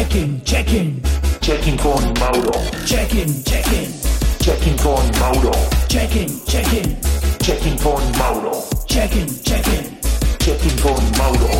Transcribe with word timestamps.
Check-in, 0.00 0.40
check-in, 0.46 1.02
Checking 1.42 1.76
con 1.76 2.02
Mauro. 2.18 2.52
check-in, 2.86 3.44
check-in, 3.44 3.92
Checking 4.40 4.78
con 4.78 5.10
Mauro. 5.20 5.50
check-in, 5.88 6.40
check-in, 6.46 6.96
Checking 7.38 7.76
con 7.82 8.02
Mauro. 8.16 8.66
check-in, 8.88 9.26
check-in. 9.44 9.98
Checking 10.38 10.80
con 10.80 11.04
Mauro. 11.18 11.50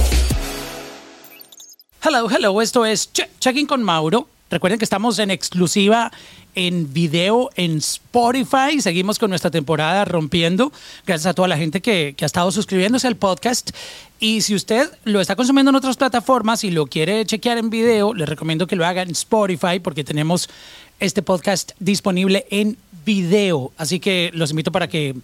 Hello, 2.02 2.28
hello, 2.30 2.62
esto 2.62 2.86
es 2.86 3.10
Che- 3.12 3.28
Checking 3.40 3.66
con 3.66 3.82
Mauro. 3.82 4.26
Recuerden 4.48 4.78
que 4.78 4.84
estamos 4.86 5.18
en 5.18 5.30
exclusiva 5.30 6.10
en 6.54 6.92
video 6.92 7.50
en 7.56 7.78
Spotify. 7.78 8.80
Seguimos 8.80 9.18
con 9.18 9.30
nuestra 9.30 9.50
temporada 9.50 10.04
rompiendo. 10.04 10.72
Gracias 11.06 11.26
a 11.26 11.34
toda 11.34 11.48
la 11.48 11.56
gente 11.56 11.80
que, 11.80 12.14
ha 12.20 12.26
estado 12.26 12.52
suscribiéndose 12.52 13.06
al 13.06 13.16
podcast. 13.16 13.70
Y 14.18 14.42
si 14.42 14.54
usted 14.54 14.90
lo 15.04 15.20
está 15.20 15.36
consumiendo 15.36 15.70
en 15.70 15.76
otras 15.76 15.96
plataformas 15.96 16.64
y 16.64 16.70
lo 16.70 16.86
quiere 16.86 17.24
chequear 17.24 17.58
en 17.58 17.70
video, 17.70 18.14
le 18.14 18.26
recomiendo 18.26 18.66
que 18.66 18.76
lo 18.76 18.84
haga 18.84 19.02
en 19.02 19.10
Spotify 19.10 19.80
porque 19.82 20.04
tenemos 20.04 20.48
este 20.98 21.22
podcast 21.22 21.72
disponible 21.78 22.46
en 22.50 22.76
video. 23.04 23.72
Así 23.76 24.00
que 24.00 24.30
los 24.34 24.50
invito 24.50 24.72
para 24.72 24.88
que 24.88 25.14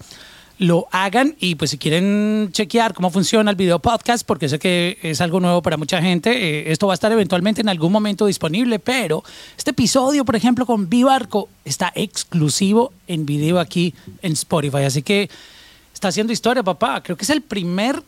lo 0.59 0.89
hagan 0.91 1.37
y 1.39 1.55
pues 1.57 1.71
si 1.71 1.79
quieren 1.79 2.49
chequear 2.53 2.95
cómo 2.95 3.11
funciona 3.11 3.51
el 3.51 3.57
video 3.57 3.79
podcast, 3.79 4.27
porque 4.27 4.49
sé 4.49 4.59
que 4.59 4.99
es 5.03 5.21
algo 5.21 5.41
nuevo 5.41 5.63
para 5.63 5.77
mucha 5.77 6.01
gente, 6.01 6.31
eh, 6.31 6.73
esto 6.73 6.87
va 6.87 6.95
a 6.95 6.95
estar 6.95 7.13
eventualmente 7.13 7.61
en 7.61 7.69
algún 7.69 7.93
momento 7.93 8.27
disponible, 8.27 8.79
pero 8.79 9.23
este 9.57 9.73
episodio, 9.73 10.25
por 10.25 10.37
ejemplo, 10.37 10.65
con 10.65 10.89
Vivarco 10.89 11.49
está 11.65 11.93
exclusivo 11.95 12.93
en 13.07 13.27
video 13.27 13.61
aquí 13.61 13.95
en 14.23 14.33
Spotify, 14.33 14.85
así 14.85 15.03
que 15.03 15.29
está 15.93 16.09
haciendo 16.09 16.33
historia, 16.33 16.63
papá. 16.63 17.03
Creo 17.03 17.17
que 17.17 17.25
es 17.25 17.31
el 17.31 17.43
primer 17.43 18.03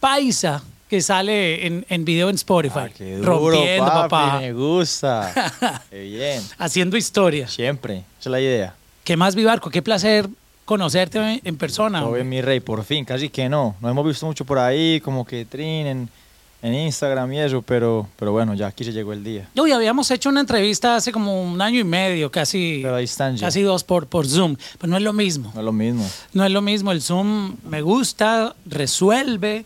paisa 0.00 0.62
que 0.88 1.00
sale 1.00 1.66
en, 1.66 1.84
en 1.88 2.04
video 2.04 2.28
en 2.28 2.36
Spotify. 2.36 2.78
Ah, 2.78 2.88
qué 2.96 3.16
duro, 3.16 3.50
rompiendo, 3.50 3.86
papi, 3.86 4.08
papá. 4.08 4.40
Me 4.40 4.52
gusta. 4.52 5.82
Qué 5.90 6.00
bien. 6.02 6.42
Haciendo 6.58 6.96
historia. 6.96 7.48
Siempre. 7.48 7.98
Esa 7.98 8.04
es 8.20 8.26
la 8.26 8.40
idea. 8.40 8.74
¿Qué 9.02 9.16
más, 9.16 9.34
Vivarco? 9.34 9.70
Qué 9.70 9.82
placer 9.82 10.28
conocerte 10.66 11.40
en 11.42 11.56
persona. 11.56 12.00
Todo 12.00 12.12
bien, 12.12 12.28
mi 12.28 12.42
rey, 12.42 12.60
por 12.60 12.84
fin. 12.84 13.06
Casi 13.06 13.30
que 13.30 13.48
no. 13.48 13.74
No 13.80 13.88
hemos 13.88 14.06
visto 14.06 14.26
mucho 14.26 14.44
por 14.44 14.58
ahí, 14.58 15.00
como 15.00 15.24
que 15.24 15.46
trin 15.46 15.86
en, 15.86 16.08
en 16.60 16.74
Instagram 16.74 17.32
y 17.32 17.38
eso, 17.40 17.62
pero, 17.62 18.06
pero 18.18 18.32
bueno, 18.32 18.52
ya 18.54 18.66
aquí 18.66 18.84
se 18.84 18.92
llegó 18.92 19.12
el 19.14 19.24
día. 19.24 19.48
Uy, 19.56 19.72
habíamos 19.72 20.10
hecho 20.10 20.28
una 20.28 20.40
entrevista 20.40 20.96
hace 20.96 21.12
como 21.12 21.42
un 21.42 21.62
año 21.62 21.78
y 21.80 21.84
medio, 21.84 22.30
casi, 22.30 22.80
Pero 22.82 22.96
ahí 22.96 23.04
están 23.04 23.36
ya. 23.36 23.46
casi 23.46 23.62
dos 23.62 23.84
por, 23.84 24.06
por 24.08 24.26
Zoom. 24.26 24.56
Pero 24.78 24.90
no 24.90 24.96
es 24.96 25.02
lo 25.02 25.12
mismo. 25.12 25.52
No 25.54 25.60
es 25.60 25.64
lo 25.64 25.72
mismo. 25.72 26.10
No 26.32 26.44
es 26.44 26.50
lo 26.50 26.60
mismo. 26.60 26.92
El 26.92 27.00
Zoom 27.00 27.56
me 27.64 27.80
gusta, 27.80 28.54
resuelve. 28.66 29.64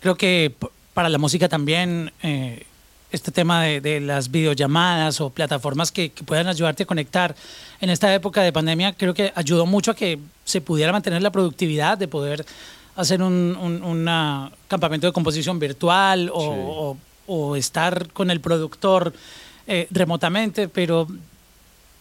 Creo 0.00 0.16
que 0.16 0.54
para 0.94 1.08
la 1.08 1.16
música 1.18 1.48
también 1.48 2.12
eh, 2.22 2.66
este 3.12 3.30
tema 3.30 3.62
de, 3.62 3.80
de 3.80 4.00
las 4.00 4.30
videollamadas 4.30 5.20
o 5.20 5.30
plataformas 5.30 5.92
que, 5.92 6.10
que 6.10 6.24
puedan 6.24 6.48
ayudarte 6.48 6.82
a 6.82 6.86
conectar 6.86 7.34
en 7.80 7.90
esta 7.90 8.12
época 8.14 8.42
de 8.42 8.52
pandemia, 8.52 8.92
creo 8.94 9.14
que 9.14 9.32
ayudó 9.34 9.66
mucho 9.66 9.90
a 9.90 9.94
que 9.94 10.18
se 10.44 10.60
pudiera 10.60 10.92
mantener 10.92 11.22
la 11.22 11.30
productividad 11.30 11.98
de 11.98 12.08
poder 12.08 12.44
hacer 12.96 13.22
un 13.22 13.56
un- 13.60 13.82
una 13.82 14.50
campamento 14.68 15.06
de 15.06 15.12
composición 15.12 15.58
virtual 15.58 16.30
o, 16.32 16.40
o- 16.40 16.96
o 17.26 17.56
estar 17.56 18.08
con 18.12 18.30
el 18.30 18.40
productor 18.40 19.12
eh, 19.66 19.86
remotamente, 19.90 20.68
pero 20.68 21.06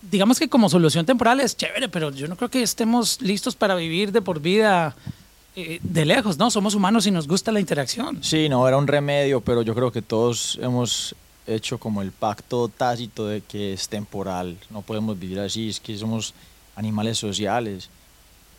digamos 0.02 0.40
que 0.40 0.50
como 0.50 0.68
solución 0.70 1.06
temporal 1.06 1.40
es 1.40 1.56
chévere, 1.56 1.88
pero 1.90 2.10
yo 2.12 2.28
no 2.28 2.36
creo 2.36 2.50
que 2.50 2.64
estemos 2.64 3.22
listos 3.22 3.56
para 3.56 3.76
vivir 3.76 4.12
de 4.12 4.22
por 4.22 4.40
vida 4.42 4.96
eh, 5.56 5.80
de 5.84 6.06
lejos, 6.06 6.38
¿no? 6.38 6.50
Somos 6.50 6.76
humanos 6.76 7.06
y 7.08 7.12
nos 7.12 7.28
gusta 7.28 7.52
la 7.52 7.60
interacción. 7.60 8.24
Sí, 8.24 8.48
no, 8.50 8.68
era 8.68 8.78
un 8.78 8.88
remedio, 8.88 9.42
pero 9.42 9.62
yo 9.62 9.76
creo 9.76 9.92
que 9.92 10.02
todos 10.02 10.58
hemos 10.62 11.16
hecho 11.48 11.78
como 11.78 12.02
el 12.02 12.12
pacto 12.12 12.70
tácito 12.70 13.28
de 13.28 13.42
que 13.42 13.74
es 13.74 13.90
temporal. 13.90 14.58
No 14.70 14.82
podemos 14.82 15.20
vivir 15.20 15.40
así, 15.40 15.70
es 15.70 15.80
que 15.80 15.98
somos 15.98 16.34
animales 16.76 17.18
sociales. 17.18 17.90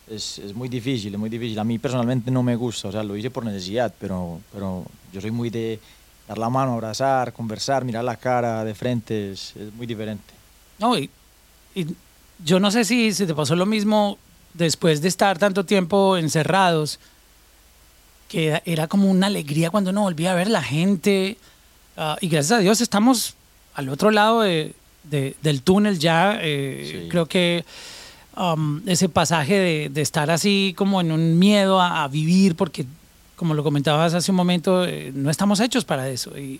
Es, 0.09 0.37
es 0.37 0.53
muy 0.53 0.69
difícil, 0.69 1.13
es 1.13 1.19
muy 1.19 1.29
difícil. 1.29 1.57
A 1.57 1.63
mí 1.63 1.79
personalmente 1.79 2.29
no 2.29 2.43
me 2.43 2.55
gusta, 2.55 2.89
o 2.89 2.91
sea, 2.91 3.03
lo 3.03 3.15
hice 3.15 3.31
por 3.31 3.45
necesidad, 3.45 3.93
pero, 3.99 4.41
pero 4.51 4.85
yo 5.11 5.21
soy 5.21 5.31
muy 5.31 5.49
de 5.49 5.79
dar 6.27 6.37
la 6.37 6.49
mano, 6.49 6.73
abrazar, 6.73 7.33
conversar, 7.33 7.85
mirar 7.85 8.03
la 8.03 8.17
cara 8.17 8.63
de 8.63 8.75
frente, 8.75 9.31
es, 9.31 9.55
es 9.55 9.73
muy 9.73 9.87
diferente. 9.87 10.33
No, 10.77 10.97
y, 10.97 11.09
y 11.73 11.87
yo 12.43 12.59
no 12.59 12.69
sé 12.69 12.85
si, 12.85 13.13
si 13.13 13.25
te 13.25 13.33
pasó 13.33 13.55
lo 13.55 13.65
mismo 13.65 14.17
después 14.53 15.01
de 15.01 15.07
estar 15.07 15.37
tanto 15.39 15.65
tiempo 15.65 16.17
encerrados, 16.17 16.99
que 18.29 18.61
era, 18.65 18.87
como 18.87 19.09
una 19.09 19.27
alegría 19.27 19.69
cuando 19.69 19.91
uno 19.91 20.01
volvía 20.01 20.31
a 20.31 20.35
ver 20.35 20.49
la 20.49 20.63
gente. 20.63 21.37
ah, 21.97 22.17
y 22.21 22.27
gracias 22.27 22.57
a 22.59 22.61
Dios 22.61 22.81
estamos 22.81 23.35
al 23.75 23.89
otro 23.89 24.09
lado 24.11 24.41
de- 24.41 24.73
de- 25.03 25.35
del 25.43 25.61
túnel 25.61 25.99
ya. 25.99 26.39
eh, 26.41 27.01
Sí. 27.03 27.09
Creo 27.09 27.27
que 27.27 27.63
um, 28.35 28.81
ese 28.87 29.09
pasaje 29.09 29.53
de, 29.59 29.89
de 29.89 30.01
estar 30.01 30.31
así 30.31 30.73
como 30.75 31.01
en 31.01 31.11
un 31.11 31.37
miedo 31.37 31.79
a, 31.79 32.03
a 32.03 32.07
vivir, 32.07 32.55
porque 32.55 32.85
como 33.35 33.53
lo 33.53 33.63
comentabas 33.63 34.13
hace 34.15 34.31
un 34.31 34.37
momento, 34.37 34.85
eh, 34.85 35.11
no 35.13 35.29
estamos 35.29 35.59
hechos 35.59 35.85
para 35.85 36.09
eso. 36.09 36.35
Y, 36.37 36.59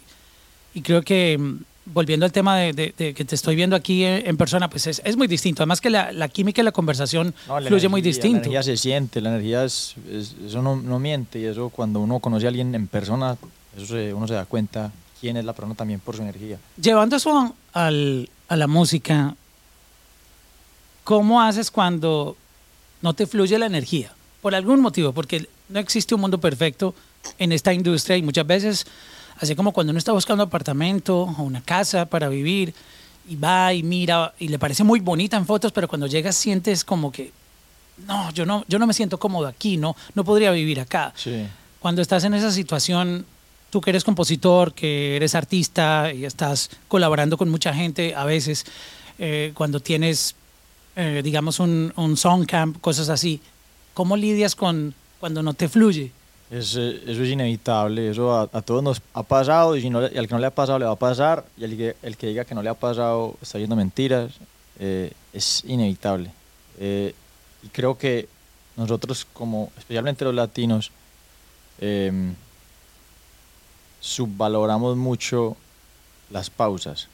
y 0.75 0.81
creo 0.81 1.01
que 1.01 1.39
volviendo 1.85 2.25
al 2.25 2.31
tema 2.31 2.57
de, 2.57 2.71
de- 2.73 2.93
de 2.97 3.13
que 3.13 3.25
te 3.25 3.35
estoy 3.35 3.55
viendo 3.55 3.75
aquí 3.75 4.03
en, 4.05 4.25
en 4.27 4.37
persona, 4.37 4.69
pues 4.69 4.87
es, 4.87 5.01
es 5.03 5.17
muy 5.17 5.27
distinto. 5.27 5.63
Además 5.63 5.81
que 5.81 5.89
la, 5.89 6.11
la 6.11 6.29
química 6.29 6.61
y 6.61 6.63
la 6.63 6.71
conversación 6.71 7.33
No, 7.47 7.59
la 7.59 7.67
fluye 7.67 7.89
muy 7.89 7.99
energía- 7.99 8.13
distinto. 8.21 8.39
La 8.49 8.55
energía 8.59 8.63
se 8.63 8.77
siente, 8.77 9.19
la 9.21 9.29
energía 9.29 9.63
es, 9.65 9.95
es- 10.11 10.35
eso 10.47 10.61
no, 10.61 10.75
no 10.77 10.99
miente 10.99 11.39
y 11.39 11.45
eso 11.45 11.69
cuando 11.69 11.99
uno 11.99 12.19
conoce 12.19 12.45
a 12.45 12.49
alguien 12.49 12.73
en 12.75 12.87
persona, 12.87 13.35
eso 13.75 13.85
se- 13.87 14.13
uno 14.13 14.27
se 14.27 14.33
da 14.33 14.45
cuenta 14.45 14.91
quién 15.19 15.37
es 15.37 15.45
la 15.45 15.53
persona 15.53 15.75
también 15.75 15.99
por 15.99 16.15
su 16.15 16.21
energía. 16.21 16.57
Llevando 16.81 17.15
eso 17.17 17.53
al- 17.73 18.29
a 18.47 18.55
la 18.55 18.67
música, 18.67 19.35
¿cómo 21.03 21.41
haces 21.41 21.71
cuando 21.71 22.37
no 23.01 23.13
te 23.13 23.27
fluye 23.27 23.57
la 23.59 23.65
energía? 23.65 24.11
Por 24.41 24.55
algún 24.55 24.81
motivo, 24.81 25.11
porque 25.13 25.47
no 25.69 25.79
existe 25.79 26.15
un 26.15 26.21
mundo 26.21 26.39
perfecto 26.39 26.93
en 27.39 27.51
esta 27.51 27.73
industria 27.73 28.17
y 28.17 28.21
muchas 28.21 28.45
veces, 28.45 28.85
así 29.39 29.55
como 29.55 29.71
cuando 29.71 29.91
uno 29.91 29.97
está 29.99 30.11
buscando 30.11 30.43
apartamento 30.43 31.21
o 31.23 31.43
una 31.43 31.61
casa 31.61 32.05
para 32.05 32.29
vivir 32.29 32.73
y 33.27 33.35
va 33.35 33.73
y 33.73 33.83
mira 33.83 34.33
y 34.39 34.47
le 34.49 34.59
parece 34.59 34.83
muy 34.83 34.99
bonita 34.99 35.37
en 35.37 35.45
fotos, 35.45 35.71
pero 35.71 35.87
cuando 35.87 36.07
llegas 36.07 36.35
sientes 36.35 36.83
como 36.83 37.11
que, 37.11 37.31
no, 38.07 38.31
yo 38.31 38.45
no, 38.45 38.65
yo 38.67 38.79
no 38.79 38.87
me 38.87 38.93
siento 38.93 39.17
cómodo 39.19 39.47
aquí, 39.47 39.77
no, 39.77 39.95
no 40.15 40.23
podría 40.23 40.51
vivir 40.51 40.79
acá 40.79 41.13
Sí. 41.15 41.45
cuando 41.79 42.01
estás 42.01 42.23
en 42.25 42.33
esa 42.33 42.51
situación, 42.51 43.25
tú 43.69 43.81
que 43.81 43.89
eres 43.91 44.03
compositor, 44.03 44.73
que 44.73 45.15
eres 45.15 45.35
artista 45.35 46.11
y 46.13 46.25
estás 46.25 46.69
colaborando 46.87 47.37
con 47.37 47.49
mucha 47.49 47.73
gente 47.73 48.13
a 48.15 48.25
veces, 48.25 48.65
eh, 49.19 49.51
cuando 49.53 49.79
tienes, 49.79 50.35
eh, 50.95 51.21
digamos, 51.23 51.59
un, 51.59 51.93
un 51.95 52.17
song 52.17 52.45
camp, 52.45 52.79
cosas 52.81 53.09
así, 53.09 53.39
¿cómo 53.93 54.17
lidias 54.17 54.55
con 54.55 54.93
cuando 55.19 55.41
no 55.43 55.53
te 55.53 55.69
fluye? 55.69 56.11
Es, 56.53 56.75
eh, 56.75 57.01
eso 57.07 57.23
es 57.23 57.29
inevitable, 57.29 58.11
eso 58.11 58.31
a, 58.31 58.43
a 58.43 58.61
todos 58.61 58.83
nos 58.83 59.01
ha 59.15 59.23
pasado 59.23 59.75
y, 59.75 59.81
si 59.81 59.89
no, 59.89 60.03
y 60.07 60.17
al 60.17 60.27
que 60.27 60.35
no 60.35 60.39
le 60.39 60.45
ha 60.45 60.53
pasado 60.53 60.77
le 60.77 60.85
va 60.85 60.91
a 60.91 60.95
pasar 60.95 61.45
y 61.57 61.63
el 61.63 61.75
que, 61.75 61.95
el 62.03 62.15
que 62.15 62.27
diga 62.27 62.45
que 62.45 62.53
no 62.53 62.61
le 62.61 62.69
ha 62.69 62.75
pasado 62.75 63.35
está 63.41 63.57
diciendo 63.57 63.75
mentiras, 63.75 64.33
eh, 64.77 65.11
es 65.33 65.63
inevitable. 65.65 66.31
Eh, 66.77 67.15
y 67.63 67.69
creo 67.69 67.97
que 67.97 68.29
nosotros 68.75 69.25
como, 69.33 69.71
especialmente 69.79 70.25
los 70.25 70.35
latinos, 70.35 70.91
em, 71.79 72.35
subvaloramos 73.99 74.95
mucho 74.95 75.57
las 76.29 76.51
pausas 76.51 77.07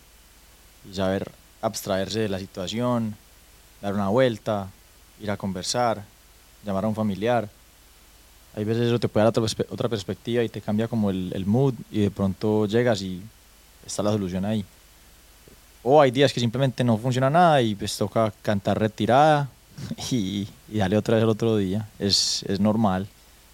y 0.89 0.95
saber 0.95 1.31
abstraerse 1.61 2.19
de 2.19 2.29
la 2.29 2.39
situación, 2.39 3.15
dar 3.81 3.93
una 3.93 4.09
vuelta, 4.09 4.67
ir 5.21 5.31
a 5.31 5.37
conversar, 5.37 6.03
llamar 6.65 6.83
a 6.83 6.89
un 6.89 6.95
familiar. 6.95 7.49
Hay 8.59 8.65
veces 8.65 8.87
eso 8.87 8.99
te 8.99 9.07
puede 9.07 9.23
dar 9.23 9.29
otra, 9.29 9.43
otra 9.69 9.87
perspectiva 9.87 10.43
y 10.43 10.49
te 10.49 10.59
cambia 10.59 10.89
como 10.89 11.09
el, 11.11 11.31
el 11.33 11.45
mood 11.45 11.73
y 11.91 12.01
de 12.01 12.11
pronto 12.11 12.65
llegas 12.65 13.01
y 13.01 13.21
está 13.85 14.03
la 14.03 14.11
solución 14.11 14.43
ahí. 14.43 14.65
O 15.81 16.01
hay 16.01 16.11
días 16.11 16.33
que 16.33 16.41
simplemente 16.41 16.83
no 16.83 16.97
funciona 16.97 17.29
nada 17.29 17.61
y 17.61 17.73
pues 17.73 17.95
toca 17.97 18.33
cantar 18.41 18.77
retirada 18.77 19.47
y, 20.11 20.45
y 20.69 20.77
darle 20.77 20.97
otra 20.97 21.15
vez 21.15 21.23
el 21.23 21.29
otro 21.29 21.55
día. 21.55 21.87
Es, 21.99 22.43
es 22.49 22.59
normal. 22.59 23.07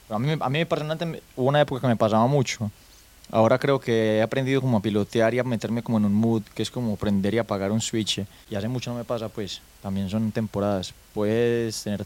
Pero 0.07 0.15
a 0.15 0.19
mí, 0.19 0.35
a 0.39 0.49
mí 0.49 0.65
personalmente 0.65 1.05
me- 1.05 1.21
hubo 1.35 1.49
una 1.49 1.61
época 1.61 1.81
que 1.81 1.87
me 1.87 1.95
pasaba 1.95 2.25
mucho. 2.25 2.71
Ahora 3.31 3.59
creo 3.59 3.79
que 3.79 4.17
he 4.17 4.21
aprendido 4.23 4.59
como 4.61 4.77
a 4.77 4.81
pilotear 4.81 5.35
y 5.35 5.39
a 5.39 5.43
meterme 5.43 5.83
como 5.83 5.99
en 5.99 6.05
un 6.05 6.13
mood 6.15 6.41
que 6.55 6.63
es 6.63 6.71
como 6.71 6.95
prender 6.95 7.35
y 7.35 7.37
apagar 7.37 7.71
un 7.71 7.81
switch. 7.81 8.25
Y 8.49 8.55
hace 8.55 8.67
mucho 8.67 8.89
no 8.89 8.97
me 8.97 9.03
pasa, 9.03 9.29
pues 9.29 9.61
también 9.83 10.09
son 10.09 10.31
temporadas. 10.31 10.93
Puedes 11.13 11.83
tener 11.83 12.05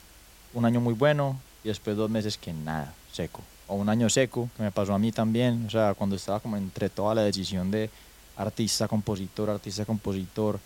un 0.53 0.65
año 0.65 0.81
muy 0.81 0.93
bueno 0.93 1.39
y 1.63 1.67
después 1.67 1.97
dos 1.97 2.09
meses 2.09 2.37
que 2.37 2.53
nada, 2.53 2.93
seco. 3.11 3.41
O 3.67 3.75
un 3.75 3.89
año 3.89 4.09
seco, 4.09 4.49
que 4.55 4.63
me 4.63 4.71
pasó 4.71 4.93
a 4.93 4.99
mí 4.99 5.11
también. 5.11 5.65
O 5.67 5.69
sea, 5.69 5.93
cuando 5.93 6.15
estaba 6.15 6.39
como 6.39 6.57
entre 6.57 6.89
toda 6.89 7.13
la 7.15 7.21
decisión 7.21 7.69
de 7.69 7.89
artista, 8.37 8.87
compositor, 8.87 9.49
artista, 9.49 9.85
compositor, 9.85 10.59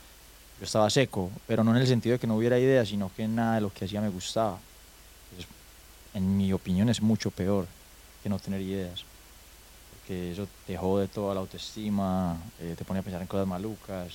yo 0.60 0.66
estaba 0.66 0.90
seco, 0.90 1.32
pero 1.48 1.64
no 1.64 1.72
en 1.72 1.82
el 1.82 1.88
sentido 1.88 2.14
de 2.14 2.20
que 2.20 2.28
no 2.28 2.38
hubiera 2.38 2.60
ideas, 2.60 2.88
sino 2.88 3.12
que 3.16 3.28
nada 3.28 3.56
de 3.56 3.62
lo 3.62 3.74
que 3.74 3.86
hacía 3.86 4.02
me 4.02 4.10
gustaba. 4.10 4.60
En 6.14 6.38
mi 6.38 6.54
opinión 6.54 6.90
es 6.90 7.02
mucho 7.02 7.32
peor 7.32 7.66
que 8.22 8.30
no 8.30 8.40
tener 8.40 8.62
ideas. 8.62 9.04
porque 9.96 10.32
eso 10.32 10.48
te 10.68 10.78
jode 10.78 11.08
toda 11.08 11.34
la 11.34 11.40
autoestima, 11.42 12.38
eh, 12.60 12.76
te 12.78 12.86
pone 12.86 13.00
a 13.00 13.04
pensar 13.04 13.22
en 13.22 13.28
cosas 13.28 13.48
malucas. 13.48 14.14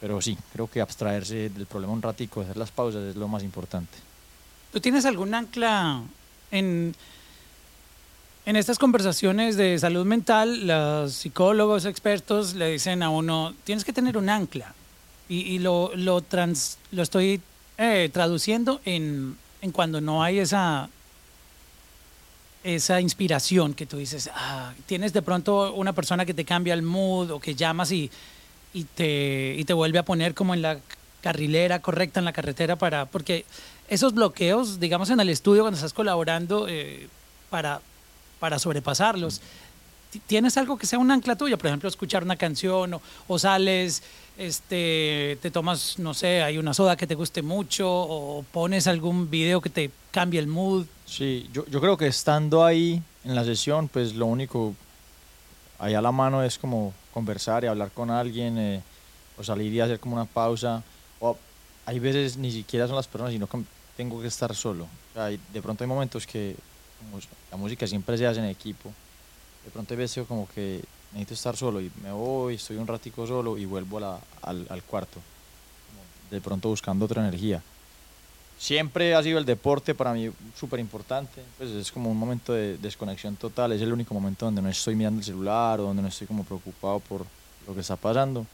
Pero 0.00 0.20
sí, 0.20 0.36
creo 0.52 0.68
que 0.68 0.80
abstraerse 0.80 1.48
del 1.50 1.66
problema 1.66 1.92
un 1.92 2.02
ratico, 2.02 2.40
hacer 2.40 2.56
las 2.56 2.70
pausas 2.70 3.02
es 3.02 3.16
lo 3.16 3.28
más 3.28 3.42
importante. 3.42 4.09
¿Tú 4.72 4.80
tienes 4.80 5.04
algún 5.04 5.34
ancla 5.34 6.00
en, 6.52 6.94
en 8.46 8.56
estas 8.56 8.78
conversaciones 8.78 9.56
de 9.56 9.76
salud 9.78 10.06
mental? 10.06 10.66
Los 10.66 11.14
psicólogos 11.14 11.86
expertos 11.86 12.54
le 12.54 12.70
dicen 12.72 13.02
a 13.02 13.10
uno, 13.10 13.52
tienes 13.64 13.84
que 13.84 13.92
tener 13.92 14.16
un 14.16 14.28
ancla. 14.28 14.74
Y, 15.28 15.40
y 15.40 15.58
lo, 15.58 15.90
lo, 15.96 16.20
trans, 16.22 16.78
lo 16.92 17.02
estoy 17.02 17.40
eh, 17.78 18.10
traduciendo 18.12 18.80
en, 18.84 19.36
en 19.60 19.72
cuando 19.72 20.00
no 20.00 20.22
hay 20.22 20.38
esa, 20.38 20.88
esa 22.62 23.00
inspiración 23.00 23.74
que 23.74 23.86
tú 23.86 23.96
dices, 23.96 24.30
ah, 24.34 24.72
tienes 24.86 25.12
de 25.12 25.22
pronto 25.22 25.74
una 25.74 25.92
persona 25.92 26.24
que 26.24 26.34
te 26.34 26.44
cambia 26.44 26.74
el 26.74 26.82
mood 26.82 27.32
o 27.32 27.40
que 27.40 27.56
llamas 27.56 27.90
y, 27.90 28.08
y, 28.72 28.84
te, 28.84 29.56
y 29.58 29.64
te 29.64 29.72
vuelve 29.72 29.98
a 29.98 30.04
poner 30.04 30.34
como 30.34 30.54
en 30.54 30.62
la 30.62 30.78
carrilera 31.20 31.80
correcta 31.80 32.18
en 32.18 32.24
la 32.24 32.32
carretera 32.32 32.76
para 32.76 33.04
porque 33.06 33.44
esos 33.90 34.14
bloqueos 34.14 34.80
digamos 34.80 35.10
en 35.10 35.20
el 35.20 35.28
estudio 35.28 35.62
cuando 35.62 35.76
estás 35.76 35.92
colaborando 35.92 36.66
eh, 36.68 37.08
para 37.50 37.80
para 38.38 38.58
sobrepasarlos. 38.58 39.42
Ti- 40.10 40.22
tienes 40.26 40.56
algo 40.56 40.78
que 40.78 40.86
sea 40.86 40.98
un 40.98 41.10
ancla 41.10 41.36
tuya 41.36 41.56
por 41.58 41.66
ejemplo 41.66 41.88
escuchar 41.88 42.22
una 42.24 42.36
canción 42.36 42.98
o, 43.28 43.38
sales 43.38 44.02
este 44.38 45.38
te 45.42 45.50
tomas 45.50 45.98
no 45.98 46.14
sé 46.14 46.42
hay 46.42 46.56
una 46.56 46.72
soda 46.72 46.96
que 46.96 47.06
te 47.06 47.14
guste 47.14 47.42
mucho 47.42 47.86
o 47.90 48.42
pones 48.50 48.86
algún 48.86 49.28
video 49.30 49.60
que 49.60 49.68
te 49.68 49.90
cambie 50.10 50.40
el 50.40 50.46
mood. 50.46 50.86
Sí, 51.06 51.48
yo, 51.52 51.64
creo 51.64 51.96
que 51.96 52.06
estando 52.06 52.64
ahí 52.64 53.02
en 53.24 53.34
la 53.34 53.44
sesión, 53.44 53.88
pues 53.88 54.14
lo 54.14 54.26
único 54.26 54.74
ahí 55.78 55.94
a 55.94 56.00
la 56.00 56.12
mano 56.12 56.42
es 56.42 56.58
como 56.58 56.92
conversar 57.12 57.64
y 57.64 57.66
hablar 57.66 57.90
con 57.90 58.10
alguien, 58.10 58.56
eh, 58.58 58.82
o 59.38 59.44
salir 59.44 59.72
y 59.72 59.80
hacer 59.80 59.98
como 60.00 60.16
una 60.16 60.24
pausa. 60.24 60.82
O 61.20 61.36
hay 61.86 61.98
veces 61.98 62.36
ni 62.36 62.50
siquiera 62.50 62.86
son 62.86 62.96
las 62.96 63.06
personas, 63.08 63.32
sino 63.32 63.46
que 63.46 63.58
tengo 64.00 64.18
que 64.22 64.28
estar 64.28 64.54
solo. 64.54 64.84
O 64.84 65.12
sea, 65.14 65.26
de 65.26 65.60
pronto 65.62 65.84
hay 65.84 65.88
momentos 65.88 66.26
que 66.26 66.56
como 66.98 67.20
la 67.50 67.56
música 67.58 67.86
siempre 67.86 68.16
se 68.16 68.26
hace 68.26 68.40
en 68.40 68.46
equipo. 68.46 68.90
De 69.64 69.70
pronto 69.70 69.92
hay 69.92 69.98
veces 69.98 70.26
como 70.26 70.48
que 70.54 70.82
necesito 71.12 71.34
estar 71.34 71.54
solo 71.54 71.82
y 71.82 71.90
me 72.02 72.10
voy, 72.12 72.54
estoy 72.54 72.78
un 72.78 72.86
ratico 72.86 73.26
solo 73.26 73.58
y 73.58 73.66
vuelvo 73.66 73.98
a 73.98 74.00
la- 74.00 74.20
al, 74.42 74.66
al 74.70 74.82
cuarto. 74.82 75.20
De 76.30 76.40
pronto 76.40 76.68
buscando 76.70 77.04
otra 77.04 77.20
energía 77.26 77.60
siempre 78.58 79.14
ha 79.14 79.22
sido 79.22 79.38
el 79.38 79.44
deporte 79.46 79.94
para 79.94 80.12
mí 80.12 80.30
súper 80.58 80.80
importante. 80.80 81.42
Pues 81.58 81.70
es 81.70 81.90
como 81.92 82.10
un 82.10 82.16
momento 82.18 82.52
de 82.52 82.76
desconexión 82.78 83.36
total. 83.36 83.72
Es 83.72 83.80
el 83.82 83.92
único 83.92 84.12
momento 84.14 84.44
donde 84.46 84.62
no 84.62 84.68
estoy 84.68 84.94
mirando 84.94 85.18
el 85.20 85.24
celular 85.24 85.80
o 85.80 85.84
donde 85.84 86.02
no 86.02 86.08
estoy 86.08 86.26
como 86.26 86.44
preocupado 86.44 87.00
por 87.00 87.24
lo 87.66 87.74
que 87.74 87.80
está 87.80 87.96
pasando. 87.96 88.46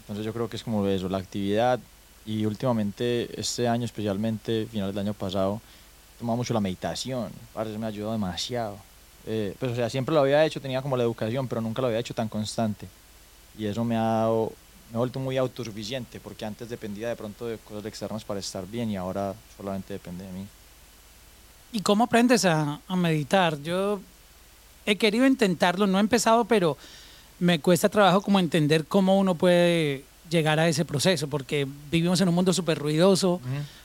Entonces 0.00 0.24
yo 0.24 0.32
creo 0.32 0.48
que 0.48 0.56
es 0.56 0.62
como 0.64 0.86
eso, 0.86 1.08
la 1.08 1.18
actividad. 1.18 1.78
Y 2.28 2.44
últimamente, 2.44 3.40
este 3.40 3.66
año 3.66 3.86
especialmente, 3.86 4.66
finales 4.70 4.94
del 4.94 5.06
año 5.06 5.14
pasado, 5.14 5.62
he 6.14 6.18
tomado 6.18 6.36
mucho 6.36 6.52
la 6.52 6.60
meditación. 6.60 7.30
Parece 7.54 7.78
me 7.78 7.86
ha 7.86 7.88
ayudado 7.88 8.12
demasiado. 8.12 8.76
Eh, 9.26 9.54
pues 9.58 9.72
o 9.72 9.74
sea, 9.74 9.88
siempre 9.88 10.14
lo 10.14 10.20
había 10.20 10.44
hecho, 10.44 10.60
tenía 10.60 10.82
como 10.82 10.98
la 10.98 11.04
educación, 11.04 11.48
pero 11.48 11.62
nunca 11.62 11.80
lo 11.80 11.88
había 11.88 12.00
hecho 12.00 12.12
tan 12.12 12.28
constante. 12.28 12.86
Y 13.56 13.64
eso 13.64 13.82
me 13.82 13.96
ha 13.96 14.02
dado 14.02 14.52
me 14.90 14.96
he 14.96 14.98
vuelto 14.98 15.20
muy 15.20 15.38
autosuficiente 15.38 16.20
porque 16.20 16.44
antes 16.44 16.68
dependía 16.68 17.08
de 17.08 17.16
pronto 17.16 17.46
de 17.46 17.56
cosas 17.56 17.86
externas 17.86 18.24
para 18.24 18.40
estar 18.40 18.66
bien 18.66 18.90
y 18.90 18.96
ahora 18.96 19.34
solamente 19.56 19.94
depende 19.94 20.26
de 20.26 20.32
mí. 20.32 20.46
¿Y 21.72 21.80
cómo 21.80 22.04
aprendes 22.04 22.44
a, 22.44 22.80
a 22.86 22.96
meditar? 22.96 23.58
Yo 23.62 24.00
he 24.84 24.96
querido 24.96 25.26
intentarlo, 25.26 25.86
no 25.86 25.96
he 25.96 26.00
empezado, 26.00 26.44
pero 26.44 26.76
me 27.38 27.58
cuesta 27.58 27.88
trabajo 27.88 28.20
como 28.20 28.38
entender 28.38 28.84
cómo 28.84 29.18
uno 29.18 29.34
puede 29.34 30.04
llegar 30.30 30.58
a 30.60 30.68
ese 30.68 30.84
proceso, 30.84 31.28
porque 31.28 31.66
vivimos 31.90 32.20
en 32.20 32.28
un 32.28 32.34
mundo 32.34 32.52
súper 32.52 32.78
ruidoso. 32.78 33.40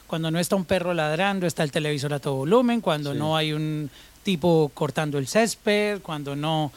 Cuando 0.08 0.30
no 0.32 0.40
está 0.40 0.56
un 0.56 0.66
perro 0.66 0.94
ladrando, 0.94 1.48
está 1.48 1.64
el 1.64 1.72
televisor 1.72 2.14
a 2.14 2.20
todo 2.20 2.36
volumen. 2.36 2.82
Cuando 2.82 3.14
Sí. 3.14 3.20
no 3.20 3.36
hay 3.38 3.54
un 3.54 3.90
tipo 4.24 4.72
cortando 4.74 5.18
el 5.18 5.28
césped, 5.28 6.02
cuando 6.02 6.36
no, 6.36 6.72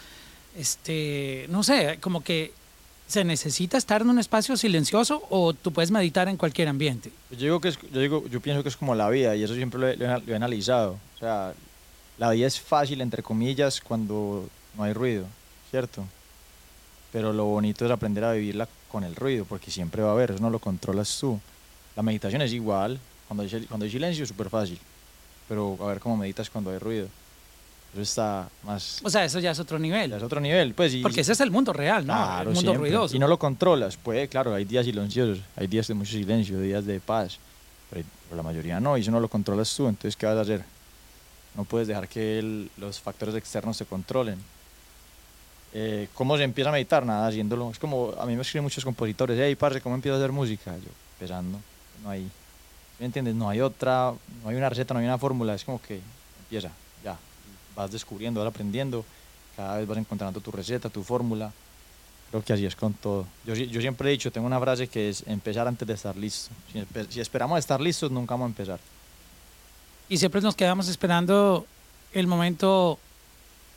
este, 0.57 1.47
no 1.49 1.63
sé, 1.63 1.99
como 2.01 2.23
que 2.23 2.53
se 3.09 3.23
necesita 3.25 3.79
estar 3.79 4.03
en 4.03 4.11
un 4.11 4.19
espacio 4.19 4.57
silencioso 4.57 5.23
o 5.31 5.53
tú 5.53 5.73
puedes 5.73 5.91
meditar 5.93 6.29
en 6.29 6.37
cualquier 6.37 6.69
ambiente. 6.69 7.13
Yo 7.31 7.37
digo 7.39 7.61
que 7.61 7.69
es, 7.69 7.79
yo 7.93 8.01
digo, 8.01 8.25
yo 8.29 8.41
pienso 8.41 8.63
que 8.63 8.69
es 8.69 8.77
como 8.77 8.95
la 8.95 9.09
vida 9.11 9.37
y 9.37 9.45
eso 9.45 9.55
siempre 9.55 9.79
lo 9.79 9.89
he, 9.89 9.97
lo 9.97 10.07
he- 10.17 10.21
lo 10.21 10.33
he 10.33 10.37
analizado. 10.37 10.99
O 11.17 11.19
sea, 11.21 11.53
la 12.19 12.31
vida 12.31 12.47
es 12.49 12.59
fácil 12.61 13.01
entre 13.01 13.23
comillas 13.23 13.81
cuando 13.81 14.49
no 14.77 14.83
hay 14.83 14.93
ruido, 14.93 15.25
¿cierto? 15.71 16.05
Pero 17.17 17.33
lo 17.33 17.47
bonito 17.47 17.87
es 17.87 17.91
aprender 17.91 18.23
a 18.25 18.33
vivirla 18.33 18.69
con 18.93 19.03
el 19.03 19.17
ruido 19.17 19.47
porque 19.47 19.71
siempre 19.71 20.03
va 20.03 20.11
a 20.11 20.13
haber, 20.13 20.33
eso 20.33 20.43
no 20.43 20.51
lo 20.51 20.59
controlas 20.59 21.17
tú. 21.19 21.41
La 21.97 22.03
meditación 22.03 22.43
es 22.43 22.53
igual, 22.53 22.99
cuando 23.27 23.43
hay, 23.43 23.49
cuando 23.65 23.85
hay 23.87 23.91
silencio 23.91 24.25
es 24.25 24.29
súper 24.29 24.51
fácil, 24.51 24.79
pero 25.49 25.79
a 25.81 25.87
ver 25.87 25.99
cómo 25.99 26.15
meditas 26.19 26.51
cuando 26.51 26.71
hay 26.71 26.77
ruido. 26.79 27.09
Eso 27.95 28.03
está 28.03 28.51
más... 28.65 29.01
O 29.03 29.09
sea, 29.09 29.25
eso 29.25 29.39
ya 29.39 29.53
es 29.53 29.59
otro 29.59 29.79
nivel. 29.79 30.11
ya 30.11 30.19
es 30.19 30.23
otro 30.23 30.41
nivel, 30.43 30.75
pues. 30.75 30.93
Y, 30.93 31.01
Porque 31.01 31.23
ese 31.23 31.33
es 31.33 31.41
el 31.41 31.51
mundo 31.51 31.73
real, 31.73 32.07
¿no? 32.07 32.13
Claro, 32.13 32.51
el 32.51 32.55
mundo 32.55 32.61
siempre. 32.73 32.91
ruidoso. 32.91 33.17
Y 33.17 33.19
no 33.19 33.29
lo 33.29 33.39
controlas. 33.39 33.97
Puede, 33.97 34.29
claro, 34.29 34.53
hay 34.55 34.67
días 34.67 34.85
silenciosos, 34.85 35.39
hay 35.57 35.69
días 35.69 35.89
de 35.89 35.95
mucho 35.95 36.11
silencio, 36.11 36.61
días 36.61 36.85
de 36.85 37.01
paz, 37.01 37.39
pero, 37.89 38.05
la 38.37 38.43
mayoría 38.43 38.79
no, 38.79 38.99
y 38.99 39.01
eso 39.01 39.11
no 39.11 39.21
lo 39.21 39.29
controlas 39.29 39.75
tú, 39.75 39.89
entonces 39.89 40.15
¿qué 40.17 40.27
vas 40.27 40.37
a 40.37 40.43
hacer? 40.43 40.63
No 41.55 41.65
puedes 41.65 41.89
dejar 41.89 42.09
que 42.09 42.41
el- 42.41 42.71
los 42.77 43.01
factores 43.01 43.35
externos 43.37 43.79
te 43.79 43.87
controlen. 43.87 44.37
Eh, 45.79 46.09
¿Cómo 46.15 46.39
se 46.39 46.45
empieza 46.45 46.71
a 46.71 46.73
meditar? 46.73 47.05
Nada, 47.05 47.27
haciéndolo. 47.27 47.71
Es 47.71 47.79
como, 47.79 48.15
a 48.19 48.25
mí 48.25 48.35
me 48.35 48.41
escriben 48.41 48.63
muchos 48.65 48.83
compositores, 48.83 49.39
hey, 49.39 49.55
parce, 49.57 49.83
¿cómo 49.83 49.95
empiezo 49.95 50.15
a 50.15 50.19
hacer 50.19 50.33
música? 50.33 50.75
Yo, 50.77 50.89
empezando, 51.19 51.61
no 52.03 52.09
hay, 52.11 52.31
¿me 52.99 53.05
entiendes? 53.07 53.35
No 53.35 53.51
hay 53.51 53.61
otra, 53.61 54.15
no 54.43 54.49
hay 54.49 54.57
una 54.57 54.71
receta, 54.71 54.95
no 54.95 55.01
hay 55.01 55.07
una 55.07 55.19
fórmula, 55.19 55.55
es 55.55 55.65
como 55.65 55.81
que 55.83 56.01
empieza, 56.45 56.71
ya, 57.05 57.19
vas 57.77 57.93
descubriendo, 57.93 58.41
vas 58.41 58.49
aprendiendo, 58.49 59.05
cada 59.55 59.77
vez 59.77 59.87
vas 59.87 59.99
encontrando 59.99 60.41
tu 60.41 60.51
receta, 60.51 60.89
tu 60.89 61.03
fórmula. 61.03 61.53
Creo 62.31 62.43
que 62.43 62.55
así 62.55 62.65
es 62.65 62.75
con 62.75 62.95
todo. 62.95 63.27
Yo, 63.45 63.55
si- 63.55 63.67
yo 63.69 63.81
siempre 63.83 64.09
he 64.09 64.13
dicho, 64.13 64.33
tengo 64.33 64.47
una 64.47 64.59
frase 64.59 64.89
que 64.89 65.11
es 65.11 65.25
empezar 65.27 65.69
antes 65.69 65.87
de 65.87 65.93
estar 65.95 66.17
listo. 66.17 66.51
Si, 66.73 66.83
si 67.11 67.21
esperamos 67.21 67.59
estar 67.59 67.81
listos, 67.83 68.11
nunca 68.11 68.33
vamos 68.35 68.47
a 68.47 68.49
empezar. 68.49 68.81
y 70.09 70.17
siempre 70.17 70.41
nos 70.41 70.55
quedamos 70.55 70.89
esperando 70.89 71.67
el 72.13 72.27
momento 72.29 72.99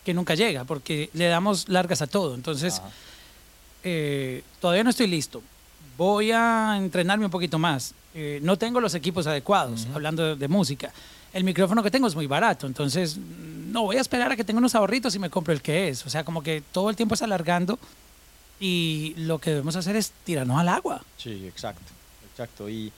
que 0.09 0.13
nunca 0.15 0.33
llega, 0.33 0.63
porque 0.63 1.11
le 1.13 1.27
damos 1.27 1.69
largas 1.69 2.01
a 2.01 2.07
todo. 2.07 2.33
Entonces, 2.33 2.81
eh, 3.83 4.41
todavía 4.59 4.83
no 4.83 4.89
estoy 4.89 5.05
listo. 5.05 5.43
Voy 5.99 6.31
a 6.31 6.77
entrenarme 6.79 7.25
un 7.25 7.31
poquito 7.31 7.59
más. 7.59 7.93
Eh, 8.15 8.39
no 8.41 8.57
tengo 8.57 8.81
los 8.81 8.95
equipos 8.95 9.27
adecuados, 9.27 9.85
hablando 9.93 10.23
de, 10.23 10.35
de 10.35 10.47
música. 10.47 10.91
El 11.31 11.43
micrófono 11.43 11.83
que 11.83 11.91
tengo 11.91 12.07
es 12.07 12.15
muy 12.15 12.25
barato, 12.25 12.65
entonces 12.65 13.17
no 13.17 13.83
voy 13.83 13.97
a 13.97 14.01
esperar 14.01 14.31
a 14.31 14.35
que 14.35 14.43
tenga 14.43 14.57
unos 14.57 14.73
ahorritos 14.73 15.13
y 15.13 15.19
me 15.19 15.29
compro 15.29 15.53
el 15.53 15.61
que 15.61 15.89
es. 15.89 16.03
O 16.07 16.09
sea, 16.09 16.23
como 16.23 16.41
que 16.41 16.63
todo 16.71 16.89
el 16.89 16.95
tiempo 16.95 17.13
es 17.13 17.21
alargando 17.21 17.77
y 18.59 19.13
lo 19.15 19.37
que 19.37 19.51
debemos 19.51 19.75
hacer 19.75 19.95
es 19.95 20.11
tirarnos 20.23 20.57
al 20.57 20.69
agua. 20.69 21.03
Sí, 21.17 21.45
exacto, 21.45 21.91
exacto. 22.31 22.67
Y, 22.67 22.91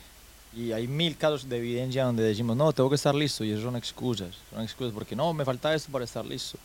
y 0.55 0.71
hay 0.71 0.87
mil 0.87 1.17
casos 1.17 1.49
de 1.49 1.57
evidencia 1.57 2.05
donde 2.05 2.23
decimos, 2.23 2.55
no, 2.55 2.71
tengo 2.71 2.87
que 2.87 2.95
estar 2.95 3.13
listo, 3.13 3.43
y 3.43 3.51
eso 3.51 3.63
son 3.63 3.75
excusas, 3.75 4.29
son 4.49 4.61
excusas, 4.61 4.93
porque 4.93 5.13
no, 5.13 5.33
me 5.33 5.43
falta 5.43 5.75
esto 5.75 5.91
para 5.91 6.05
estar 6.05 6.25
listo. 6.25 6.57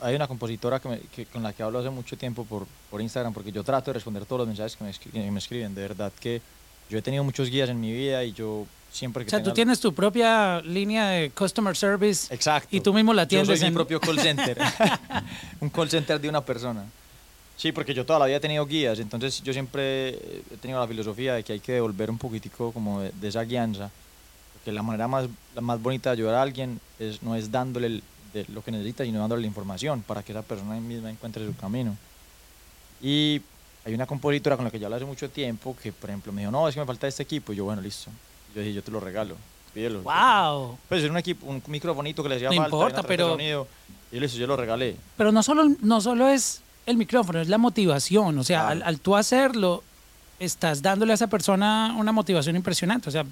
Hay 0.00 0.14
una 0.14 0.26
compositora 0.28 0.78
que 0.80 0.88
me- 0.88 1.00
que- 1.00 1.26
con 1.26 1.42
la 1.42 1.52
que 1.52 1.62
hablo 1.62 1.78
hace 1.78 1.90
mucho 1.90 2.16
tiempo 2.16 2.44
por, 2.44 2.66
por 2.90 3.00
Instagram, 3.00 3.32
porque 3.32 3.52
yo 3.52 3.64
trato 3.64 3.90
de 3.90 3.94
responder 3.94 4.24
todos 4.26 4.40
los 4.40 4.48
mensajes 4.48 4.76
que 4.76 4.84
me, 4.84 4.90
escri- 4.90 5.10
que 5.10 5.30
me 5.30 5.38
escriben, 5.38 5.74
de 5.74 5.82
verdad 5.82 6.12
que 6.20 6.40
yo 6.90 6.98
he 6.98 7.02
tenido 7.02 7.24
muchos 7.24 7.48
guías 7.50 7.68
en 7.68 7.80
mi 7.80 7.92
vida 7.92 8.22
y 8.24 8.32
yo 8.32 8.66
siempre 8.92 9.24
que 9.24 9.28
O 9.28 9.30
sea, 9.30 9.42
tú 9.42 9.52
tienes 9.52 9.80
tu 9.80 9.92
propia 9.94 10.60
línea 10.62 11.08
de 11.08 11.30
customer 11.30 11.76
service 11.76 12.32
Exacto. 12.32 12.68
y 12.70 12.80
tú 12.80 12.92
mismo 12.94 13.12
la 13.12 13.24
Yo 13.24 13.28
soy 13.30 13.38
atiendes 13.40 13.60
mi 13.62 13.66
en... 13.68 13.74
propio 13.74 14.00
call 14.00 14.18
center. 14.20 14.58
un 15.60 15.70
call 15.70 15.88
center 15.90 16.20
de 16.20 16.28
una 16.28 16.44
persona. 16.44 16.84
Sí, 17.56 17.72
porque 17.72 17.94
yo 17.94 18.04
toda 18.04 18.18
la 18.18 18.26
vida 18.26 18.36
he 18.36 18.40
tenido 18.40 18.66
guías, 18.66 18.98
entonces 19.00 19.42
yo 19.42 19.52
siempre 19.52 20.10
he 20.10 20.56
tenido 20.60 20.78
la 20.78 20.86
filosofía 20.86 21.34
de 21.34 21.42
que 21.42 21.54
hay 21.54 21.60
que 21.60 21.72
devolver 21.72 22.10
un 22.10 22.18
poquitico 22.18 22.70
como 22.70 23.00
de, 23.00 23.10
de 23.12 23.28
esa 23.28 23.42
guianza. 23.44 23.90
Porque 24.52 24.72
la 24.72 24.82
manera 24.82 25.08
más, 25.08 25.26
la 25.54 25.62
más 25.62 25.80
bonita 25.80 26.10
de 26.10 26.14
ayudar 26.18 26.34
a 26.34 26.42
alguien 26.42 26.80
es, 26.98 27.22
no 27.22 27.34
es 27.34 27.50
dándole 27.50 27.86
el- 27.86 28.02
de 28.44 28.52
lo 28.52 28.62
que 28.62 28.70
necesita, 28.70 29.04
sino 29.04 29.18
dándole 29.20 29.42
la 29.42 29.48
información 29.48 30.02
para 30.02 30.22
que 30.22 30.32
esa 30.32 30.42
persona 30.42 30.74
misma 30.80 31.10
encuentre 31.10 31.44
su 31.46 31.54
camino. 31.56 31.96
Y 33.02 33.40
hay 33.84 33.94
una 33.94 34.06
compositora 34.06 34.56
con 34.56 34.64
la 34.64 34.70
que 34.70 34.78
yo 34.78 34.86
hablo 34.86 34.96
hace 34.96 35.04
mucho 35.04 35.28
tiempo 35.30 35.76
que, 35.80 35.92
por 35.92 36.10
ejemplo, 36.10 36.32
me 36.32 36.42
dijo, 36.42 36.50
no, 36.50 36.68
es 36.68 36.74
que 36.74 36.80
me 36.80 36.86
falta 36.86 37.06
este 37.06 37.22
equipo. 37.22 37.52
Y 37.52 37.56
yo, 37.56 37.64
bueno, 37.64 37.82
listo. 37.82 38.10
Yo 38.54 38.60
dije, 38.62 38.72
yo 38.74 38.82
te 38.82 38.90
lo 38.90 39.00
regalo. 39.00 39.36
Pídelo. 39.74 40.02
¡Wow! 40.02 40.78
Pues 40.88 41.02
era 41.02 41.12
un 41.12 41.18
equipo, 41.18 41.46
un 41.46 41.62
microfonito 41.66 42.22
que 42.22 42.28
le 42.30 42.36
hacía 42.36 42.48
No 42.50 42.56
falta. 42.56 42.68
importa, 42.76 43.02
pero- 43.02 43.36
y 44.12 44.20
listo, 44.20 44.38
yo 44.38 44.46
lo 44.46 44.56
regalé. 44.56 44.96
Pero 45.16 45.32
no 45.32 45.42
solo, 45.42 45.64
no 45.80 46.00
solo 46.00 46.28
es 46.28 46.62
el 46.86 46.96
micrófono, 46.96 47.40
es 47.40 47.48
la 47.48 47.58
motivación. 47.58 48.38
O 48.38 48.44
sea, 48.44 48.60
Claro. 48.60 48.72
al, 48.72 48.82
al 48.84 49.00
tú 49.00 49.16
hacerlo, 49.16 49.82
estás 50.38 50.80
dándole 50.80 51.12
a 51.12 51.14
esa 51.16 51.26
persona 51.26 51.94
una 51.98 52.12
motivación 52.12 52.56
impresionante. 52.56 53.08
O 53.08 53.12
sea, 53.12 53.24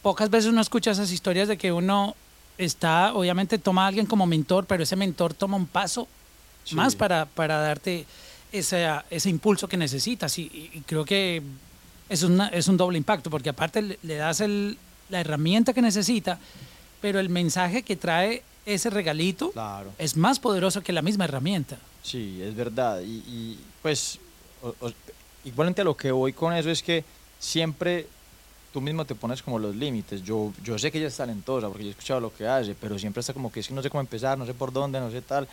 pocas 0.00 0.30
veces 0.30 0.50
uno 0.50 0.60
escucha 0.60 0.92
esas 0.92 1.10
historias 1.10 1.48
de 1.48 1.56
que 1.58 1.72
uno 1.72 2.14
está, 2.58 3.14
obviamente 3.14 3.58
toma 3.58 3.84
a 3.84 3.88
alguien 3.88 4.06
como 4.06 4.26
mentor, 4.26 4.66
pero 4.66 4.82
ese 4.82 4.96
mentor 4.96 5.34
toma 5.34 5.56
un 5.56 5.66
paso 5.66 6.08
Sí. 6.64 6.74
más 6.76 6.94
para, 6.94 7.26
para 7.26 7.58
darte 7.58 8.06
ese, 8.52 8.86
ese 9.10 9.28
impulso 9.30 9.66
que 9.66 9.76
necesitas. 9.76 10.38
Y, 10.38 10.82
creo 10.86 11.04
que 11.04 11.42
es, 12.08 12.22
una, 12.22 12.48
es 12.48 12.68
un 12.68 12.76
doble 12.76 12.98
impacto, 12.98 13.30
porque 13.30 13.48
aparte 13.48 13.82
le, 13.82 13.98
le 14.02 14.14
das 14.16 14.40
el- 14.40 14.78
la 15.08 15.20
herramienta 15.20 15.72
que 15.72 15.82
necesita, 15.82 16.38
pero 17.00 17.18
el 17.18 17.28
mensaje 17.30 17.82
que 17.82 17.96
trae 17.96 18.42
ese 18.64 18.90
regalito 18.90 19.50
Claro. 19.50 19.92
es 19.98 20.16
más 20.16 20.38
poderoso 20.38 20.82
que 20.82 20.92
la 20.92 21.02
misma 21.02 21.24
herramienta. 21.24 21.78
Sí, 22.04 22.40
es 22.40 22.54
verdad. 22.54 23.00
Y, 23.00 23.16
y, 23.26 23.58
pues, 23.82 24.20
o- 24.62 24.74
o- 24.86 24.92
igualmente 25.44 25.80
a 25.80 25.84
lo 25.84 25.96
que 25.96 26.12
voy 26.12 26.32
con 26.32 26.52
eso 26.54 26.70
es 26.70 26.80
que 26.82 27.04
siempre 27.40 28.06
tú 28.72 28.80
mismo 28.80 29.04
te 29.04 29.14
pones 29.14 29.42
como 29.42 29.58
los 29.58 29.76
límites. 29.76 30.22
Yo, 30.22 30.52
yo 30.64 30.78
sé 30.78 30.90
que 30.90 30.98
ella 30.98 31.08
es 31.08 31.16
talentosa 31.16 31.68
porque 31.68 31.84
yo 31.84 31.88
he 31.88 31.92
escuchado 31.92 32.20
lo 32.20 32.34
que 32.34 32.46
hace, 32.46 32.74
pero 32.74 32.98
siempre 32.98 33.20
está 33.20 33.32
como 33.32 33.52
que 33.52 33.60
es 33.60 33.68
que 33.68 33.74
no 33.74 33.82
sé 33.82 33.90
cómo 33.90 34.00
empezar, 34.00 34.38
no 34.38 34.46
sé 34.46 34.54
por 34.54 34.72
dónde, 34.72 34.98
no 34.98 35.10
sé 35.10 35.22
tal, 35.22 35.46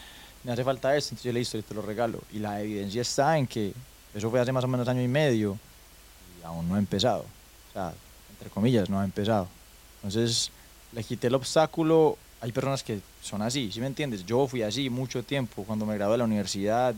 me 0.44 0.52
hace 0.52 0.64
falta 0.64 0.96
esto, 0.96 1.10
entonces 1.14 1.26
yo 1.26 1.58
le 1.58 1.60
y 1.60 1.64
te 1.64 1.74
lo 1.74 1.82
regalo. 1.82 2.20
Y 2.32 2.40
la 2.40 2.62
evidencia 2.62 3.02
está 3.02 3.38
en 3.38 3.46
que 3.46 3.74
eso 4.16 4.30
fue 4.30 4.40
hace 4.40 4.52
más 4.52 4.64
o 4.64 4.68
menos 4.68 4.88
año 4.88 5.02
y 5.02 5.08
medio 5.08 5.58
y 6.40 6.46
aún 6.46 6.68
no 6.68 6.76
ha 6.76 6.80
empezado. 6.80 7.26
O 7.70 7.74
sea, 7.74 7.94
entre 8.32 8.50
comillas, 8.50 8.90
no 8.90 9.00
ha 9.00 9.04
empezado. 9.04 9.48
Entonces, 9.98 10.52
le 10.94 11.04
quité 11.04 11.28
el 11.28 11.36
obstáculo. 11.36 12.18
Hay 12.42 12.54
personas 12.54 12.84
que 12.84 13.02
son 13.22 13.42
así, 13.42 13.70
¿sí 13.72 13.82
me 13.82 13.88
entiendes? 13.88 14.26
Yo 14.26 14.48
fui 14.48 14.64
así 14.64 14.90
mucho 14.90 15.24
tiempo. 15.24 15.64
Cuando 15.66 15.86
me 15.86 15.96
gradué 15.96 16.14
de 16.14 16.20
la 16.20 16.24
universidad, 16.24 16.96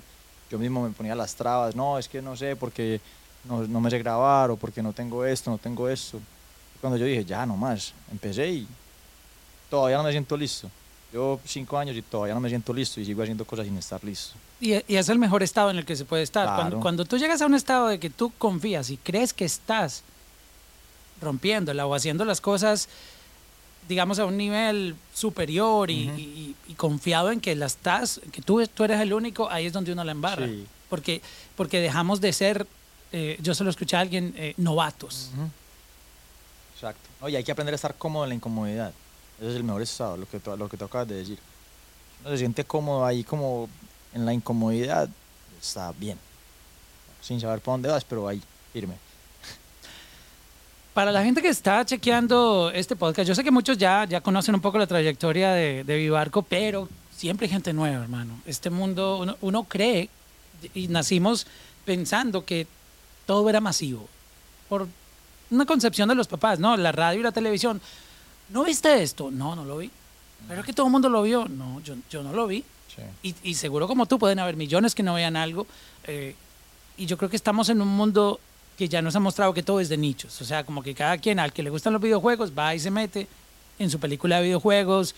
yo 0.52 0.60
mismo 0.60 0.84
me 0.84 0.92
ponía 0.92 1.16
las 1.16 1.34
trabas. 1.36 1.76
No, 1.76 1.98
es 1.98 2.08
que 2.08 2.22
no 2.22 2.36
sé 2.38 2.56
porque 2.56 3.02
no, 3.46 3.68
no 3.68 3.80
me 3.82 3.90
sé 3.90 3.98
grabar 4.00 4.52
o 4.52 4.56
porque 4.58 4.82
no 4.84 4.94
tengo 4.94 5.26
esto, 5.26 5.50
no 5.52 5.58
tengo 5.58 5.88
esto. 5.90 6.18
Y 6.76 6.80
cuando 6.80 6.98
yo 6.98 7.06
dije, 7.06 7.26
ya, 7.26 7.46
no 7.46 7.58
más, 7.58 7.94
empecé 8.12 8.50
y 8.50 8.68
todavía 9.70 9.98
no 9.98 10.04
me 10.04 10.12
siento 10.12 10.36
listo. 10.38 10.70
Yo 11.14 11.40
cinco 11.46 11.78
años 11.78 11.96
y 11.98 12.02
todavía 12.02 12.34
no 12.34 12.40
me 12.40 12.48
siento 12.50 12.74
listo 12.74 13.02
y 13.02 13.06
sigo 13.06 13.22
haciendo 13.22 13.44
cosas 13.46 13.66
sin 13.66 13.78
estar 13.78 14.02
listo. 14.04 14.36
Y, 14.62 14.74
y 14.88 14.96
es 14.96 15.10
el 15.10 15.20
mejor 15.20 15.44
estado 15.44 15.70
en 15.72 15.78
el 15.78 15.86
que 15.86 15.96
se 15.96 16.06
puede 16.06 16.24
estar. 16.24 16.46
Cuando, 16.46 16.64
Claro. 16.70 16.80
cuando 16.82 17.06
tú 17.06 17.18
llegas 17.18 17.42
a 17.42 17.46
un 17.48 17.56
estado 17.56 17.88
de 17.88 18.00
que 18.00 18.10
tú 18.10 18.32
confías 18.38 18.90
y 18.92 18.98
crees 18.98 19.34
que 19.34 19.44
estás 19.44 20.04
rompiéndola 21.22 21.86
o 21.86 21.94
haciendo 21.94 22.26
las 22.26 22.42
cosas, 22.42 22.88
digamos, 23.90 24.20
a 24.20 24.26
un 24.26 24.38
nivel 24.38 24.96
superior 25.14 25.92
y, 25.92 26.08
Ujú. 26.10 26.18
y- 26.20 26.56
y 26.70 26.74
confiado 26.76 27.32
en 27.32 27.42
que 27.42 27.56
la 27.56 27.66
estás, 27.66 28.22
que 28.32 28.42
tú, 28.42 28.66
tú 28.68 28.84
eres 28.84 29.00
el 29.02 29.14
único, 29.14 29.50
ahí 29.50 29.66
es 29.66 29.74
donde 29.74 29.92
uno 29.92 30.04
la 30.04 30.12
embarra. 30.14 30.48
Sí. 30.48 30.66
Porque, 30.90 31.22
porque 31.56 31.80
dejamos 31.80 32.22
de 32.22 32.32
ser, 32.34 32.68
eh, 33.12 33.38
yo 33.42 33.54
se 33.54 33.64
lo 33.64 33.70
escuché 33.70 33.96
a 33.98 34.00
alguien, 34.00 34.34
eh, 34.38 34.54
novatos. 34.58 35.30
Exacto. 36.76 37.30
Y 37.30 37.36
hay 37.36 37.44
que 37.44 37.52
aprender 37.52 37.74
a 37.74 37.76
estar 37.76 37.96
cómodo 37.96 38.24
en 38.26 38.30
la 38.30 38.36
incomodidad. 38.36 38.92
Ese 39.40 39.50
es 39.52 39.56
el 39.56 39.64
mejor 39.64 39.82
estado, 39.82 40.18
lo 40.18 40.28
que, 40.30 40.40
tú- 40.40 40.56
lo 40.58 40.70
que 40.70 40.78
tú 40.78 40.86
acabas 40.86 41.08
de 41.08 41.16
decir. 41.16 41.40
Uno 42.22 42.30
se 42.32 42.38
siente 42.40 42.64
cómodo 42.64 43.06
ahí 43.06 43.24
como 43.24 43.70
en 44.14 44.26
la 44.26 44.34
incomodidad, 44.34 45.10
está 45.62 45.92
bien. 45.94 46.18
Sin 47.22 47.40
saber 47.40 47.60
para 47.60 47.74
dónde 47.74 47.90
vas, 47.90 48.04
pero 48.04 48.28
ahí, 48.28 48.42
firme. 48.74 48.96
Para 50.94 51.12
la 51.12 51.24
gente 51.24 51.42
que 51.42 51.48
está 51.48 51.86
chequeando 51.86 52.70
este 52.74 52.96
podcast, 52.98 53.28
yo 53.28 53.34
sé 53.34 53.44
que 53.44 53.52
muchos 53.52 53.78
ya, 53.78 54.06
ya 54.06 54.20
conocen 54.22 54.56
un 54.56 54.62
poco 54.62 54.78
la 54.78 54.88
trayectoria 54.88 55.52
de, 55.54 55.84
de 55.86 55.96
Vivarco, 55.98 56.42
pero 56.42 56.90
siempre 57.16 57.46
hay 57.46 57.52
gente 57.52 57.72
nueva, 57.72 58.04
hermano. 58.04 58.42
Este 58.46 58.70
mundo, 58.70 59.18
uno, 59.20 59.38
uno 59.42 59.64
cree 59.64 60.10
y 60.74 60.90
nacimos 60.90 61.48
pensando 61.86 62.44
que 62.44 62.68
todo 63.32 63.50
era 63.50 63.62
masivo. 63.62 64.10
Por 64.68 64.90
una 65.52 65.66
concepción 65.66 66.10
de 66.10 66.16
los 66.16 66.28
papás, 66.28 66.60
¿no? 66.60 66.76
La 66.76 66.92
radio 66.92 67.22
y 67.22 67.24
la 67.24 67.32
televisión. 67.32 67.80
¿No 68.50 68.66
viste 68.66 69.02
esto? 69.02 69.32
No, 69.32 69.56
no 69.56 69.64
lo 69.64 69.78
vi. 69.78 69.90
Pero 70.50 70.60
es 70.60 70.66
que 70.66 70.74
todo 70.74 70.88
el 70.88 70.92
mundo 70.92 71.08
lo 71.08 71.24
vio. 71.24 71.48
No, 71.48 71.80
yo, 71.80 71.96
yo 72.10 72.24
no 72.24 72.34
lo 72.34 72.46
vi. 72.46 72.62
Sí. 72.94 73.04
Y, 73.24 73.52
y 73.52 73.54
seguro 73.54 73.88
como 73.88 74.06
tú 74.06 74.20
pueden 74.20 74.40
haber 74.40 74.58
millones 74.58 74.94
que 74.94 75.02
no 75.02 75.14
vean 75.14 75.38
algo. 75.38 75.66
eh, 76.08 76.36
y 76.98 77.06
yo 77.06 77.18
creo 77.18 77.30
que 77.30 77.38
estamos 77.38 77.70
en 77.70 77.82
un 77.82 77.88
mundo 77.88 78.42
que 78.78 78.90
ya 78.90 79.02
nos 79.02 79.16
ha 79.16 79.22
mostrado 79.22 79.54
que 79.54 79.64
todo 79.64 79.80
es 79.80 79.88
de 79.88 79.96
nichos. 79.96 80.42
O 80.42 80.44
sea, 80.44 80.66
como 80.66 80.84
que 80.84 80.94
cada 80.94 81.18
quien 81.18 81.40
al 81.40 81.54
que 81.54 81.64
le 81.64 81.70
gustan 81.70 81.94
los 81.94 82.02
videojuegos 82.02 82.52
va 82.52 82.76
y 82.76 82.80
se 82.82 82.92
mete 82.92 83.28
en 83.80 83.90
su 83.90 83.98
película 83.98 84.38
de 84.38 84.44
videojuegos. 84.44 85.16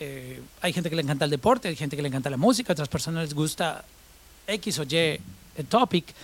Eh, 0.00 0.42
hay 0.60 0.72
gente 0.74 0.90
que 0.90 0.96
le 0.96 1.02
encanta 1.02 1.24
el 1.24 1.30
deporte, 1.30 1.68
hay 1.68 1.76
gente 1.76 1.96
que 1.96 2.02
le 2.02 2.08
encanta 2.08 2.28
la 2.28 2.36
música, 2.36 2.74
otras 2.74 2.88
personas 2.90 3.22
les 3.22 3.32
gusta 3.32 3.84
X 4.46 4.78
o 4.80 4.82
Y 4.82 4.96
eh, 4.96 5.20
topic. 5.66 6.14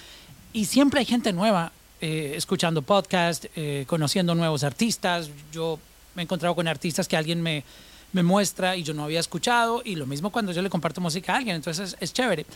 Y 0.54 0.66
siempre 0.66 1.00
hay 1.00 1.04
gente 1.04 1.32
nueva 1.32 1.72
eh, 2.00 2.34
escuchando 2.36 2.80
podcast, 2.80 3.46
eh, 3.56 3.84
conociendo 3.88 4.36
nuevos 4.36 4.62
artistas. 4.62 5.28
Yo 5.52 5.80
me 6.14 6.22
he 6.22 6.24
encontrado 6.24 6.54
con 6.54 6.68
artistas 6.68 7.08
que 7.08 7.16
alguien 7.16 7.42
me, 7.42 7.64
me 8.12 8.22
muestra 8.22 8.76
y 8.76 8.84
yo 8.84 8.94
no 8.94 9.02
había 9.02 9.18
escuchado. 9.18 9.82
Y 9.84 9.96
lo 9.96 10.06
mismo 10.06 10.30
cuando 10.30 10.52
yo 10.52 10.62
le 10.62 10.70
comparto 10.70 11.00
música 11.00 11.34
a 11.34 11.38
alguien. 11.38 11.56
Entonces 11.56 11.94
es, 11.94 11.96
es 12.00 12.12
chévere. 12.12 12.46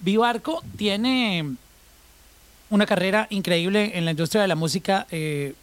Vivarco 0.00 0.62
tiene 0.76 1.56
una 2.68 2.84
carrera 2.84 3.26
increíble 3.30 3.92
en 3.94 4.04
la 4.04 4.10
industria 4.10 4.42
de 4.42 4.48
la 4.48 4.54
música, 4.54 5.06
eh, 5.10 5.54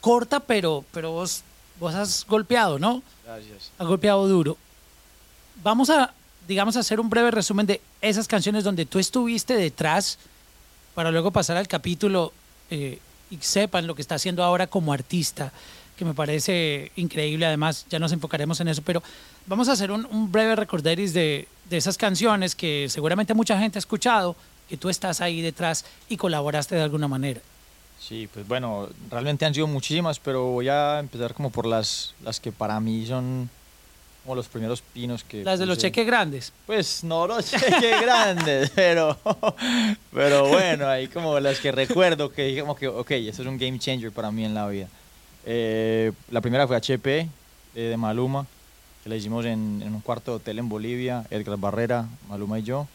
corta, 0.00 0.40
pero, 0.40 0.84
pero 0.90 1.12
vos, 1.12 1.44
vos 1.78 1.94
has 1.94 2.26
golpeado, 2.26 2.80
¿no? 2.80 3.04
Gracias. 3.24 3.70
Has 3.78 3.86
golpeado 3.86 4.26
duro. 4.26 4.56
Vamos 5.62 5.90
a, 5.90 6.12
digamos, 6.48 6.76
a 6.76 6.80
hacer 6.80 6.98
un 6.98 7.08
breve 7.08 7.30
resumen 7.30 7.66
de 7.66 7.80
esas 8.00 8.26
canciones 8.26 8.64
donde 8.64 8.84
tú 8.84 8.98
estuviste 8.98 9.54
detrás 9.54 10.18
para 10.96 11.10
luego 11.10 11.30
pasar 11.30 11.58
al 11.58 11.68
capítulo 11.68 12.32
eh, 12.70 12.98
y 13.30 13.36
sepan 13.36 13.86
lo 13.86 13.94
que 13.94 14.00
está 14.00 14.14
haciendo 14.14 14.42
ahora 14.42 14.66
como 14.66 14.94
artista, 14.94 15.52
que 15.94 16.06
me 16.06 16.14
parece 16.14 16.90
increíble. 16.96 17.44
Además, 17.44 17.84
ya 17.90 17.98
nos 17.98 18.12
enfocaremos 18.12 18.58
en 18.60 18.68
eso, 18.68 18.80
pero 18.82 19.02
vamos 19.46 19.68
a 19.68 19.72
hacer 19.72 19.90
un, 19.90 20.32
breve 20.32 20.56
recorderis 20.56 21.12
de, 21.12 21.48
de 21.68 21.76
esas 21.76 21.98
canciones 21.98 22.54
que 22.54 22.86
seguramente 22.88 23.34
mucha 23.34 23.58
gente 23.58 23.76
ha 23.76 23.80
escuchado, 23.80 24.36
que 24.70 24.78
tú 24.78 24.88
estás 24.88 25.20
ahí 25.20 25.42
detrás 25.42 25.84
y 26.08 26.16
colaboraste 26.16 26.76
de 26.76 26.82
alguna 26.82 27.08
manera. 27.08 27.42
Sí, 28.00 28.26
pues 28.32 28.48
bueno, 28.48 28.88
realmente 29.10 29.44
han 29.44 29.52
sido 29.52 29.66
muchísimas, 29.66 30.18
pero 30.18 30.44
voy 30.44 30.70
a 30.70 30.98
empezar 30.98 31.34
como 31.34 31.50
por 31.50 31.66
las, 31.66 32.14
las 32.24 32.40
que 32.40 32.52
para 32.52 32.80
mí 32.80 33.04
son 33.04 33.50
como 34.26 34.34
los 34.34 34.48
primeros 34.48 34.80
pinos 34.82 35.22
que... 35.22 35.44
Las 35.44 35.60
de 35.60 35.66
los 35.66 35.78
cheques 35.78 36.04
grandes. 36.04 36.52
Pues 36.66 37.04
no 37.04 37.28
los 37.28 37.44
cheques 37.50 38.00
grandes, 38.02 38.70
pero, 38.74 39.16
pero 40.12 40.48
bueno, 40.48 40.88
ahí 40.88 41.06
como 41.06 41.38
las 41.38 41.60
que 41.60 41.70
recuerdo 41.70 42.32
que 42.32 42.42
dije 42.46 42.60
como 42.60 42.74
que, 42.74 42.88
ok, 42.88 43.10
esto 43.12 43.42
es 43.42 43.48
un 43.48 43.56
game 43.56 43.78
changer 43.78 44.10
para 44.10 44.32
mí 44.32 44.44
en 44.44 44.52
la 44.54 44.66
vida. 44.66 44.88
Eh, 45.44 46.10
la 46.32 46.40
primera 46.40 46.66
fue 46.66 46.74
HP 46.76 47.20
eh, 47.20 47.28
de 47.80 47.96
Maluma, 47.96 48.46
que 49.04 49.08
la 49.10 49.14
hicimos 49.16 49.44
en, 49.46 49.80
en 49.84 49.94
un 49.94 50.00
cuarto 50.00 50.32
de 50.32 50.36
hotel 50.38 50.58
en 50.58 50.68
Bolivia, 50.68 51.24
Edgar 51.30 51.56
Barrera, 51.56 52.06
Maluma 52.28 52.58
y 52.58 52.64
yo. 52.64 52.88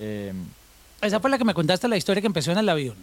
Eh, 0.00 0.32
Esa 1.02 1.20
fue 1.20 1.30
la 1.30 1.38
que 1.38 1.44
me 1.44 1.54
contaste 1.54 1.86
la 1.86 1.96
historia 1.96 2.20
que 2.20 2.26
empezó 2.26 2.50
en 2.50 2.58
el 2.58 2.68
avión. 2.68 2.96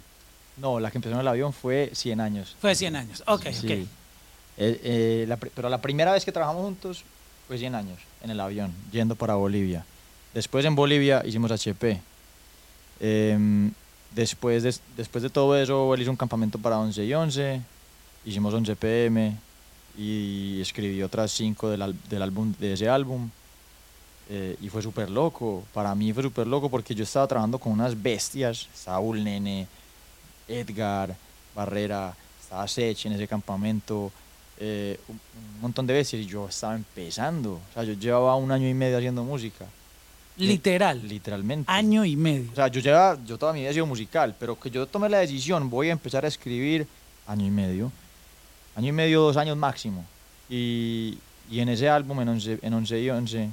no, 0.58 0.80
la 0.82 0.92
que 0.92 0.98
empezó 0.98 1.16
en 1.16 1.22
el 1.22 1.28
avión 1.30 1.54
fue 1.54 1.90
100 1.94 2.20
años. 2.20 2.56
Fue 2.60 2.72
de 2.72 2.76
100 2.76 2.96
años. 2.98 3.24
Ok, 3.28 3.46
Sí. 3.54 3.66
ok. 3.66 3.88
Eh, 4.58 4.80
eh, 4.86 5.26
la 5.28 5.36
pero 5.36 5.68
la 5.68 5.82
primera 5.82 6.14
vez 6.14 6.24
que 6.24 6.32
trabajamos 6.32 6.64
juntos 6.64 7.04
fue 7.48 7.58
100 7.58 7.76
años, 7.76 8.00
en 8.24 8.32
el 8.32 8.40
avión, 8.40 8.74
yendo 8.92 9.16
para 9.16 9.36
Bolivia. 9.36 9.86
Después 10.34 10.66
en 10.66 10.76
Bolivia 10.76 11.24
hicimos 11.26 11.52
HP. 11.52 12.02
Em, 13.00 13.72
después, 14.12 14.64
de, 14.64 14.76
después 14.98 15.22
de 15.24 15.30
todo 15.30 15.58
eso, 15.58 15.94
él 15.94 16.02
hizo 16.02 16.12
un 16.12 16.18
campamento 16.18 16.58
para 16.60 16.78
11 16.80 17.06
y 17.06 17.14
11. 17.14 17.62
Hicimos 18.26 18.54
11 18.54 18.76
PM 18.76 19.38
y 19.98 20.60
escribí 20.62 21.02
otras 21.04 21.32
5 21.32 21.70
del, 21.70 21.96
del 22.10 22.22
álbum, 22.22 22.54
de 22.60 22.74
ese 22.74 22.90
álbum. 22.90 23.30
Eh, 24.30 24.58
y 24.62 24.70
fue 24.70 24.82
súper 24.82 25.10
loco. 25.10 25.64
Para 25.74 25.94
mí 25.94 26.12
fue 26.12 26.24
súper 26.24 26.48
loco 26.48 26.70
porque 26.70 26.96
yo 26.96 27.04
estaba 27.04 27.28
trabajando 27.28 27.60
con 27.60 27.72
unas 27.72 28.02
bestias. 28.02 28.68
Saúl 28.74 29.24
Nene, 29.24 29.68
Edgar, 30.48 31.16
Barrera, 31.56 32.16
estaba 32.42 32.68
Sech 32.68 33.06
en 33.06 33.14
ese 33.14 33.28
campamento, 33.28 34.12
eh, 34.60 35.00
un, 35.08 35.20
un 35.56 35.62
montón 35.62 35.88
de 35.88 35.94
veces 35.94 36.20
y 36.22 36.26
yo 36.26 36.48
estaba 36.48 36.76
empezando. 36.76 37.54
O 37.54 37.74
sea, 37.74 37.84
yo 37.84 37.94
llevaba 37.94 38.36
un 38.36 38.52
año 38.52 38.68
y 38.68 38.74
medio 38.74 38.98
haciendo 38.98 39.24
música. 39.24 39.66
Literal. 40.38 41.08
Literalmente. 41.08 41.72
Año 41.72 42.04
y 42.04 42.16
medio. 42.16 42.52
O 42.52 42.56
sea, 42.56 42.68
yo 42.68 42.82
llevaba, 42.82 43.18
yo 43.26 43.38
toda 43.38 43.54
mi 43.54 43.62
vida 43.62 43.70
he 43.70 43.74
sido 43.74 43.86
musical, 43.86 44.36
pero 44.40 44.60
que 44.60 44.70
yo 44.70 44.86
tomé 44.86 45.10
la 45.10 45.20
decisión, 45.20 45.70
voy 45.70 45.90
a 45.90 45.94
empezar 45.94 46.26
a 46.26 46.28
escribir 46.28 46.88
año 47.28 47.46
y 47.46 47.52
medio. 47.52 47.92
Año 48.76 48.90
y 48.90 48.92
medio, 48.92 49.22
dos 49.22 49.38
años 49.38 49.56
máximo. 49.56 50.06
Y, 50.50 51.18
y 51.50 51.60
en 51.60 51.70
ese 51.70 51.88
álbum, 51.88 52.22
en 52.22 52.30
11, 52.30 52.60
en 52.62 52.74
11 52.74 53.02
y 53.02 53.10
11, 53.10 53.50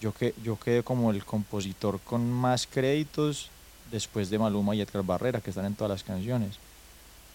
yo, 0.00 0.12
que, 0.12 0.34
yo 0.44 0.58
quedé 0.58 0.82
como 0.82 1.10
el 1.10 1.24
compositor 1.24 1.98
con 2.00 2.30
más 2.30 2.66
créditos 2.66 3.50
después 3.90 4.30
de 4.30 4.38
Maluma 4.38 4.76
y 4.76 4.80
Edgar 4.80 5.02
Barrera, 5.02 5.40
que 5.40 5.50
están 5.50 5.66
en 5.66 5.74
todas 5.74 5.90
las 5.90 6.04
canciones. 6.04 6.56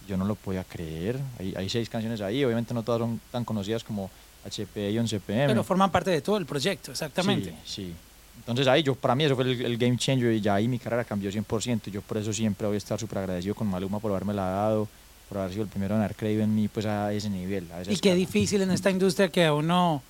Yo 0.07 0.17
no 0.17 0.25
lo 0.25 0.35
podía 0.35 0.63
creer. 0.63 1.19
Hay, 1.39 1.53
hay 1.55 1.69
seis 1.69 1.89
canciones 1.89 2.21
ahí, 2.21 2.43
obviamente 2.43 2.73
no 2.73 2.83
todas 2.83 2.99
son 2.99 3.19
tan 3.31 3.45
conocidas 3.45 3.83
como 3.83 4.09
HP 4.45 4.91
y 4.91 4.99
11 4.99 5.19
PM. 5.19 5.47
Pero 5.47 5.63
forman 5.63 5.91
parte 5.91 6.11
de 6.11 6.21
todo 6.21 6.37
el 6.37 6.45
proyecto, 6.45 6.91
exactamente. 6.91 7.51
Sí, 7.65 7.85
sí. 7.85 7.93
Entonces 8.39 8.67
ahí 8.67 8.83
yo, 8.83 8.95
para 8.95 9.15
mí 9.15 9.23
eso 9.23 9.35
fue 9.35 9.45
el, 9.45 9.61
el 9.61 9.77
game 9.77 9.97
changer 9.97 10.33
y 10.33 10.41
ya 10.41 10.55
ahí 10.55 10.67
mi 10.67 10.79
carrera 10.79 11.03
cambió 11.03 11.31
100% 11.31 11.81
y 11.85 11.91
yo 11.91 12.01
por 12.01 12.17
eso 12.17 12.33
siempre 12.33 12.67
voy 12.67 12.75
a 12.75 12.77
estar 12.77 12.99
súper 12.99 13.19
agradecido 13.19 13.55
con 13.55 13.67
Maluma 13.67 13.99
por 13.99 14.11
haberme 14.11 14.33
la 14.33 14.43
dado, 14.43 14.87
por 15.29 15.37
haber 15.37 15.51
sido 15.51 15.63
el 15.63 15.69
primero 15.69 15.95
en 15.95 16.01
haber 16.01 16.15
creído 16.15 16.43
en 16.43 16.53
mí 16.53 16.67
pues 16.67 16.85
a 16.85 17.13
ese 17.13 17.29
nivel. 17.29 17.67
A 17.71 17.89
Y 17.89 17.97
qué 17.97 18.15
difícil 18.15 18.61
en 18.61 18.71
esta 18.71 18.89
industria 18.89 19.29
que 19.29 19.45
a 19.45 19.53
uno 19.53 20.01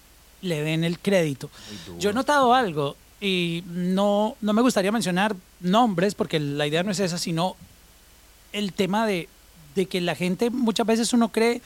le 0.42 0.62
den 0.62 0.84
el 0.84 1.00
crédito. 1.00 1.50
Yo 2.00 2.10
he 2.10 2.14
notado 2.14 2.54
algo 2.54 2.96
y 3.22 3.64
no, 3.68 4.36
no 4.42 4.54
me 4.54 4.62
gustaría 4.62 4.92
mencionar 4.92 5.36
nombres 5.62 6.16
porque 6.16 6.40
la 6.40 6.68
idea 6.68 6.84
no 6.84 6.92
es 6.92 7.00
esa, 7.00 7.18
sino 7.18 7.56
el 8.52 8.74
tema 8.74 9.06
de, 9.06 9.30
de 9.76 9.86
que 9.88 10.02
la 10.02 10.16
gente 10.16 10.50
muchas 10.50 10.86
veces 10.86 11.14
uno 11.14 11.30
cree 11.30 11.62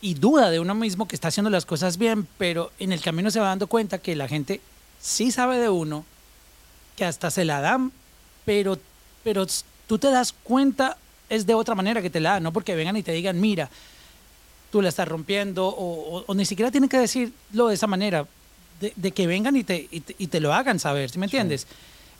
y 0.00 0.14
duda 0.14 0.50
de 0.50 0.58
uno 0.60 0.74
mismo 0.74 1.06
que 1.06 1.14
está 1.14 1.28
haciendo 1.28 1.50
las 1.50 1.64
cosas 1.66 1.96
bien, 1.96 2.26
pero 2.38 2.72
en 2.78 2.92
el 2.92 3.00
camino 3.00 3.30
se 3.30 3.40
va 3.40 3.46
dando 3.48 3.68
cuenta 3.68 3.98
que 3.98 4.16
la 4.16 4.26
gente 4.28 4.60
sí 5.00 5.30
sabe 5.30 5.58
de 5.58 5.68
uno, 5.68 6.04
que 6.96 7.04
hasta 7.04 7.30
se 7.30 7.44
la 7.44 7.60
dan, 7.60 7.92
pero, 8.44 8.78
pero 9.22 9.46
tú 9.86 9.98
te 9.98 10.10
das 10.10 10.32
cuenta 10.42 10.96
es 11.28 11.46
de 11.46 11.54
otra 11.54 11.74
manera 11.74 12.02
que 12.02 12.10
te 12.10 12.20
la 12.20 12.32
dan, 12.32 12.42
no 12.42 12.52
porque 12.52 12.74
vengan 12.74 12.96
y 12.96 13.02
te 13.02 13.12
digan, 13.12 13.40
mira, 13.40 13.70
tú 14.70 14.82
la 14.82 14.88
estás 14.88 15.06
rompiendo, 15.08 15.66
o, 15.68 16.18
o- 16.18 16.24
o 16.26 16.34
ni 16.34 16.44
siquiera 16.44 16.70
tienen 16.70 16.90
que 16.90 16.98
decirlo 16.98 17.68
de 17.68 17.74
esa 17.74 17.86
manera, 17.86 18.26
de, 18.80 18.92
de 18.96 19.12
que 19.12 19.26
vengan 19.26 19.54
y 19.56 19.64
te, 19.64 19.88
y 19.90 20.00
te, 20.00 20.16
y 20.18 20.26
te 20.26 20.40
lo 20.40 20.52
hagan 20.52 20.78
saber, 20.80 21.10
¿sí 21.10 21.18
me 21.18 21.26
entiendes? 21.26 21.66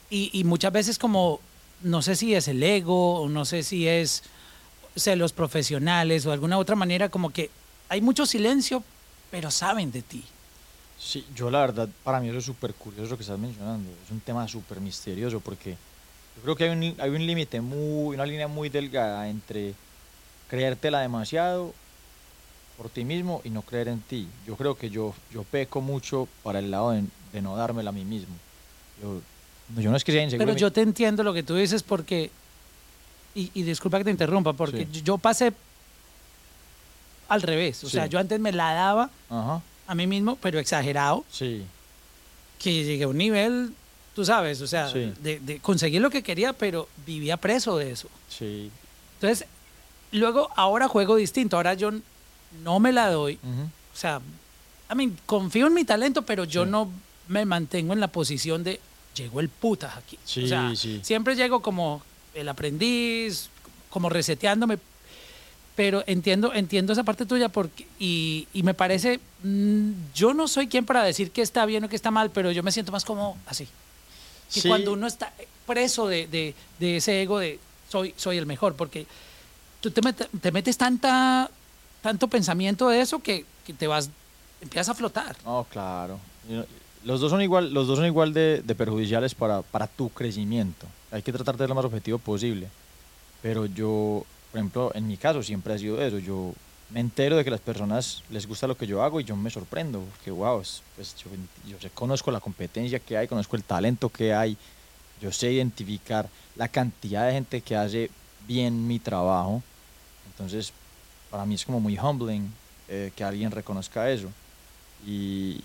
Y, 0.08 0.30
y 0.32 0.44
muchas 0.44 0.72
veces 0.72 0.98
como, 0.98 1.40
no 1.82 2.00
sé 2.00 2.14
si 2.16 2.34
es 2.34 2.46
el 2.48 2.62
ego, 2.62 3.20
o 3.22 3.28
no 3.28 3.44
sé 3.44 3.62
si 3.64 3.88
es 3.88 4.22
sea, 5.00 5.16
los 5.16 5.32
profesionales 5.32 6.26
o 6.26 6.28
de 6.30 6.34
alguna 6.34 6.58
otra 6.58 6.76
manera, 6.76 7.08
como 7.08 7.30
que 7.30 7.50
hay 7.88 8.00
mucho 8.00 8.26
silencio, 8.26 8.82
pero 9.30 9.50
saben 9.50 9.90
de 9.92 10.02
ti. 10.02 10.24
Sí, 10.98 11.26
yo 11.34 11.50
la 11.50 11.60
verdad, 11.60 11.88
para 12.04 12.20
mí 12.20 12.28
eso 12.28 12.38
es 12.38 12.44
súper 12.44 12.74
curioso 12.74 13.10
lo 13.10 13.16
que 13.16 13.22
estás 13.22 13.38
mencionando. 13.38 13.90
Es 14.04 14.10
un 14.10 14.20
tema 14.20 14.46
súper 14.46 14.80
misterioso 14.80 15.40
porque 15.40 15.76
yo 16.36 16.42
creo 16.42 16.56
que 16.56 16.64
hay 16.64 16.70
un, 16.70 16.94
hay 17.00 17.10
un 17.10 17.26
límite 17.26 17.60
muy, 17.60 18.14
una 18.14 18.24
línea 18.24 18.48
muy 18.48 18.68
delgada 18.68 19.28
entre 19.28 19.74
creértela 20.48 21.00
demasiado 21.00 21.74
por 22.76 22.88
ti 22.88 23.04
mismo 23.04 23.40
y 23.44 23.50
no 23.50 23.62
creer 23.62 23.88
en 23.88 24.00
ti. 24.00 24.28
Yo 24.46 24.56
creo 24.56 24.76
que 24.76 24.90
yo, 24.90 25.14
yo 25.32 25.42
peco 25.42 25.80
mucho 25.80 26.28
para 26.42 26.58
el 26.58 26.70
lado 26.70 26.92
de, 26.92 27.04
de 27.32 27.42
no 27.42 27.56
dármela 27.56 27.90
a 27.90 27.92
mí 27.92 28.04
mismo. 28.04 28.34
Yo 29.02 29.20
no, 29.74 29.80
yo 29.80 29.90
no 29.90 29.96
es 29.96 30.04
que 30.04 30.12
sea 30.12 30.22
inseguro. 30.22 30.46
Pero 30.46 30.58
yo 30.58 30.72
te 30.72 30.82
entiendo 30.82 31.22
lo 31.22 31.32
que 31.32 31.42
tú 31.42 31.54
dices 31.56 31.82
porque, 31.82 32.30
y, 33.34 33.50
y 33.54 33.62
disculpa 33.62 33.98
que 33.98 34.04
te 34.04 34.10
interrumpa, 34.10 34.52
porque 34.52 34.86
Sí. 34.92 35.02
yo 35.02 35.18
pasé 35.18 35.52
al 37.28 37.42
revés. 37.42 37.82
O 37.84 37.88
sea, 37.88 38.06
yo 38.06 38.18
antes 38.18 38.38
me 38.40 38.52
la 38.52 38.72
daba 38.74 39.10
Ajá, 39.30 39.62
a 39.86 39.94
mí 39.94 40.06
mismo, 40.06 40.36
pero 40.36 40.58
exagerado, 40.58 41.24
sí, 41.30 41.62
que 42.58 42.84
llegué 42.84 43.04
a 43.04 43.08
un 43.08 43.16
nivel, 43.18 43.74
tú 44.14 44.24
sabes, 44.24 44.60
o 44.60 44.66
sea, 44.66 44.88
Sí. 44.90 45.12
de, 45.20 45.40
de 45.40 45.58
conseguir 45.60 46.00
lo 46.02 46.10
que 46.10 46.22
quería, 46.22 46.52
pero 46.52 46.88
vivía 47.06 47.36
preso 47.36 47.76
de 47.78 47.90
eso. 47.92 48.08
sí. 48.28 48.70
Entonces, 49.20 49.46
luego, 50.10 50.50
ahora 50.56 50.88
juego 50.88 51.14
distinto. 51.14 51.56
Ahora 51.56 51.74
yo 51.74 51.92
no 52.64 52.80
me 52.80 52.90
la 52.90 53.08
doy. 53.08 53.38
O 53.94 53.96
sea, 53.96 54.20
I 54.90 54.96
mean, 54.96 55.16
confío 55.26 55.68
en 55.68 55.74
mi 55.74 55.84
talento, 55.84 56.22
pero 56.22 56.42
yo 56.42 56.66
no 56.66 56.90
me 57.28 57.44
mantengo 57.44 57.92
en 57.92 58.00
la 58.00 58.08
posición 58.08 58.64
de 58.64 58.80
llegó 59.14 59.38
el 59.38 59.48
putas 59.48 59.96
aquí. 59.96 60.18
Sí, 60.24 60.42
o 60.42 60.48
sea, 60.48 60.72
sí. 60.74 60.98
siempre 61.04 61.36
llego 61.36 61.62
como 61.62 62.02
el 62.34 62.48
aprendiz, 62.48 63.48
como 63.90 64.08
reseteándome. 64.08 64.78
Pero 65.74 66.04
entiendo, 66.06 66.52
entiendo 66.52 66.92
esa 66.92 67.02
parte 67.02 67.24
tuya 67.24 67.48
porque, 67.48 67.86
y, 67.98 68.46
y 68.52 68.62
me 68.62 68.74
parece, 68.74 69.20
mm, 69.42 69.90
yo 70.14 70.34
no 70.34 70.46
soy 70.46 70.68
quien 70.68 70.84
para 70.84 71.02
decir 71.02 71.30
que 71.30 71.40
está 71.40 71.64
bien 71.64 71.82
o 71.84 71.88
que 71.88 71.96
está 71.96 72.10
mal, 72.10 72.30
pero 72.30 72.50
yo 72.52 72.62
me 72.62 72.72
siento 72.72 72.92
más 72.92 73.04
como 73.06 73.38
así. 73.46 73.66
Que 74.52 74.60
Sí. 74.60 74.68
cuando 74.68 74.92
uno 74.92 75.06
está 75.06 75.32
preso 75.66 76.08
de, 76.08 76.26
de- 76.26 76.54
de 76.78 76.96
ese 76.98 77.22
ego 77.22 77.38
de 77.38 77.58
soy, 77.88 78.12
soy 78.18 78.36
el 78.36 78.44
mejor, 78.44 78.74
porque 78.74 79.06
tú 79.80 79.90
te, 79.90 80.02
met- 80.02 80.28
te 80.42 80.52
metes 80.52 80.76
tanta, 80.76 81.50
tanto 82.02 82.28
pensamiento 82.28 82.88
de 82.90 83.00
eso 83.00 83.22
que, 83.22 83.46
que 83.66 83.72
te 83.72 83.86
vas, 83.86 84.10
empiezas 84.60 84.90
a 84.90 84.94
flotar. 84.94 85.36
No, 85.44 85.66
claro. 85.70 86.18
Los 87.04 87.20
dos 87.20 87.30
son 87.30 87.40
igual, 87.40 87.72
los 87.72 87.86
dos 87.86 87.96
son 87.96 88.06
igual 88.06 88.34
de, 88.34 88.60
de 88.62 88.74
perjudiciales 88.74 89.34
para, 89.34 89.62
para 89.62 89.86
tu 89.86 90.10
crecimiento. 90.10 90.86
Hay 91.12 91.22
que 91.22 91.32
tratar 91.32 91.56
de 91.56 91.64
ser 91.64 91.68
lo 91.68 91.74
más 91.74 91.84
objetivo 91.84 92.18
posible. 92.18 92.68
Pero 93.42 93.66
yo, 93.66 94.24
por 94.50 94.58
ejemplo, 94.58 94.92
en 94.94 95.06
mi 95.08 95.16
caso 95.16 95.42
siempre 95.42 95.74
ha 95.74 95.78
sido 95.78 96.00
eso. 96.02 96.18
Yo 96.18 96.54
me 96.90 97.00
entero 97.00 97.36
de 97.36 97.44
que 97.44 97.50
las 97.50 97.60
personas 97.60 98.22
les 98.30 98.46
gusta 98.46 98.66
lo 98.66 98.76
que 98.76 98.86
yo 98.86 99.02
hago 99.02 99.20
y 99.20 99.24
yo 99.24 99.36
me 99.36 99.50
sorprendo. 99.50 100.00
Porque, 100.00 100.30
wow, 100.30 100.60
es- 100.60 100.82
pues 100.96 101.14
yo, 101.16 101.30
yo 101.68 101.78
sé- 101.80 101.90
conozco 101.90 102.30
la 102.30 102.40
competencia 102.40 103.00
que 103.00 103.16
hay, 103.16 103.28
conozco 103.28 103.56
el 103.56 103.64
talento 103.64 104.08
que 104.10 104.34
hay. 104.34 104.56
Yo 105.20 105.32
sé 105.32 105.52
identificar 105.52 106.28
la 106.56 106.68
cantidad 106.68 107.26
de 107.26 107.34
gente 107.34 107.62
que 107.62 107.76
hace 107.76 108.10
bien 108.48 108.86
mi 108.86 108.98
trabajo. 109.00 109.62
Entonces, 110.26 110.72
para 111.30 111.46
mí 111.46 111.54
es 111.56 111.64
como 111.66 111.80
muy 111.80 111.98
humbling 111.98 112.50
eh, 112.88 113.12
que 113.16 113.24
alguien 113.24 113.50
reconozca 113.50 114.10
eso. 114.10 114.28
Y 115.06 115.60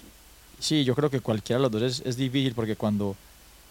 sí, 0.60 0.84
yo 0.84 0.96
creo 0.96 1.10
que 1.10 1.22
cualquiera 1.22 1.60
de 1.60 1.64
los 1.64 1.72
dos 1.72 1.82
es, 1.84 2.02
es 2.06 2.18
difícil 2.18 2.54
porque 2.56 2.76
cuando, 2.76 3.16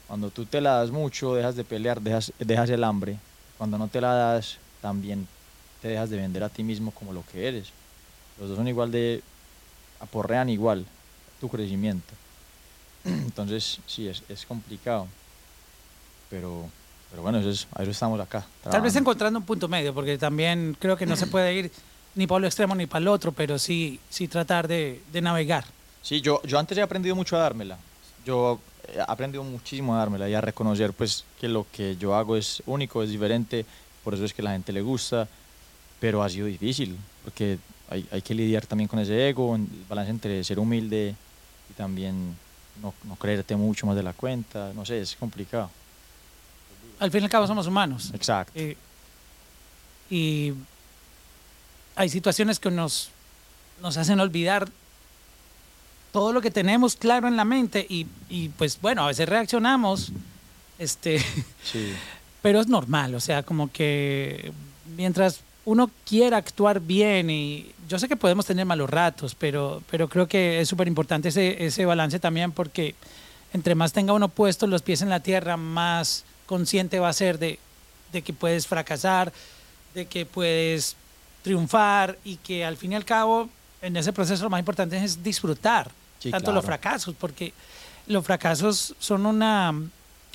cuando 0.07 0.31
tú 0.31 0.45
te 0.45 0.61
la 0.61 0.75
das 0.75 0.91
mucho, 0.91 1.35
dejas 1.35 1.57
de 1.57 1.65
pelear, 1.65 2.01
dejas, 2.01 2.33
dejas 2.39 2.71
el 2.71 2.85
hambre. 2.85 3.19
Cuando 3.59 3.79
no 3.79 3.89
te 3.89 4.01
la 4.01 4.15
das, 4.15 4.59
también 4.81 5.27
te 5.83 5.89
dejas 5.89 6.11
de 6.11 6.17
vender 6.17 6.45
a 6.45 6.49
ti 6.49 6.63
mismo 6.63 6.91
como 6.93 7.13
lo 7.13 7.25
que 7.27 7.49
eres. 7.49 7.69
Los 8.39 8.49
dos 8.49 8.57
son 8.57 8.69
igual 8.69 8.91
de, 8.93 9.23
aporrean 10.01 10.49
igual 10.49 10.87
tu 11.41 11.49
crecimiento. 11.49 12.15
Entonces, 13.05 13.81
sí, 13.87 14.09
es, 14.09 14.23
es 14.29 14.47
complicado. 14.47 15.09
Pero, 16.31 16.69
pero 17.11 17.23
bueno, 17.23 17.39
eso 17.39 17.51
es, 17.51 17.67
a 17.75 17.83
eso 17.83 17.91
estamos 17.91 18.21
acá. 18.21 18.41
Tal 18.41 18.47
vez 18.47 18.63
trabajando. 18.63 18.99
encontrando 18.99 19.39
un 19.41 19.45
punto 19.47 19.69
medio, 19.69 19.93
porque 19.95 20.19
también 20.19 20.77
creo 20.79 20.97
que 20.97 21.07
no 21.07 21.17
se 21.17 21.27
puede 21.27 21.55
ir 21.55 21.73
ni 22.15 22.27
para 22.27 22.41
lo 22.41 22.47
extremo 22.47 22.75
ni 22.75 22.87
para 22.87 23.03
el 23.03 23.09
otro, 23.09 23.33
pero 23.33 23.59
sí, 23.59 24.01
sí 24.09 24.29
tratar 24.29 24.69
de, 24.69 25.03
de 25.13 25.21
navegar. 25.21 25.65
Sí, 26.03 26.21
yo, 26.21 26.41
yo 26.45 26.59
antes 26.59 26.79
he 26.79 26.83
aprendido 26.83 27.17
mucho 27.17 27.37
a 27.37 27.41
dármela. 27.41 27.79
Yo 28.27 28.61
he 28.93 29.01
aprendido 29.01 29.43
muchísimo 29.45 29.95
a 29.95 29.99
dármela 29.99 30.29
y 30.29 30.35
a 30.35 30.41
reconocer 30.41 30.93
pues 30.93 31.25
que 31.41 31.49
lo 31.49 31.67
que 31.73 31.97
yo 31.97 32.15
hago 32.15 32.37
es 32.37 32.63
único, 32.67 33.03
es 33.03 33.11
diferente, 33.11 33.65
por 34.05 34.15
eso 34.15 34.25
es 34.25 34.35
que 34.35 34.43
la 34.43 34.51
gente 34.51 34.73
le 34.73 34.83
gusta, 34.83 35.27
pero 36.01 36.23
ha 36.23 36.29
sido 36.29 36.47
difícil, 36.47 36.97
porque 37.25 37.59
hay, 37.89 38.07
hay 38.11 38.23
que 38.23 38.35
lidiar 38.35 38.67
también 38.67 38.89
con 38.89 38.99
ese 38.99 39.29
ego, 39.29 39.57
el 39.57 39.67
balance 39.89 40.11
entre 40.11 40.45
ser 40.45 40.59
humilde 40.59 41.15
y 41.71 41.73
también 41.75 42.37
no, 42.83 42.93
no 43.05 43.17
creerte 43.17 43.57
mucho 43.57 43.87
más 43.87 43.97
de 43.97 44.03
la 44.03 44.13
cuenta, 44.13 44.73
no 44.75 44.85
sé, 44.85 45.01
es 45.01 45.17
complicado. 45.17 45.71
Al 46.99 47.11
fin 47.11 47.21
y 47.21 47.25
al 47.25 47.31
cabo 47.31 47.47
somos 47.47 47.67
humanos. 47.67 48.11
Exacto. 48.15 48.53
Eh, 48.57 48.77
y 50.11 50.53
hay 51.95 52.09
situaciones 52.09 52.59
que 52.59 52.71
nos, 52.71 53.11
nos 53.83 53.97
hacen 53.97 54.21
olvidar 54.21 54.69
todo 56.17 56.33
lo 56.33 56.41
que 56.41 56.51
tenemos 56.51 56.97
claro 56.97 57.29
en 57.29 57.37
la 57.37 57.45
mente 57.45 57.85
y, 57.87 58.07
y, 58.31 58.49
pues 58.49 58.81
bueno, 58.81 59.05
a 59.05 59.09
veces 59.09 59.29
reaccionamos, 59.29 60.13
este, 60.79 61.19
Sí, 61.63 61.93
pero 62.41 62.59
es 62.59 62.69
normal, 62.69 63.15
o 63.15 63.21
sea, 63.21 63.43
como 63.43 63.71
que 63.71 64.51
mientras 64.97 65.41
uno 65.67 65.91
quiera 66.07 66.39
actuar 66.39 66.81
bien 66.81 67.29
y 67.29 67.71
yo 67.87 67.99
sé 67.99 68.09
que 68.09 68.17
podemos 68.17 68.47
tener 68.47 68.65
malos 68.65 68.89
ratos, 68.89 69.35
pero, 69.35 69.83
pero 69.91 70.09
creo 70.09 70.27
que 70.27 70.59
es 70.59 70.71
súper 70.71 70.89
importante 70.89 71.29
ese, 71.29 71.67
ese 71.67 71.85
balance 71.85 72.19
también 72.19 72.51
porque 72.51 72.95
entre 73.53 73.75
más 73.75 73.93
tenga 73.93 74.15
uno 74.15 74.31
puesto 74.31 74.67
los 74.67 74.81
pies 74.81 75.03
en 75.03 75.11
la 75.11 75.21
tierra, 75.21 75.59
más 75.59 76.25
consciente 76.47 76.99
va 76.99 77.11
a 77.11 77.13
ser 77.13 77.39
de, 77.39 77.59
de 78.13 78.23
que 78.23 78.33
puedes 78.33 78.67
fracasar, 78.67 79.35
de 79.93 80.07
que 80.07 80.25
puedes 80.25 80.97
triunfar 81.43 82.17
y 82.25 82.37
que 82.37 82.65
al 82.65 82.79
fin 82.79 82.93
y 82.93 82.95
al 82.95 83.05
cabo 83.05 83.51
en 83.83 83.99
ese 83.99 84.15
proceso 84.15 84.45
lo 84.45 84.49
más 84.49 84.61
importante 84.61 84.97
es 84.97 85.23
disfrutar 85.23 85.91
Sí, 86.27 86.31
tanto 86.33 86.53
los 86.53 86.65
fracasos, 86.65 87.15
porque 87.19 87.53
los 88.07 88.25
fracasos 88.25 88.95
son 88.99 89.27
una, 89.27 89.73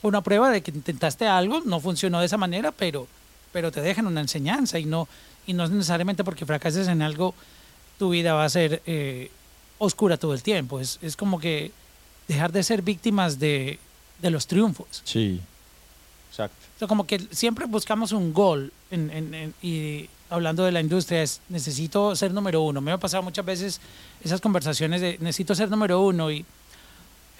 una 0.02 0.22
prueba 0.22 0.50
de 0.50 0.62
que 0.62 0.72
intentaste 0.72 1.28
algo, 1.28 1.62
no 1.66 1.80
funcionó 1.80 2.20
de 2.20 2.26
esa 2.26 2.38
manera, 2.38 2.72
pero, 2.72 3.08
pero 3.52 3.72
te 3.72 3.82
dejan 3.82 4.08
una 4.08 4.22
enseñanza 4.22 4.80
y 4.80 4.86
no, 4.86 5.08
y 5.48 5.54
no 5.54 5.64
es 5.64 5.70
necesariamente 5.72 6.24
porque 6.24 6.46
fracases 6.46 6.88
en 6.88 7.02
algo, 7.02 7.34
tu 8.00 8.10
vida 8.10 8.34
va 8.34 8.46
a 8.46 8.50
ser 8.50 8.82
eh, 8.86 9.32
oscura 9.78 10.18
todo 10.18 10.34
el 10.34 10.44
tiempo. 10.44 10.80
Es, 10.80 11.00
es 11.02 11.16
como 11.16 11.40
que 11.40 11.72
dejar 12.28 12.52
de 12.52 12.64
ser 12.64 12.82
víctimas 12.82 13.40
de, 13.40 13.80
de 14.22 14.30
los 14.32 14.48
triunfos. 14.48 15.02
sí, 15.06 15.40
exacto. 16.30 16.56
O 16.76 16.80
sea, 16.80 16.88
como 16.88 17.06
que 17.06 17.20
siempre 17.32 17.66
buscamos 17.66 18.12
un 18.12 18.34
gol 18.34 18.72
en, 18.90 19.10
en- 19.12 19.34
en- 19.34 19.54
y 19.62 20.10
hablando 20.32 20.64
de 20.64 20.72
la 20.72 20.80
industria 20.80 21.22
es 21.22 21.42
necesito 21.50 22.16
ser 22.16 22.34
número 22.34 22.62
uno. 22.62 22.82
Me 22.82 22.92
ha 22.92 22.98
pasado 22.98 23.22
muchas 23.22 23.46
veces 23.46 23.80
esas 24.24 24.42
conversaciones 24.42 25.02
de 25.02 25.18
necesito 25.20 25.54
ser 25.54 25.70
número 25.70 26.02
uno 26.02 26.32
y 26.32 26.46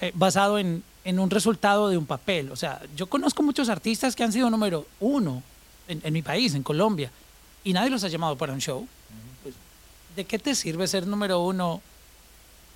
eh, 0.00 0.12
basado 0.14 0.58
en, 0.58 0.82
en 1.04 1.18
un 1.18 1.30
resultado 1.30 1.88
de 1.88 1.96
un 1.96 2.06
papel. 2.06 2.50
O 2.52 2.56
sea, 2.56 2.80
yo 2.94 3.06
conozco 3.08 3.42
muchos 3.42 3.68
artistas 3.68 4.14
que 4.14 4.22
han 4.22 4.32
sido 4.32 4.50
número 4.50 4.86
uno 5.00 5.42
en, 5.88 6.00
en 6.04 6.12
mi 6.12 6.22
país, 6.22 6.54
en 6.54 6.62
Colombia, 6.62 7.10
y 7.64 7.72
nadie 7.72 7.90
los 7.90 8.04
ha 8.04 8.08
llamado 8.08 8.36
para 8.36 8.52
un 8.52 8.60
show. 8.60 8.86
Pues, 9.42 9.54
¿De 10.14 10.24
qué 10.26 10.38
te 10.38 10.54
sirve 10.54 10.86
ser 10.86 11.06
número 11.06 11.40
uno? 11.40 11.80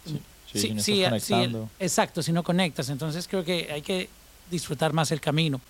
Sí, 0.07 0.13
sí, 0.13 0.21
Sí, 0.47 0.61
si 0.69 0.75
no 0.75 0.83
sí, 0.83 1.03
estás 1.05 1.25
sí, 1.25 1.33
exacto, 1.79 2.23
si 2.23 2.33
no 2.33 2.43
conectas. 2.43 2.89
Entonces 2.89 3.29
creo 3.29 3.45
que 3.45 3.69
hay 3.71 3.83
que 3.83 4.09
disfrutar 4.51 4.93
más 4.95 5.11
el 5.13 5.21
camino. 5.21 5.61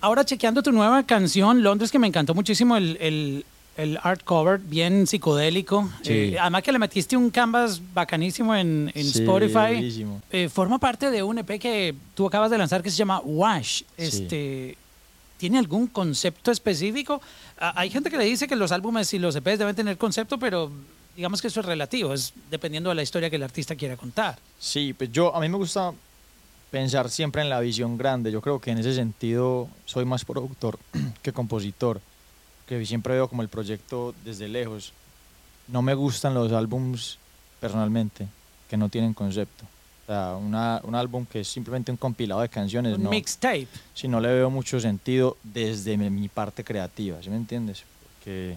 Ahora 0.00 0.24
chequeando 0.24 0.62
tu 0.62 0.72
nueva 0.72 1.02
canción, 1.02 1.62
Londres, 1.62 1.90
que 1.92 1.98
me 1.98 2.06
encantó 2.06 2.32
muchísimo 2.34 2.76
el, 2.76 2.96
el- 3.00 3.44
el 3.76 3.98
art 4.02 4.22
cover, 4.24 4.58
bien 4.58 5.06
psicodélico. 5.06 5.88
Sí. 6.02 6.12
Eh, 6.12 6.36
además 6.38 6.62
que 6.62 6.72
le 6.72 6.78
metiste 6.78 7.16
un 7.16 7.30
canvas 7.30 7.80
bacanísimo 7.94 8.54
en, 8.54 8.90
en 8.94 9.04
Sí, 9.04 9.20
Spotify. 9.20 10.06
Eh, 10.30 10.48
forma 10.48 10.78
parte 10.78 11.10
de 11.10 11.22
un 11.22 11.38
EP 11.38 11.58
que 11.58 11.94
tú 12.14 12.26
acabas 12.26 12.50
de 12.50 12.58
lanzar 12.58 12.82
que 12.82 12.90
se 12.90 12.96
llama 12.96 13.20
Wash. 13.24 13.78
Sí. 13.78 13.84
Este, 13.96 14.78
¿Tiene 15.38 15.58
algún 15.58 15.86
concepto 15.88 16.50
específico? 16.52 17.20
Ah, 17.58 17.72
hay 17.76 17.90
gente 17.90 18.10
que 18.10 18.16
le 18.18 18.24
dice 18.24 18.46
que 18.46 18.54
los 18.56 18.70
álbumes 18.72 19.12
y 19.14 19.18
los 19.18 19.34
EPs 19.34 19.58
deben 19.58 19.74
tener 19.74 19.98
concepto, 19.98 20.38
pero 20.38 20.70
digamos 21.16 21.42
que 21.42 21.48
eso 21.48 21.60
es 21.60 21.66
relativo, 21.66 22.14
es 22.14 22.32
dependiendo 22.50 22.90
de 22.90 22.94
la 22.96 23.02
historia 23.02 23.28
que 23.28 23.36
el 23.36 23.42
artista 23.42 23.74
quiera 23.74 23.96
contar. 23.96 24.38
Sí, 24.60 24.92
pues 24.92 25.10
yo, 25.12 25.34
a 25.34 25.40
mí 25.40 25.48
me 25.48 25.56
gusta 25.56 25.92
pensar 26.70 27.10
siempre 27.10 27.42
en 27.42 27.50
la 27.50 27.60
visión 27.60 27.98
grande. 27.98 28.30
Yo 28.30 28.40
creo 28.40 28.60
que 28.60 28.70
en 28.70 28.78
ese 28.78 28.94
sentido 28.94 29.68
soy 29.84 30.04
más 30.04 30.24
productor 30.24 30.78
que 31.22 31.32
compositor, 31.32 32.00
que 32.78 32.86
siempre 32.86 33.14
veo 33.14 33.28
como 33.28 33.42
el 33.42 33.48
proyecto 33.48 34.14
desde 34.24 34.48
lejos. 34.48 34.92
No 35.68 35.82
me 35.82 35.94
gustan 35.94 36.34
los 36.34 36.52
álbums 36.52 37.18
personalmente 37.60 38.26
que 38.68 38.76
no 38.76 38.88
tienen 38.88 39.14
concepto. 39.14 39.64
O 40.04 40.06
sea, 40.06 40.36
una- 40.36 40.80
un 40.84 40.94
álbum 40.94 41.24
que 41.26 41.40
es 41.40 41.48
simplemente 41.48 41.90
un 41.90 41.96
compilado 41.96 42.40
de 42.40 42.48
canciones, 42.48 42.96
Un 42.96 43.04
no, 43.04 43.10
mixtape. 43.10 43.68
si 43.94 44.08
no 44.08 44.20
le 44.20 44.28
veo 44.28 44.50
mucho 44.50 44.80
sentido 44.80 45.36
desde 45.42 45.96
mi, 45.96 46.10
mi 46.10 46.28
parte 46.28 46.64
creativa, 46.64 47.22
¿sí 47.22 47.30
me 47.30 47.36
entiendes? 47.36 47.84
Porque 48.18 48.56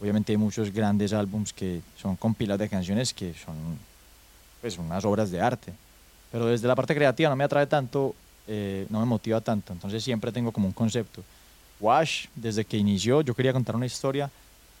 obviamente 0.00 0.32
hay 0.32 0.36
muchos 0.38 0.72
grandes 0.72 1.12
álbums 1.12 1.52
que 1.52 1.80
son 2.00 2.16
compilados 2.16 2.60
de 2.60 2.68
canciones 2.68 3.12
que 3.12 3.34
son 3.34 3.56
pues 4.60 4.78
unas 4.78 5.04
obras 5.04 5.30
de 5.30 5.40
arte, 5.40 5.72
pero 6.30 6.46
desde 6.46 6.68
la 6.68 6.76
parte 6.76 6.94
creativa 6.94 7.28
no 7.30 7.36
me 7.36 7.44
atrae 7.44 7.66
tanto, 7.66 8.14
eh, 8.46 8.86
no 8.90 9.00
me 9.00 9.06
motiva 9.06 9.40
tanto, 9.40 9.72
entonces 9.72 10.04
siempre 10.04 10.30
tengo 10.30 10.52
como 10.52 10.66
un 10.68 10.72
concepto. 10.74 11.22
Wash, 11.80 12.26
desde 12.34 12.64
que 12.64 12.76
inició, 12.76 13.22
yo 13.22 13.34
quería 13.34 13.52
contar 13.52 13.76
una 13.76 13.86
historia, 13.86 14.30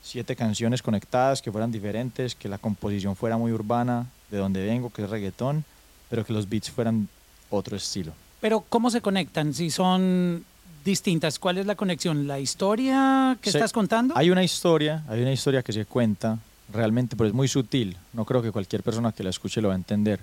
siete 0.02 0.36
canciones 0.36 0.82
conectadas 0.82 1.42
que 1.42 1.50
fueran 1.52 1.72
diferentes, 1.72 2.34
que 2.34 2.48
la 2.48 2.58
composición 2.58 3.16
fuera 3.16 3.36
muy 3.36 3.52
urbana, 3.52 4.06
de 4.30 4.38
donde 4.38 4.64
vengo, 4.64 4.90
que 4.90 5.02
es 5.02 5.10
reggaetón, 5.10 5.64
pero 6.08 6.24
que 6.24 6.32
los 6.32 6.48
beats 6.48 6.70
fueran 6.70 7.08
otro 7.50 7.76
estilo. 7.76 8.12
Pero 8.40 8.64
¿cómo 8.68 8.90
se 8.90 9.00
conectan? 9.00 9.52
Si 9.54 9.70
son 9.70 10.44
distintas, 10.84 11.38
¿cuál 11.38 11.58
es 11.58 11.66
la 11.66 11.74
conexión? 11.74 12.26
¿La 12.26 12.38
historia 12.38 13.36
que 13.42 13.50
Se- 13.50 13.58
estás 13.58 13.72
contando? 13.72 14.14
Hay 14.16 14.30
una 14.30 14.42
historia, 14.42 15.02
hay 15.08 15.20
una 15.20 15.32
historia 15.32 15.62
que 15.62 15.72
se 15.72 15.84
cuenta 15.84 16.38
realmente, 16.72 17.16
pero 17.16 17.28
es 17.28 17.34
muy 17.34 17.48
sutil. 17.48 17.96
No 18.12 18.24
creo 18.24 18.40
que 18.42 18.52
cualquier 18.52 18.82
persona 18.82 19.12
que 19.12 19.22
la 19.22 19.30
escuche 19.30 19.60
lo 19.60 19.68
va 19.68 19.74
a 19.74 19.76
entender. 19.76 20.20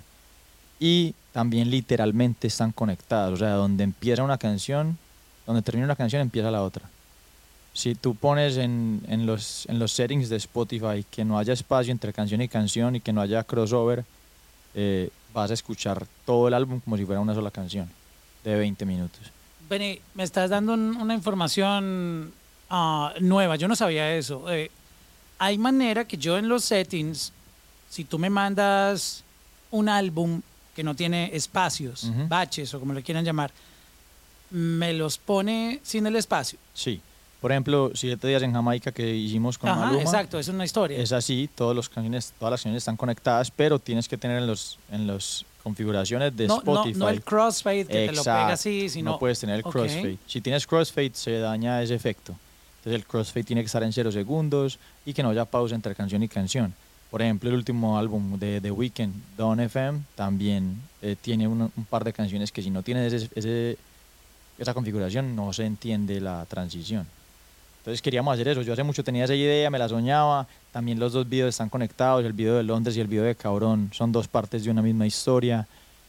Y 0.80 1.14
también 1.32 1.70
literalmente 1.70 2.46
están 2.48 2.72
conectadas. 2.72 3.32
O 3.32 3.36
sea, 3.36 3.50
donde 3.52 3.84
empieza 3.84 4.22
una 4.22 4.38
canción, 4.38 4.96
donde 5.48 5.62
termina 5.62 5.86
una 5.86 5.96
canción, 5.96 6.20
empieza 6.22 6.50
la 6.50 6.62
otra. 6.62 6.88
Si 7.72 7.94
tú 7.94 8.14
pones 8.14 8.56
en, 8.58 9.02
en 9.08 9.24
los, 9.24 9.64
en 9.66 9.78
los 9.78 9.92
settings 9.92 10.28
de 10.28 10.36
Spotify 10.36 11.04
que 11.10 11.24
no 11.24 11.38
haya 11.38 11.52
espacio 11.54 11.90
entre 11.90 12.12
canción 12.12 12.42
y 12.42 12.48
canción 12.48 12.96
y 12.96 13.00
que 13.00 13.12
no 13.12 13.20
haya 13.22 13.42
crossover, 13.44 14.04
eh, 14.74 15.08
vas 15.32 15.50
a 15.50 15.54
escuchar 15.54 16.06
todo 16.26 16.48
el 16.48 16.54
álbum 16.54 16.80
como 16.80 16.96
si 16.96 17.04
fuera 17.06 17.20
una 17.20 17.34
sola 17.34 17.50
canción 17.50 17.88
de 18.44 18.56
20 18.56 18.84
minutos. 18.84 19.20
Beni, 19.70 19.98
me 20.14 20.22
estás 20.24 20.50
dando 20.50 20.74
un- 20.74 20.96
una 20.96 21.14
información 21.14 22.32
ah, 22.68 23.14
nueva. 23.20 23.56
Yo 23.56 23.68
no 23.68 23.76
sabía 23.76 24.14
eso. 24.16 24.50
Eh, 24.52 24.70
hay 25.38 25.56
manera 25.56 26.04
que 26.04 26.16
yo 26.18 26.36
en 26.36 26.48
los 26.48 26.64
settings, 26.64 27.32
si 27.88 28.04
tú 28.04 28.18
me 28.18 28.28
mandas 28.28 29.24
un 29.70 29.88
álbum 29.88 30.42
que 30.76 30.82
no 30.82 30.94
tiene 30.94 31.30
espacios, 31.34 32.10
baches 32.28 32.72
o 32.74 32.80
como 32.80 32.92
le 32.92 33.02
quieran 33.02 33.24
llamar, 33.24 33.50
me 34.50 34.92
los 34.92 35.18
pone 35.18 35.80
sin 35.82 36.06
el 36.06 36.16
espacio. 36.16 36.58
Sí. 36.74 37.00
Por 37.40 37.52
ejemplo, 37.52 37.92
Siete 37.94 38.26
Días 38.26 38.42
en 38.42 38.52
Jamaica 38.52 38.90
que 38.90 39.14
hicimos 39.14 39.58
con 39.58 39.70
Ajá, 39.70 39.80
Maluma. 39.80 40.02
exacto, 40.02 40.38
es 40.40 40.48
una 40.48 40.64
historia. 40.64 40.98
Es 40.98 41.12
así, 41.12 41.48
todos 41.54 41.74
los 41.76 41.88
canciones, 41.88 42.32
todas 42.38 42.50
las 42.50 42.60
canciones 42.60 42.80
están 42.80 42.96
conectadas, 42.96 43.50
pero 43.52 43.78
tienes 43.78 44.08
que 44.08 44.18
tener 44.18 44.38
en 44.38 44.46
los 44.48 44.78
en 44.90 45.06
las 45.06 45.44
configuraciones 45.62 46.36
de 46.36 46.48
no, 46.48 46.54
no, 46.64 46.72
Spotify. 46.72 46.98
no 46.98 47.08
el 47.08 47.22
crossfade 47.22 47.84
que 47.86 47.92
te 47.92 48.06
lo 48.06 48.22
pega 48.24 48.42
Exacto, 48.42 48.52
así, 48.54 48.88
sino... 48.88 49.12
no 49.12 49.18
puedes 49.20 49.38
tener 49.38 49.56
el 49.56 49.62
crossfade. 49.62 50.18
Si 50.26 50.40
tienes 50.40 50.66
crossfade 50.66 51.12
se 51.14 51.38
daña 51.38 51.80
ese 51.82 51.94
efecto. 51.94 52.34
Entonces 52.78 53.00
el 53.02 53.06
crossfade 53.06 53.44
tiene 53.44 53.62
que 53.62 53.66
estar 53.66 53.82
en 53.84 53.92
cero 53.92 54.10
segundos 54.10 54.78
y 55.06 55.12
que 55.12 55.22
no 55.22 55.30
haya 55.30 55.44
pausa 55.44 55.74
entre 55.76 55.94
canción 55.94 56.22
y 56.24 56.28
canción. 56.28 56.74
Por 57.10 57.22
ejemplo, 57.22 57.48
el 57.50 57.56
último 57.56 57.98
álbum 57.98 58.38
de 58.38 58.60
The 58.60 58.70
Weeknd, 58.70 59.12
Dawn 59.36 59.60
FM, 59.60 60.00
también 60.16 60.80
eh, 61.02 61.16
tiene 61.20 61.46
un, 61.46 61.62
un 61.62 61.84
par 61.88 62.02
de 62.04 62.12
canciones 62.12 62.50
que 62.50 62.62
si 62.62 62.70
no 62.70 62.82
tienes 62.82 63.12
ese, 63.12 63.28
ese- 63.34 63.78
esa 64.58 64.74
configuración 64.74 65.36
no 65.36 65.52
se 65.52 65.64
entiende 65.64 66.20
la 66.20 66.44
transición. 66.46 67.06
Entonces 67.78 68.02
queríamos 68.02 68.34
hacer 68.34 68.48
eso. 68.48 68.62
Yo 68.62 68.72
hace 68.72 68.82
mucho 68.82 69.04
tenía 69.04 69.24
esa 69.24 69.34
idea, 69.34 69.70
me 69.70 69.78
la 69.78 69.88
soñaba. 69.88 70.46
También 70.72 70.98
los 70.98 71.12
dos 71.12 71.28
videos 71.28 71.50
están 71.50 71.68
conectados, 71.68 72.24
el 72.24 72.32
video 72.32 72.56
de 72.56 72.62
Londres 72.62 72.96
y 72.96 73.00
el 73.00 73.06
video 73.06 73.24
de 73.24 73.34
Cabrón. 73.34 73.90
Son 73.94 74.12
dos 74.12 74.28
partes 74.28 74.64
de 74.64 74.70
una 74.70 74.82
misma 74.82 75.06
historia 75.06 75.66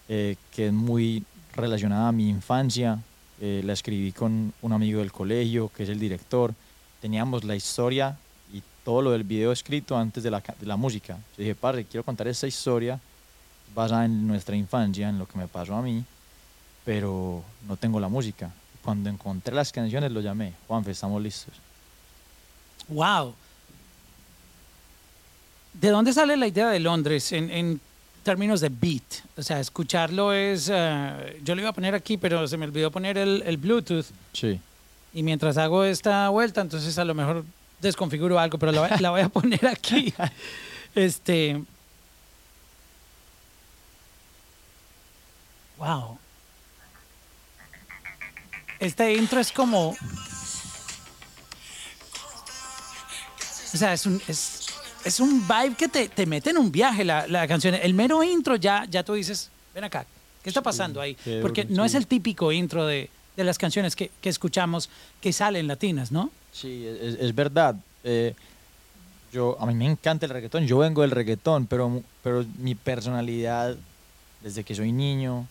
eh, 0.09 0.35
que 0.53 0.67
es 0.67 0.73
muy 0.73 1.23
relacionada 1.55 2.09
a 2.09 2.11
mi 2.11 2.27
infancia. 2.27 2.99
Eh, 3.39 3.61
la 3.63 3.73
escribí 3.73 4.11
con 4.11 4.51
un 4.61 4.73
amigo 4.73 4.99
del 4.99 5.11
colegio, 5.11 5.71
que 5.73 5.83
es 5.83 5.89
el 5.89 5.99
director. 5.99 6.53
Teníamos 6.99 7.45
la 7.45 7.55
historia 7.55 8.17
y 8.51 8.61
todo 8.83 9.01
lo 9.01 9.11
del 9.11 9.23
video 9.23 9.51
escrito 9.51 9.95
antes 9.95 10.23
de 10.23 10.31
la, 10.31 10.41
de 10.41 10.65
la 10.65 10.75
música. 10.75 11.13
Yo 11.37 11.43
dije, 11.43 11.55
padre, 11.55 11.85
quiero 11.85 12.03
contar 12.03 12.27
esta 12.27 12.47
historia 12.47 12.99
basada 13.73 14.05
en 14.05 14.27
nuestra 14.27 14.55
infancia, 14.55 15.07
en 15.07 15.19
lo 15.19 15.27
que 15.27 15.37
me 15.37 15.47
pasó 15.47 15.75
a 15.75 15.81
mí, 15.81 16.03
pero 16.89 17.43
no 17.67 17.77
tengo 17.77 17.99
la 17.99 18.07
música. 18.07 18.49
Cuando 18.83 19.11
encontré 19.11 19.53
las 19.53 19.71
canciones 19.71 20.11
lo 20.11 20.21
llamé, 20.21 20.53
Juanfe, 20.67 20.89
estamos 20.89 21.21
listos. 21.21 21.53
Wow. 22.87 23.35
¿De 25.71 25.89
dónde 25.89 26.13
sale 26.13 26.35
la 26.35 26.47
idea 26.47 26.67
de 26.69 26.79
Londres 26.79 27.31
en, 27.31 27.51
en 27.51 27.79
términos 28.23 28.59
de 28.59 28.69
beat? 28.69 29.03
O 29.37 29.43
sea, 29.43 29.59
escucharlo 29.59 30.33
es... 30.33 30.67
eh, 30.73 31.39
yo 31.43 31.53
lo 31.53 31.61
iba 31.61 31.69
a 31.69 31.73
poner 31.73 31.93
aquí, 31.93 32.17
pero 32.17 32.47
se 32.47 32.57
me 32.57 32.65
olvidó 32.65 32.89
poner 32.89 33.19
el, 33.19 33.43
el 33.45 33.57
Bluetooth. 33.57 34.07
Sí. 34.33 34.59
Y 35.13 35.21
mientras 35.21 35.57
hago 35.57 35.83
esta 35.83 36.27
vuelta, 36.29 36.61
entonces 36.61 36.97
a 36.97 37.05
lo 37.05 37.13
mejor 37.13 37.45
desconfiguro 37.79 38.39
algo, 38.39 38.57
pero 38.57 38.71
la, 38.71 38.97
la 38.99 39.11
voy 39.11 39.21
a 39.21 39.29
poner 39.29 39.67
aquí. 39.67 40.11
Este... 40.95 41.61
Wow. 45.77 46.17
Este 48.79 49.13
intro 49.13 49.39
es 49.39 49.51
como... 49.51 49.89
O 53.71 53.77
sea, 53.77 53.93
es 53.93 54.05
un, 54.05 54.21
es, 54.27 54.67
es 55.05 55.19
un 55.19 55.47
vibe 55.47 55.75
que 55.75 55.87
te, 55.87 56.09
te 56.09 56.25
mete 56.25 56.49
en 56.49 56.57
un 56.57 56.71
viaje 56.71 57.05
la, 57.05 57.27
la 57.27 57.47
canción. 57.47 57.75
El 57.75 57.93
mero 57.93 58.23
intro 58.23 58.55
ya, 58.55 58.85
ya 58.89 59.03
tú 59.03 59.13
dices, 59.13 59.51
ven 59.75 59.83
acá, 59.83 60.05
¿qué 60.41 60.49
está 60.49 60.63
pasando 60.63 60.99
ahí? 60.99 61.15
Porque 61.41 61.65
no 61.65 61.85
es 61.85 61.93
el 61.93 62.07
típico 62.07 62.51
intro 62.51 62.87
de, 62.87 63.09
de 63.37 63.43
las 63.43 63.57
canciones 63.59 63.95
que, 63.95 64.09
que 64.21 64.29
escuchamos 64.29 64.89
que 65.21 65.31
salen 65.33 65.67
latinas, 65.67 66.11
¿no? 66.11 66.31
Sí, 66.51 66.83
es, 66.87 67.19
es 67.19 67.35
verdad. 67.35 67.75
Eh, 68.03 68.33
yo, 69.31 69.55
a 69.59 69.67
mí 69.67 69.75
me 69.75 69.85
encanta 69.85 70.25
el 70.25 70.31
reggaetón, 70.31 70.65
yo 70.65 70.79
vengo 70.79 71.03
del 71.03 71.11
reggaetón, 71.11 71.67
pero, 71.67 72.01
pero 72.23 72.43
mi 72.57 72.73
personalidad, 72.73 73.75
desde 74.41 74.63
que 74.63 74.73
soy 74.73 74.91
niño, 74.91 75.47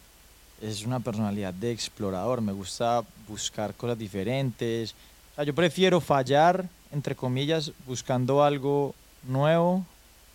es 0.60 0.84
una 0.84 1.00
personalidad 1.00 1.54
de 1.54 1.72
explorador. 1.72 2.40
Me 2.40 2.52
gusta 2.52 3.02
buscar 3.28 3.74
cosas 3.74 3.98
diferentes. 3.98 4.94
O 5.32 5.34
sea, 5.36 5.44
yo 5.44 5.54
prefiero 5.54 6.00
fallar, 6.00 6.68
entre 6.92 7.14
comillas, 7.14 7.72
buscando 7.86 8.42
algo 8.42 8.94
nuevo 9.26 9.84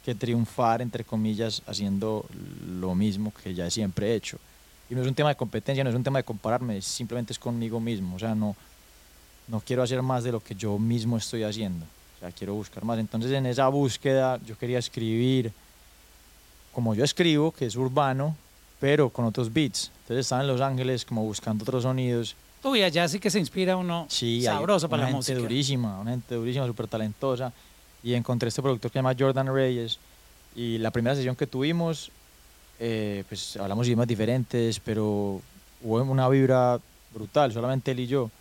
que 0.05 0.15
triunfar, 0.15 0.81
entre 0.81 1.03
comillas, 1.03 1.61
haciendo 1.65 2.25
lo 2.67 2.93
mismo 2.93 3.33
que 3.43 3.53
ya 3.53 3.69
siempre 3.69 4.11
he 4.11 4.15
hecho. 4.15 4.37
Y 4.89 4.95
no 4.95 5.01
es 5.01 5.07
un 5.07 5.15
tema 5.15 5.29
de 5.29 5.35
competencia, 5.35 5.83
no 5.83 5.89
es 5.89 5.95
un 5.95 6.03
tema 6.03 6.19
de 6.19 6.23
compararme, 6.23 6.81
simplemente 6.81 7.33
es 7.33 7.39
conmigo 7.39 7.79
mismo. 7.79 8.15
O 8.15 8.19
sea, 8.19 8.35
no, 8.35 8.55
no 9.47 9.61
quiero 9.61 9.83
hacer 9.83 10.01
más 10.01 10.23
de 10.23 10.31
lo 10.31 10.41
que 10.41 10.55
yo 10.55 10.77
mismo 10.77 11.17
estoy 11.17 11.43
haciendo. 11.43 11.85
O 12.17 12.19
sea, 12.19 12.31
quiero 12.31 12.53
buscar 12.53 12.83
más. 12.83 12.99
Entonces, 12.99 13.31
en 13.31 13.45
esa 13.45 13.67
búsqueda, 13.69 14.39
yo 14.45 14.57
quería 14.57 14.79
escribir 14.79 15.51
como 16.73 16.95
yo 16.95 17.03
escribo, 17.03 17.51
que 17.51 17.65
es 17.65 17.75
urbano, 17.75 18.35
pero 18.83 19.09
con 19.09 19.23
otros 19.23 19.53
beats. 19.53 19.91
Entonces, 20.01 20.25
estaba 20.25 20.41
en 20.41 20.47
Los 20.49 20.59
Ángeles 20.59 21.05
como 21.05 21.23
buscando 21.23 21.63
otros 21.63 21.83
sonidos. 21.83 22.35
Uy, 22.65 22.83
allá 22.83 23.07
sí 23.07 23.17
que 23.17 23.29
se 23.29 23.39
inspira 23.39 23.77
uno 23.77 24.07
Sí, 24.09 24.39
hay 24.39 24.43
sabroso 24.43 24.89
para 24.89 25.03
una 25.03 25.11
la 25.11 25.15
gente 25.15 25.31
música. 25.31 25.39
durísima, 25.39 26.01
una 26.01 26.11
gente 26.11 26.35
durísima, 26.35 26.67
súper 26.67 26.89
talentosa. 26.89 27.53
Y 28.03 28.13
encontré 28.13 28.49
este 28.49 28.61
productor 28.61 28.91
que 28.91 28.95
se 28.95 28.99
llama 28.99 29.15
Jordan 29.17 29.53
Reyes. 29.55 29.99
Y 30.53 30.79
la 30.79 30.91
primera 30.91 31.15
sesión 31.15 31.37
que 31.37 31.47
tuvimos, 31.47 32.11
eh, 32.77 33.23
pues 33.29 33.55
hablamos 33.55 33.87
idiomas 33.87 34.05
diferentes, 34.05 34.81
pero 34.81 35.39
hubo 35.81 36.01
una 36.03 36.27
vibra 36.27 36.77
brutal, 37.13 37.53
solamente 37.53 37.91
él 37.91 38.01
y 38.01 38.07
yo. 38.07 38.31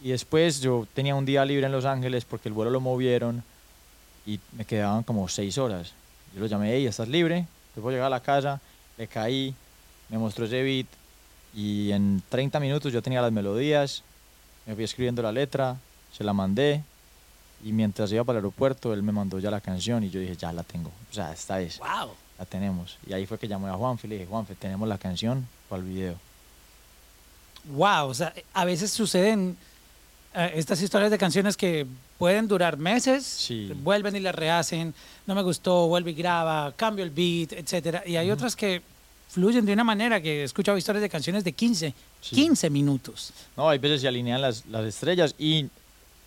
Y 0.00 0.10
después 0.10 0.60
yo 0.60 0.86
tenía 0.94 1.16
un 1.16 1.24
día 1.24 1.44
libre 1.44 1.66
en 1.66 1.72
Los 1.72 1.86
Ángeles 1.86 2.24
porque 2.24 2.48
el 2.48 2.52
vuelo 2.52 2.70
lo 2.70 2.78
movieron 2.78 3.42
y 4.28 4.38
me 4.52 4.64
quedaban 4.64 5.02
como 5.02 5.28
seis 5.28 5.58
horas. 5.58 5.92
Yo 6.34 6.40
lo 6.40 6.46
llamé, 6.46 6.72
hey, 6.72 6.86
¿estás 6.86 7.08
libre? 7.08 7.48
Te 7.74 7.80
puedo 7.80 7.90
llegar 7.96 8.06
a 8.06 8.10
la 8.10 8.20
casa, 8.20 8.60
le 8.96 9.08
caí, 9.08 9.52
me 10.12 10.18
mostró 10.18 10.44
ese 10.44 10.62
beat 10.62 10.86
y 11.54 11.90
en 11.90 12.22
30 12.28 12.60
minutos 12.60 12.92
yo 12.92 13.02
tenía 13.02 13.20
las 13.20 13.32
melodías, 13.32 14.02
me 14.66 14.74
fui 14.76 14.84
escribiendo 14.84 15.22
la 15.22 15.32
letra, 15.32 15.76
se 16.16 16.22
la 16.22 16.32
mandé 16.32 16.82
Y 17.64 17.72
mientras 17.72 18.10
iba 18.12 18.24
para 18.24 18.38
el 18.40 18.44
aeropuerto, 18.44 18.92
él 18.92 19.02
me 19.04 19.12
mandó 19.12 19.38
ya 19.38 19.48
la 19.50 19.60
canción 19.60 20.02
y 20.02 20.10
yo 20.10 20.18
dije, 20.20 20.34
ya 20.36 20.52
la 20.52 20.64
tengo. 20.64 20.90
O 21.10 21.14
sea, 21.14 21.32
esta 21.32 21.60
es, 21.60 21.78
Wow. 21.78 22.10
la 22.38 22.44
tenemos. 22.44 22.98
Y 23.06 23.12
ahí 23.12 23.24
fue 23.24 23.38
que 23.38 23.46
llamé 23.46 23.68
a 23.68 23.74
Juanfe 23.74 24.06
y 24.06 24.10
le 24.10 24.16
dije, 24.16 24.26
Juanfe, 24.28 24.54
tenemos 24.56 24.88
la 24.88 24.98
canción 24.98 25.46
para 25.68 25.80
el 25.82 25.88
video. 25.88 26.14
Wow, 27.70 28.08
o 28.08 28.14
sea, 28.14 28.32
a 28.52 28.64
veces 28.64 28.90
suceden 28.90 29.56
eh, 30.34 30.52
estas 30.56 30.82
historias 30.82 31.10
de 31.12 31.18
canciones 31.18 31.56
que 31.56 31.86
pueden 32.18 32.48
durar 32.48 32.76
meses, 32.78 33.24
Sí. 33.24 33.70
vuelven 33.82 34.16
y 34.16 34.20
las 34.20 34.34
rehacen, 34.34 34.92
no 35.26 35.34
me 35.36 35.42
gustó, 35.42 35.86
vuelve 35.86 36.10
y 36.10 36.14
graba, 36.14 36.72
cambio 36.74 37.04
el 37.04 37.10
beat, 37.10 37.52
etcétera. 37.52 38.02
Y 38.06 38.16
hay 38.16 38.30
otras 38.32 38.56
que 38.56 38.82
fluyen 39.32 39.64
de 39.64 39.72
una 39.72 39.82
manera 39.84 40.20
que 40.20 40.40
he 40.40 40.44
escuchado 40.44 40.76
historias 40.76 41.00
de 41.00 41.08
canciones 41.08 41.42
de 41.42 41.52
15, 41.52 41.94
Sí. 42.20 42.34
15 42.36 42.68
minutos. 42.68 43.32
No, 43.56 43.68
hay 43.70 43.78
veces 43.78 44.02
se 44.02 44.08
alinean 44.08 44.42
las, 44.42 44.66
las 44.66 44.84
estrellas 44.84 45.34
y 45.38 45.68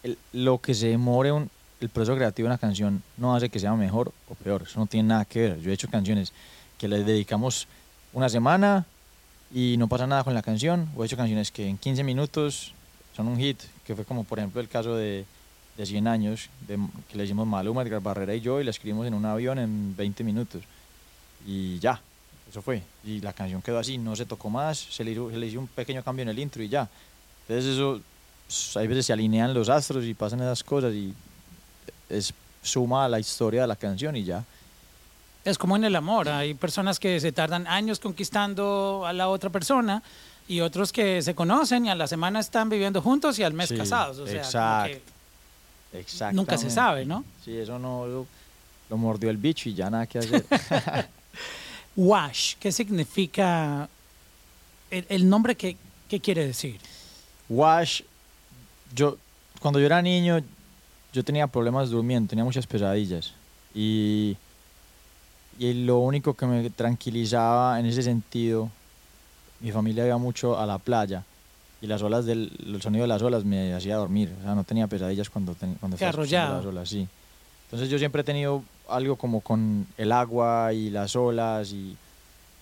el- 0.03 0.17
lo 0.33 0.57
que 0.59 0.73
se 0.73 0.87
demore 0.87 1.31
un- 1.31 1.49
el 1.81 1.89
proceso 1.89 2.15
creativo 2.15 2.47
de 2.47 2.53
una 2.53 2.57
canción 2.57 3.03
no 3.17 3.35
hace 3.35 3.49
que 3.49 3.59
sea 3.59 3.73
mejor 3.75 4.11
o 4.27 4.33
peor. 4.33 4.63
Eso 4.63 4.79
no 4.79 4.87
tiene 4.87 5.09
nada 5.09 5.23
que 5.25 5.39
ver. 5.41 5.61
Yo 5.61 5.69
he 5.69 5.73
hecho 5.73 5.87
canciones 5.87 6.33
que 6.79 6.87
les 6.87 7.05
dedicamos 7.05 7.67
una 8.11 8.27
semana 8.27 8.85
y 9.53 9.75
no 9.77 9.87
pasa 9.87 10.07
nada 10.07 10.23
con 10.23 10.33
la 10.33 10.41
canción. 10.41 10.89
O 10.95 11.03
he 11.03 11.05
hecho 11.05 11.15
canciones 11.17 11.51
que 11.51 11.67
en 11.67 11.77
15 11.77 12.03
minutos 12.03 12.73
son 13.15 13.27
un 13.27 13.37
hit, 13.37 13.59
que 13.85 13.95
fue 13.95 14.03
como 14.03 14.23
por 14.23 14.39
ejemplo 14.39 14.61
el 14.61 14.67
caso 14.67 14.95
de, 14.95 15.25
de 15.77 15.85
100 15.85 16.07
años, 16.07 16.49
de, 16.67 16.79
que 17.11 17.17
le 17.17 17.25
hicimos 17.25 17.45
Maluma, 17.45 17.83
Edgar 17.83 18.01
Barrera 18.01 18.33
y 18.33 18.41
yo 18.41 18.59
y 18.59 18.63
la 18.63 18.71
escribimos 18.71 19.05
en 19.05 19.13
un 19.13 19.25
avión 19.25 19.59
en 19.59 19.95
20 19.95 20.23
minutos. 20.23 20.63
Y 21.45 21.77
ya, 21.79 22.01
eso 22.55 22.61
fue. 22.61 22.81
Y 23.03 23.19
la 23.19 23.33
canción 23.33 23.61
quedó 23.61 23.79
así, 23.79 23.97
no 23.97 24.15
se 24.15 24.25
tocó 24.25 24.49
más, 24.49 24.77
se 24.77 25.03
le, 25.03 25.11
hizo- 25.11 25.29
se 25.29 25.37
le 25.37 25.47
hizo 25.47 25.59
un 25.59 25.67
pequeño 25.67 26.01
cambio 26.03 26.23
en 26.23 26.29
el 26.29 26.39
intro 26.39 26.63
y 26.63 26.69
ya. 26.69 26.87
Entonces 27.47 27.73
eso, 27.73 27.99
hay 28.79 28.87
veces 28.87 29.05
se 29.05 29.11
alinean 29.13 29.53
los 29.53 29.67
astros 29.67 30.05
y 30.05 30.13
pasan 30.13 30.39
esas 30.39 30.63
cosas 30.63 30.93
y 30.93 31.13
es 32.09 32.33
suma 32.63 33.05
a 33.05 33.09
la 33.09 33.19
historia 33.19 33.61
de 33.63 33.67
la 33.67 33.75
canción 33.75 34.15
y 34.15 34.23
ya. 34.23 34.43
Es 35.43 35.57
como 35.57 35.75
en 35.75 35.83
el 35.83 35.95
amor, 35.97 36.29
hay 36.29 36.53
personas 36.53 36.97
que 36.99 37.19
se 37.19 37.31
tardan 37.33 37.67
años 37.67 37.99
conquistando 37.99 39.03
a 39.05 39.11
la 39.13 39.27
otra 39.27 39.49
persona 39.49 40.01
y 40.47 40.61
otros 40.61 40.91
que 40.93 41.21
se 41.21 41.35
conocen 41.35 41.85
y 41.85 41.89
a 41.89 41.95
la 41.95 42.07
semana 42.07 42.39
están 42.39 42.69
viviendo 42.69 43.01
juntos 43.01 43.37
y 43.37 43.43
al 43.43 43.53
mes 43.53 43.69
Sí, 43.69 43.77
casados. 43.77 44.17
O 44.19 44.25
sea, 44.27 44.37
exacto. 44.37 44.97
Exactamente. 45.93 46.35
Nunca 46.37 46.57
se 46.57 46.69
sabe, 46.69 47.05
¿no? 47.05 47.23
Sí, 47.43 47.55
eso 47.57 47.77
no 47.79 48.07
lo, 48.07 48.27
lo 48.89 48.97
mordió 48.97 49.29
el 49.29 49.37
bicho 49.37 49.67
y 49.69 49.73
ya 49.75 49.89
nada 49.89 50.07
que 50.07 50.19
hacer. 50.19 50.45
Wash, 51.95 52.55
¿qué 52.59 52.71
significa 52.71 53.87
el, 54.91 55.05
el 55.09 55.29
nombre? 55.29 55.55
¿qué, 55.55 55.77
¿Qué 56.09 56.19
quiere 56.19 56.45
decir? 56.45 56.79
Wash, 57.49 58.01
yo, 58.93 59.17
cuando 59.59 59.79
yo 59.79 59.85
era 59.85 60.01
niño, 60.01 60.39
yo 61.13 61.23
tenía 61.23 61.47
problemas 61.47 61.89
durmiendo, 61.89 62.29
tenía 62.29 62.43
muchas 62.43 62.67
pesadillas. 62.67 63.33
Y, 63.73 64.35
y 65.59 65.73
lo 65.85 65.99
único 65.99 66.33
que 66.33 66.45
me 66.45 66.69
tranquilizaba 66.69 67.79
en 67.79 67.85
ese 67.85 68.03
sentido, 68.03 68.69
mi 69.61 69.71
familia 69.71 70.05
iba 70.05 70.17
mucho 70.17 70.59
a 70.59 70.65
la 70.65 70.77
playa. 70.79 71.23
Y 71.81 71.87
las 71.87 72.01
olas 72.01 72.25
del, 72.25 72.51
el 72.65 72.81
sonido 72.81 73.03
de 73.03 73.07
las 73.07 73.21
olas 73.21 73.43
me 73.45 73.73
hacía 73.73 73.95
dormir. 73.97 74.33
O 74.39 74.43
sea, 74.43 74.55
no 74.55 74.63
tenía 74.63 74.87
pesadillas 74.87 75.29
cuando, 75.29 75.53
ten- 75.55 75.75
cuando 75.75 75.97
estaba 75.97 76.55
las 76.57 76.65
olas, 76.65 76.89
sí. 76.89 77.07
Entonces 77.65 77.89
yo 77.89 77.97
siempre 77.99 78.21
he 78.21 78.23
tenido 78.25 78.63
algo 78.89 79.15
como 79.15 79.41
con 79.41 79.87
el 79.97 80.11
agua 80.11 80.73
y 80.73 80.89
las 80.89 81.15
olas 81.15 81.71
y, 81.71 81.95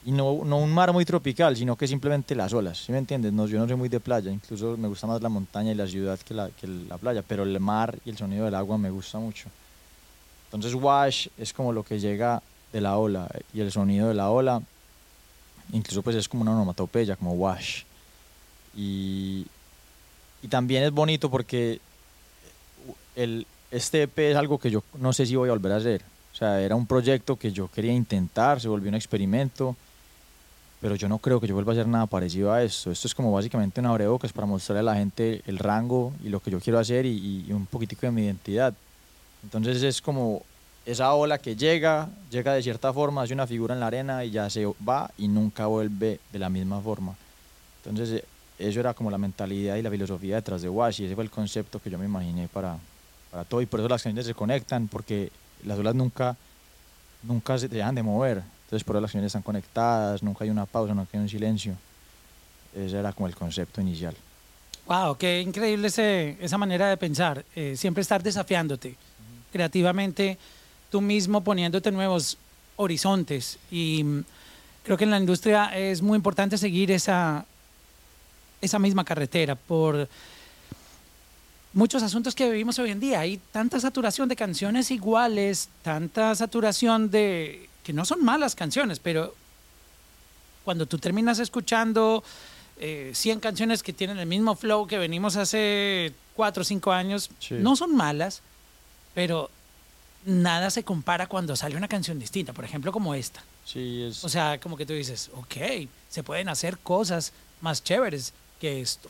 y 0.06 0.12
no, 0.12 0.44
no 0.44 0.58
un 0.58 0.74
mar 0.74 0.92
muy 0.94 1.06
tropical, 1.06 1.56
sino 1.56 1.76
que 1.76 1.88
simplemente 1.88 2.36
las 2.36 2.54
olas, 2.54 2.78
¿sí 2.78 2.92
me 2.92 2.98
entiendes? 2.98 3.34
No, 3.34 3.48
yo 3.48 3.60
no 3.60 3.68
soy 3.68 3.76
muy 3.76 3.90
de 3.90 4.00
playa, 4.00 4.32
incluso 4.32 4.76
me 4.78 4.88
gusta 4.88 5.08
más 5.08 5.22
la 5.22 5.30
montaña 5.30 5.72
y 5.72 5.76
la 5.76 5.88
ciudad 5.88 6.20
que 6.20 6.34
la, 6.34 6.50
que 6.50 6.68
la 6.68 6.98
playa, 6.98 7.24
pero 7.28 7.44
el 7.44 7.60
mar 7.60 7.98
y 8.06 8.10
el 8.10 8.18
sonido 8.18 8.46
del 8.46 8.56
agua 8.56 8.78
me 8.78 8.90
gusta 8.90 9.20
mucho. 9.20 9.50
Entonces 10.46 10.74
wash 10.74 11.28
es 11.38 11.54
como 11.54 11.72
lo 11.72 11.84
que 11.84 12.00
llega 12.00 12.42
de 12.72 12.82
la 12.82 12.98
ola 12.98 13.30
y 13.54 13.62
el 13.62 13.72
sonido 13.72 14.08
de 14.10 14.14
la 14.14 14.30
ola, 14.30 14.62
incluso 15.72 16.02
pues 16.02 16.16
es 16.16 16.28
como 16.28 16.42
una 16.42 16.52
onomatopeya, 16.52 17.16
como 17.16 17.34
wash. 17.34 17.84
Y, 18.76 19.46
y 20.42 20.48
también 20.48 20.84
es 20.84 20.92
bonito 20.92 21.30
porque 21.30 21.80
el, 23.16 23.46
este 23.72 24.04
EP 24.04 24.20
es 24.20 24.36
algo 24.36 24.60
que 24.60 24.70
yo 24.70 24.84
no 25.00 25.14
sé 25.14 25.26
si 25.26 25.36
voy 25.36 25.50
a 25.50 25.54
volver 25.54 25.72
a 25.72 25.78
hacer. 25.78 26.02
O 26.34 26.36
sea, 26.36 26.62
era 26.62 26.76
un 26.76 26.88
proyecto 26.88 27.36
que 27.36 27.52
yo 27.52 27.68
quería 27.68 27.94
intentar, 27.94 28.60
se 28.60 28.68
volvió 28.68 28.90
un 28.90 28.96
experimento, 28.96 29.76
pero 30.82 30.96
yo 30.96 31.08
no 31.08 31.20
creo 31.20 31.40
que 31.40 31.48
yo 31.48 31.54
vuelva 31.54 31.72
a 31.72 31.76
hacer 31.76 31.88
nada 31.88 32.08
parecido 32.08 32.52
a 32.52 32.64
esto. 32.64 32.92
Esto 32.92 33.08
es 33.08 33.16
como 33.16 33.32
básicamente 33.32 33.80
un 33.80 33.86
abrebocas 33.86 34.34
para 34.34 34.48
mostrarle 34.48 34.80
a 34.82 34.94
la 34.94 34.96
gente 34.96 35.42
el 35.46 35.60
rango 35.60 36.12
y 36.24 36.30
lo 36.30 36.40
que 36.40 36.52
yo 36.52 36.60
quiero 36.60 36.80
hacer 36.80 37.06
y, 37.06 37.46
y 37.48 37.54
un 37.54 37.66
poquitico 37.66 38.06
de 38.06 38.12
mi 38.12 38.24
identidad. 38.24 38.74
Entonces 39.44 39.82
es 39.84 40.02
como 40.02 40.44
esa 40.86 41.14
ola 41.14 41.38
que 41.38 41.56
llega, 41.56 42.10
llega 42.30 42.54
de 42.54 42.62
cierta 42.62 42.92
forma, 42.92 43.22
hace 43.22 43.34
una 43.34 43.48
figura 43.48 43.74
en 43.74 43.80
la 43.80 43.88
arena 43.88 44.26
y 44.26 44.32
ya 44.32 44.50
se 44.50 44.66
va 44.88 45.10
y 45.18 45.28
nunca 45.28 45.68
vuelve 45.68 46.20
de 46.32 46.40
la 46.40 46.50
misma 46.50 46.82
forma. 46.82 47.16
Entonces 47.84 48.22
eh, 48.22 48.26
eso 48.60 48.80
era 48.80 48.94
como 48.94 49.10
la 49.10 49.18
mentalidad 49.18 49.76
y 49.76 49.82
la 49.82 49.90
filosofía 49.90 50.36
detrás 50.36 50.62
de 50.62 50.70
Wash 50.70 51.02
y 51.02 51.06
ese 51.06 51.16
fue 51.16 51.24
el 51.24 51.30
concepto 51.30 51.80
que 51.80 51.90
yo 51.90 51.98
me 51.98 52.06
imaginé 52.06 52.48
para, 52.48 52.78
para 53.32 53.46
todo 53.46 53.62
y 53.62 53.66
por 53.66 53.80
eso 53.80 53.90
las 53.90 54.04
canciones 54.04 54.26
se 54.26 54.34
conectan 54.34 54.88
porque 54.88 55.32
las 55.66 55.78
olas 55.80 55.96
nunca 55.96 56.36
nunca 57.24 57.58
se 57.58 57.68
dejan 57.68 57.96
de 57.96 58.04
mover 58.04 58.44
entonces 58.66 58.84
por 58.84 58.96
eso 58.96 59.02
las 59.02 59.10
canciones 59.12 59.28
están 59.28 59.42
conectadas 59.44 60.22
nunca 60.24 60.44
hay 60.44 60.50
una 60.50 60.66
pausa 60.66 60.94
nunca 60.94 61.10
hay 61.14 61.20
un 61.22 61.30
silencio 61.30 61.76
ese 62.76 62.98
era 63.00 63.14
como 63.14 63.28
el 63.28 63.36
concepto 63.36 63.82
inicial 63.82 64.16
Wow, 64.86 65.16
qué 65.18 65.40
increíble 65.40 65.88
ese- 65.88 66.36
esa 66.42 66.58
manera 66.58 66.90
de 66.90 66.98
pensar. 66.98 67.46
eh, 67.56 67.76
siempre 67.78 68.02
estar 68.02 68.22
desafiándote 68.22 68.98
creativamente, 69.54 70.38
tú 70.92 71.00
mismo 71.00 71.42
poniéndote 71.42 71.90
nuevos 71.92 72.38
horizontes. 72.76 73.60
Y 73.72 74.04
mm, 74.04 74.24
creo 74.84 74.98
que 74.98 75.06
en 75.06 75.12
la 75.12 75.20
industria 75.20 75.68
es 75.78 76.02
muy 76.02 76.18
importante 76.18 76.58
seguir 76.58 76.92
esa, 76.92 77.46
esa 78.62 78.78
misma 78.80 79.06
carretera 79.06 79.56
por 79.56 80.10
muchos 81.74 82.04
asuntos 82.04 82.36
que 82.36 82.50
vivimos 82.50 82.78
hoy 82.80 82.92
en 82.92 83.00
día. 83.00 83.20
Hay 83.22 83.40
tanta 83.52 83.80
saturación 83.80 84.30
de 84.30 84.36
canciones 84.36 84.92
iguales, 84.92 85.70
tanta 85.82 86.34
saturación 86.36 87.10
de 87.12 87.70
que 87.84 87.94
no 87.94 88.06
son 88.06 88.24
malas 88.24 88.56
canciones, 88.56 89.00
pero 89.00 89.34
cuando 90.64 90.86
tú 90.86 90.98
terminas 90.98 91.40
escuchando 91.40 92.24
eh, 92.80 93.12
100 93.14 93.40
canciones 93.40 93.84
que 93.84 93.94
tienen 93.94 94.18
el 94.18 94.26
mismo 94.28 94.56
flow 94.56 94.88
que 94.88 94.98
venimos 94.98 95.36
hace 95.36 96.14
4 96.36 96.62
o 96.62 96.64
5 96.64 96.92
años, 96.92 97.30
Sí. 97.40 97.56
no 97.56 97.76
son 97.76 97.96
malas, 97.96 98.42
pero 99.14 99.50
nada 100.26 100.70
se 100.70 100.84
compara 100.84 101.28
cuando 101.28 101.56
sale 101.56 101.76
una 101.76 101.88
canción 101.90 102.18
distinta, 102.18 102.54
por 102.54 102.64
ejemplo 102.66 102.92
como 102.92 103.14
esta. 103.14 103.44
sí 103.66 104.04
es 104.04 104.24
O 104.24 104.30
sea, 104.30 104.60
como 104.60 104.78
que 104.78 104.86
tú 104.86 104.94
dices, 104.94 105.30
ok, 105.36 105.88
se 106.10 106.24
pueden 106.24 106.48
hacer 106.50 106.78
cosas 106.78 107.34
más 107.62 107.84
chéveres 107.84 108.34
que 108.60 108.80
esto. 108.82 109.10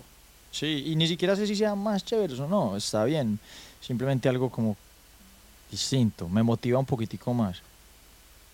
Sí 0.53 0.83
y 0.87 0.95
ni 0.95 1.07
siquiera 1.07 1.35
sé 1.35 1.45
si 1.47 1.55
sean 1.57 1.77
más 1.79 2.05
chéveres 2.05 2.39
o 2.39 2.47
no 2.47 2.77
está 2.77 3.03
bien 3.03 3.37
simplemente 3.81 4.29
algo 4.29 4.49
como 4.49 4.77
distinto 5.69 6.29
me 6.29 6.43
motiva 6.43 6.79
un 6.79 6.85
poquitico 6.85 7.33
más 7.33 7.57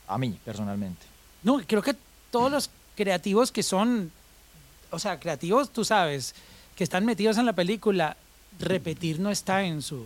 a 0.07 0.17
mí 0.17 0.35
personalmente 0.43 1.05
No, 1.43 1.61
creo 1.67 1.81
que 1.83 1.95
todos 2.31 2.51
los 2.51 2.69
creativos 2.95 3.51
que 3.51 3.63
son, 3.63 4.11
o 4.91 4.99
sea, 4.99 5.19
creativos, 5.19 5.69
tú 5.69 5.85
sabes, 5.85 6.33
que 6.75 6.83
están 6.83 7.05
metidos 7.05 7.37
en 7.37 7.45
la 7.45 7.53
película, 7.53 8.17
repetir 8.59 9.19
no 9.19 9.29
está 9.31 9.63
en 9.63 9.81
su, 9.81 10.03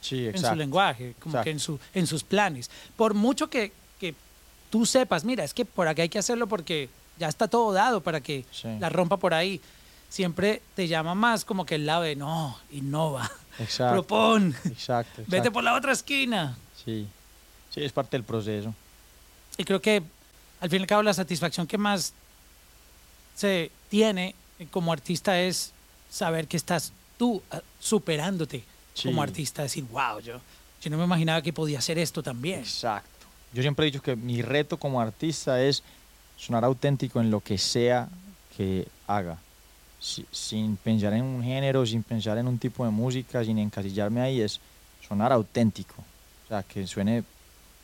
sí 0.00 0.26
en 0.26 0.32
su 0.32 0.38
exacto 0.38 0.56
lenguaje, 0.56 1.14
como 1.20 1.42
que 1.42 1.50
en, 1.50 1.58
su, 1.58 1.78
en 1.92 2.06
sus 2.06 2.22
planes. 2.22 2.70
Por 2.96 3.14
mucho 3.14 3.48
que, 3.50 3.72
que 3.98 4.14
tú 4.70 4.86
sepas, 4.86 5.24
mira, 5.24 5.42
es 5.42 5.52
que 5.54 5.64
por 5.64 5.88
aquí 5.88 6.02
hay 6.02 6.08
que 6.08 6.18
hacerlo 6.20 6.46
porque 6.46 6.88
ya 7.18 7.28
está 7.28 7.48
todo 7.48 7.72
dado 7.72 8.00
para 8.00 8.20
que 8.20 8.44
Sí. 8.52 8.68
la 8.78 8.88
rompa 8.88 9.16
por 9.16 9.34
ahí. 9.34 9.60
Siempre 10.08 10.62
te 10.74 10.88
llama 10.88 11.14
más 11.14 11.44
como 11.44 11.66
que 11.66 11.74
el 11.74 11.86
lado 11.86 12.02
de 12.02 12.16
no, 12.16 12.58
innova, 12.70 13.30
exacto 13.58 13.92
propon, 13.94 14.54
exacto, 14.64 15.22
vete 15.26 15.50
por 15.50 15.62
la 15.64 15.74
otra 15.74 15.92
esquina. 15.92 16.56
sí 16.84 17.06
sí 17.74 17.82
es 17.84 17.92
parte 17.92 18.16
del 18.16 18.24
proceso 18.24 18.74
Y 19.58 19.64
creo 19.64 19.80
que 19.82 20.02
al 20.60 20.70
fin 20.70 20.78
y 20.80 20.82
al 20.82 20.86
cabo 20.86 21.02
la 21.02 21.12
satisfacción 21.12 21.66
que 21.66 21.76
más 21.76 22.14
se 23.34 23.70
tiene 23.90 24.34
como 24.70 24.92
artista 24.92 25.38
es 25.40 25.72
saber 26.10 26.46
que 26.48 26.56
estás 26.56 26.92
tú 27.18 27.42
ah, 27.50 27.60
superándote 27.80 28.64
Sí. 28.94 29.08
como 29.08 29.20
artista, 29.20 29.60
decir, 29.62 29.84
wow, 29.90 30.20
yo, 30.20 30.40
yo 30.80 30.90
no 30.90 30.96
me 30.96 31.04
imaginaba 31.04 31.42
que 31.42 31.52
podía 31.52 31.80
hacer 31.80 31.98
esto 31.98 32.22
también. 32.22 32.60
Exacto. 32.60 33.26
Yo 33.52 33.60
siempre 33.60 33.84
he 33.86 33.90
dicho 33.90 34.00
que 34.00 34.16
mi 34.16 34.40
reto 34.40 34.78
como 34.78 35.02
artista 35.02 35.60
es 35.62 35.82
sonar 36.38 36.64
auténtico 36.64 37.20
en 37.20 37.30
lo 37.30 37.40
que 37.40 37.58
sea 37.58 38.08
que 38.56 38.88
haga. 39.06 39.36
Si- 40.06 40.24
sin 40.30 40.76
pensar 40.76 41.12
en 41.14 41.24
un 41.24 41.42
género, 41.42 41.84
sin 41.84 42.04
pensar 42.04 42.38
en 42.38 42.46
un 42.46 42.58
tipo 42.58 42.84
de 42.84 42.92
música, 42.92 43.42
sin 43.44 43.58
encasillarme 43.58 44.20
ahí, 44.20 44.40
es 44.40 44.60
sonar 45.08 45.32
auténtico. 45.32 45.94
O 46.44 46.48
sea, 46.48 46.62
que 46.62 46.86
suene 46.86 47.24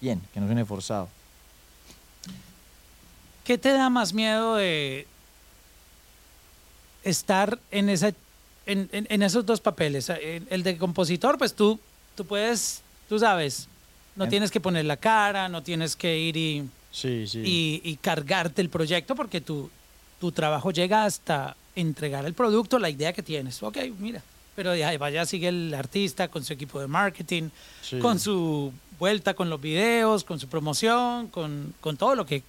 bien, 0.00 0.20
que 0.32 0.38
no 0.38 0.46
suene 0.46 0.64
forzado. 0.64 1.08
¿Qué 3.44 3.58
te 3.58 3.72
da 3.72 3.90
más 3.90 4.12
miedo 4.14 4.54
de 4.54 5.06
estar 7.02 7.58
en, 7.72 7.88
esa, 7.88 8.12
en, 8.66 8.88
en- 8.92 9.06
en 9.10 9.22
esos 9.22 9.44
dos 9.44 9.60
papeles? 9.60 10.08
El, 10.08 10.46
el 10.48 10.62
de 10.62 10.78
compositor, 10.78 11.38
pues 11.38 11.54
tú 11.54 11.80
tú 12.14 12.24
puedes, 12.26 12.82
tú 13.08 13.18
sabes, 13.18 13.66
no 14.14 14.28
tienes 14.28 14.50
que 14.50 14.60
poner 14.60 14.84
la 14.84 14.96
cara, 14.98 15.48
no 15.48 15.62
tienes 15.62 15.96
que 15.96 16.18
ir 16.20 16.36
y, 16.36 16.68
Sí, 16.92 17.26
sí. 17.26 17.40
y, 17.42 17.80
y 17.82 17.96
cargarte 17.96 18.60
el 18.62 18.68
proyecto 18.68 19.16
porque 19.16 19.40
tu, 19.40 19.70
tu 20.20 20.30
trabajo 20.30 20.70
llega 20.70 21.04
hasta 21.04 21.56
entregar 21.76 22.24
el 22.26 22.34
producto, 22.34 22.78
la 22.78 22.90
idea 22.90 23.12
que 23.12 23.22
tienes. 23.22 23.62
Ok, 23.62 23.78
mira. 23.98 24.22
Pero 24.54 24.72
ahí 24.72 24.96
vaya, 24.98 25.24
sigue 25.24 25.48
el 25.48 25.72
artista 25.74 26.28
con 26.28 26.44
su 26.44 26.52
equipo 26.52 26.78
de 26.80 26.86
marketing, 26.86 27.48
Sí. 27.82 27.98
con 27.98 28.18
su 28.20 28.72
vuelta 28.98 29.32
con 29.34 29.48
los 29.48 29.60
videos, 29.60 30.24
con 30.24 30.38
su 30.38 30.46
promoción, 30.48 31.28
con, 31.28 31.74
con 31.80 31.96
todo 31.96 32.14
lo 32.14 32.26
que 32.26 32.42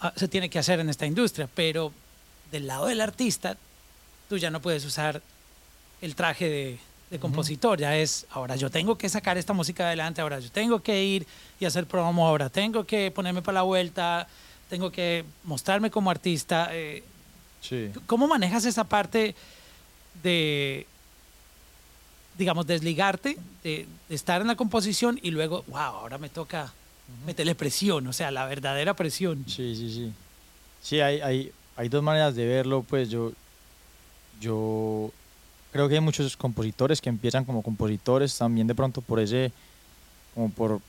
ah, 0.00 0.12
se 0.16 0.28
tiene 0.28 0.50
que 0.50 0.58
hacer 0.58 0.80
en 0.80 0.90
esta 0.90 1.06
industria. 1.06 1.48
Pero 1.54 1.92
del 2.52 2.66
lado 2.66 2.86
del 2.86 3.00
artista, 3.00 3.56
tú 4.28 4.36
ya 4.36 4.50
no 4.50 4.60
puedes 4.60 4.84
usar 4.84 5.22
el 6.02 6.14
traje 6.14 6.48
de, 6.48 6.78
de 7.10 7.18
compositor, 7.18 7.78
ya 7.80 7.96
es, 7.96 8.26
ahora 8.30 8.56
yo 8.56 8.70
tengo 8.70 8.96
que 8.98 9.08
sacar 9.08 9.36
esta 9.38 9.52
música 9.54 9.86
adelante, 9.86 10.20
ahora 10.20 10.38
yo 10.40 10.50
tengo 10.50 10.80
que 10.82 11.02
ir 11.02 11.26
y 11.58 11.64
hacer 11.64 11.86
promo, 11.86 12.26
ahora 12.28 12.48
tengo 12.50 12.84
que 12.84 13.10
ponerme 13.10 13.40
para 13.42 13.56
la 13.56 13.62
vuelta, 13.62 14.28
tengo 14.68 14.92
que 14.92 15.24
mostrarme 15.44 15.90
como 15.90 16.10
artista. 16.10 16.68
eh, 16.72 17.02
Sí. 17.60 17.90
¿Cómo 18.06 18.26
manejas 18.26 18.64
esa 18.64 18.84
parte 18.84 19.34
de, 20.22 20.86
digamos, 22.38 22.66
desligarte, 22.66 23.38
de, 23.62 23.86
de 24.08 24.14
estar 24.14 24.40
en 24.40 24.46
la 24.46 24.56
composición 24.56 25.18
y 25.22 25.30
luego, 25.30 25.64
wow, 25.68 25.78
ahora 25.78 26.18
me 26.18 26.28
toca 26.28 26.72
meterle 27.26 27.54
presión, 27.54 28.06
o 28.06 28.12
sea, 28.12 28.30
la 28.30 28.46
verdadera 28.46 28.94
presión? 28.94 29.44
Sí, 29.46 29.74
sí, 29.76 29.92
sí. 29.92 30.12
Sí, 30.82 31.00
hay, 31.00 31.20
hay, 31.20 31.52
hay 31.76 31.88
dos 31.88 32.02
maneras 32.02 32.34
de 32.34 32.46
verlo, 32.46 32.82
pues 32.82 33.10
yo, 33.10 33.32
yo 34.40 35.12
creo 35.72 35.88
que 35.88 35.96
hay 35.96 36.00
muchos 36.00 36.36
compositores 36.36 37.00
que 37.00 37.08
empiezan 37.08 37.44
como 37.44 37.62
compositores 37.62 38.36
también 38.36 38.66
de 38.66 38.74
pronto 38.74 39.02
por 39.02 39.20
ese, 39.20 39.52
como 40.34 40.50
por, 40.50 40.80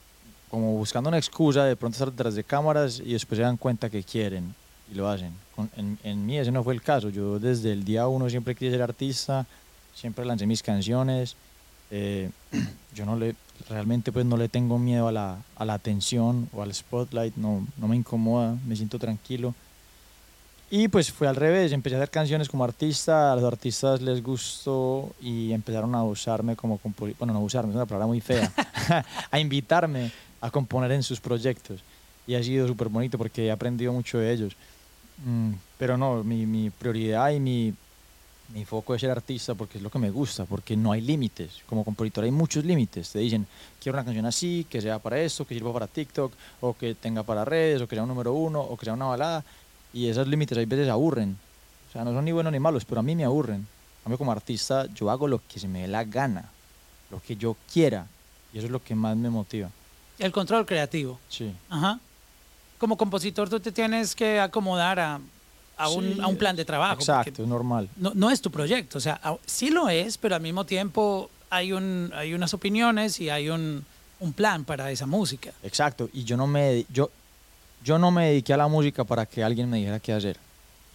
como 0.49 0.77
buscando 0.77 1.09
una 1.09 1.17
excusa 1.17 1.65
de 1.65 1.75
pronto 1.75 1.95
estar 1.95 2.11
detrás 2.11 2.35
de 2.35 2.43
cámaras 2.43 2.99
y 2.99 3.13
después 3.13 3.37
se 3.37 3.43
dan 3.43 3.57
cuenta 3.57 3.89
que 3.89 4.03
quieren 4.03 4.55
y 4.91 4.95
lo 4.95 5.07
hacen. 5.09 5.31
Con- 5.55 5.69
en, 5.77 5.97
en 6.03 6.25
mí 6.25 6.37
ese 6.37 6.51
no 6.51 6.63
fue 6.63 6.73
el 6.73 6.81
caso, 6.81 7.09
yo 7.09 7.39
desde 7.39 7.71
el 7.71 7.83
día 7.83 8.07
uno 8.07 8.29
siempre 8.29 8.55
quise 8.55 8.71
ser 8.71 8.81
artista, 8.81 9.45
siempre 9.95 10.25
lancé 10.25 10.45
mis 10.45 10.61
canciones, 10.61 11.35
eh, 11.89 12.29
yo 12.95 13.05
no 13.05 13.15
le, 13.15 13.35
realmente 13.69 14.11
pues 14.11 14.25
no 14.25 14.37
le 14.37 14.49
tengo 14.49 14.77
miedo 14.77 15.07
a 15.07 15.11
la, 15.11 15.37
a 15.55 15.65
la 15.65 15.73
atención 15.73 16.49
o 16.53 16.61
al 16.61 16.73
spotlight, 16.73 17.35
no, 17.35 17.65
no 17.77 17.87
me 17.87 17.95
incomoda, 17.95 18.55
me 18.65 18.75
siento 18.75 18.99
tranquilo. 18.99 19.53
Y 20.73 20.87
pues 20.87 21.11
fue 21.11 21.27
al 21.27 21.35
revés, 21.35 21.73
empecé 21.73 21.95
a 21.95 21.99
hacer 21.99 22.09
canciones 22.09 22.47
como 22.47 22.63
artista, 22.63 23.33
a 23.33 23.35
los 23.35 23.43
artistas 23.43 24.01
les 24.01 24.23
gustó 24.23 25.13
y 25.21 25.51
empezaron 25.51 25.93
a 25.95 26.03
usarme 26.05 26.55
como 26.55 26.77
compositor, 26.77 27.19
bueno, 27.19 27.33
no 27.33 27.41
usarme, 27.41 27.71
es 27.71 27.75
una 27.75 27.85
palabra 27.85 28.07
muy 28.07 28.21
fea, 28.21 28.49
a 29.31 29.37
invitarme 29.39 30.11
a 30.39 30.49
componer 30.49 30.93
en 30.93 31.03
sus 31.03 31.19
proyectos. 31.19 31.81
Y 32.25 32.35
ha 32.35 32.43
sido 32.43 32.67
súper 32.67 32.87
bonito 32.87 33.17
porque 33.17 33.47
he 33.47 33.51
aprendido 33.51 33.91
mucho 33.91 34.17
de 34.19 34.31
ellos. 34.31 34.55
Mm, 35.25 35.53
pero 35.77 35.97
no, 35.97 36.23
mi, 36.23 36.45
mi 36.45 36.69
prioridad 36.69 37.31
y 37.31 37.39
mi, 37.39 37.73
mi 38.53 38.65
foco 38.65 38.95
es 38.95 39.01
ser 39.01 39.11
artista 39.11 39.55
porque 39.55 39.77
es 39.77 39.83
lo 39.83 39.89
que 39.89 39.99
me 39.99 40.09
gusta, 40.09 40.45
porque 40.45 40.75
no 40.75 40.91
hay 40.91 41.01
límites. 41.01 41.61
Como 41.65 41.83
compositor 41.83 42.23
hay 42.23 42.31
muchos 42.31 42.65
límites. 42.65 43.11
Te 43.11 43.19
dicen, 43.19 43.47
quiero 43.81 43.97
una 43.97 44.05
canción 44.05 44.25
así, 44.25 44.65
que 44.69 44.81
sea 44.81 44.99
para 44.99 45.19
esto, 45.19 45.45
que 45.45 45.53
sirva 45.53 45.73
para 45.73 45.87
TikTok, 45.87 46.33
o 46.61 46.73
que 46.75 46.95
tenga 46.95 47.23
para 47.23 47.45
redes, 47.45 47.81
o 47.81 47.87
que 47.87 47.95
sea 47.95 48.03
un 48.03 48.09
número 48.09 48.33
uno, 48.33 48.61
o 48.61 48.77
que 48.77 48.85
sea 48.85 48.93
una 48.93 49.05
balada. 49.05 49.43
Y 49.93 50.07
esos 50.07 50.27
límites 50.27 50.57
hay 50.57 50.65
veces 50.65 50.89
aburren. 50.89 51.37
O 51.89 51.91
sea, 51.91 52.03
no 52.03 52.13
son 52.13 52.25
ni 52.25 52.31
buenos 52.31 52.51
ni 52.53 52.59
malos, 52.59 52.85
pero 52.85 52.99
a 52.99 53.03
mí 53.03 53.15
me 53.15 53.25
aburren. 53.25 53.67
A 54.05 54.09
mí 54.09 54.17
como 54.17 54.31
artista 54.31 54.87
yo 54.93 55.11
hago 55.11 55.27
lo 55.27 55.41
que 55.47 55.59
se 55.59 55.67
me 55.67 55.81
dé 55.81 55.87
la 55.87 56.03
gana, 56.03 56.49
lo 57.11 57.21
que 57.21 57.35
yo 57.35 57.55
quiera. 57.71 58.07
Y 58.53 58.57
eso 58.57 58.67
es 58.67 58.71
lo 58.71 58.83
que 58.83 58.95
más 58.95 59.15
me 59.15 59.29
motiva. 59.29 59.69
El 60.17 60.31
control 60.31 60.65
creativo. 60.65 61.19
Sí. 61.29 61.53
Ajá. 61.69 61.99
Como 62.81 62.97
compositor 62.97 63.47
tú 63.47 63.59
te 63.59 63.71
tienes 63.71 64.15
que 64.15 64.39
acomodar 64.39 64.99
a, 64.99 65.19
a, 65.77 65.89
un, 65.89 66.19
a 66.19 66.25
un 66.25 66.35
plan 66.35 66.55
de 66.55 66.65
trabajo. 66.65 66.95
Exacto, 66.95 67.43
es 67.43 67.47
normal. 67.47 67.87
No, 67.95 68.11
no 68.15 68.31
es 68.31 68.41
tu 68.41 68.49
proyecto, 68.49 68.97
o 68.97 69.01
sea, 69.01 69.19
a- 69.23 69.37
sí 69.45 69.69
lo 69.69 69.87
es, 69.87 70.17
pero 70.17 70.33
al 70.33 70.41
mismo 70.41 70.65
tiempo 70.65 71.29
hay, 71.51 71.73
un, 71.73 72.11
hay 72.15 72.33
unas 72.33 72.55
opiniones 72.55 73.19
y 73.19 73.29
hay 73.29 73.49
un, 73.49 73.85
un 74.19 74.33
plan 74.33 74.65
para 74.65 74.89
esa 74.89 75.05
música. 75.05 75.51
Exacto, 75.61 76.09
y 76.11 76.23
yo 76.23 76.35
no 76.37 76.47
me 76.47 76.87
yo 76.91 77.11
yo 77.83 77.99
no 77.99 78.09
me 78.09 78.29
dediqué 78.29 78.53
a 78.53 78.57
la 78.57 78.67
música 78.67 79.03
para 79.03 79.27
que 79.27 79.43
alguien 79.43 79.69
me 79.69 79.77
dijera 79.77 79.99
qué 79.99 80.13
hacer. 80.13 80.37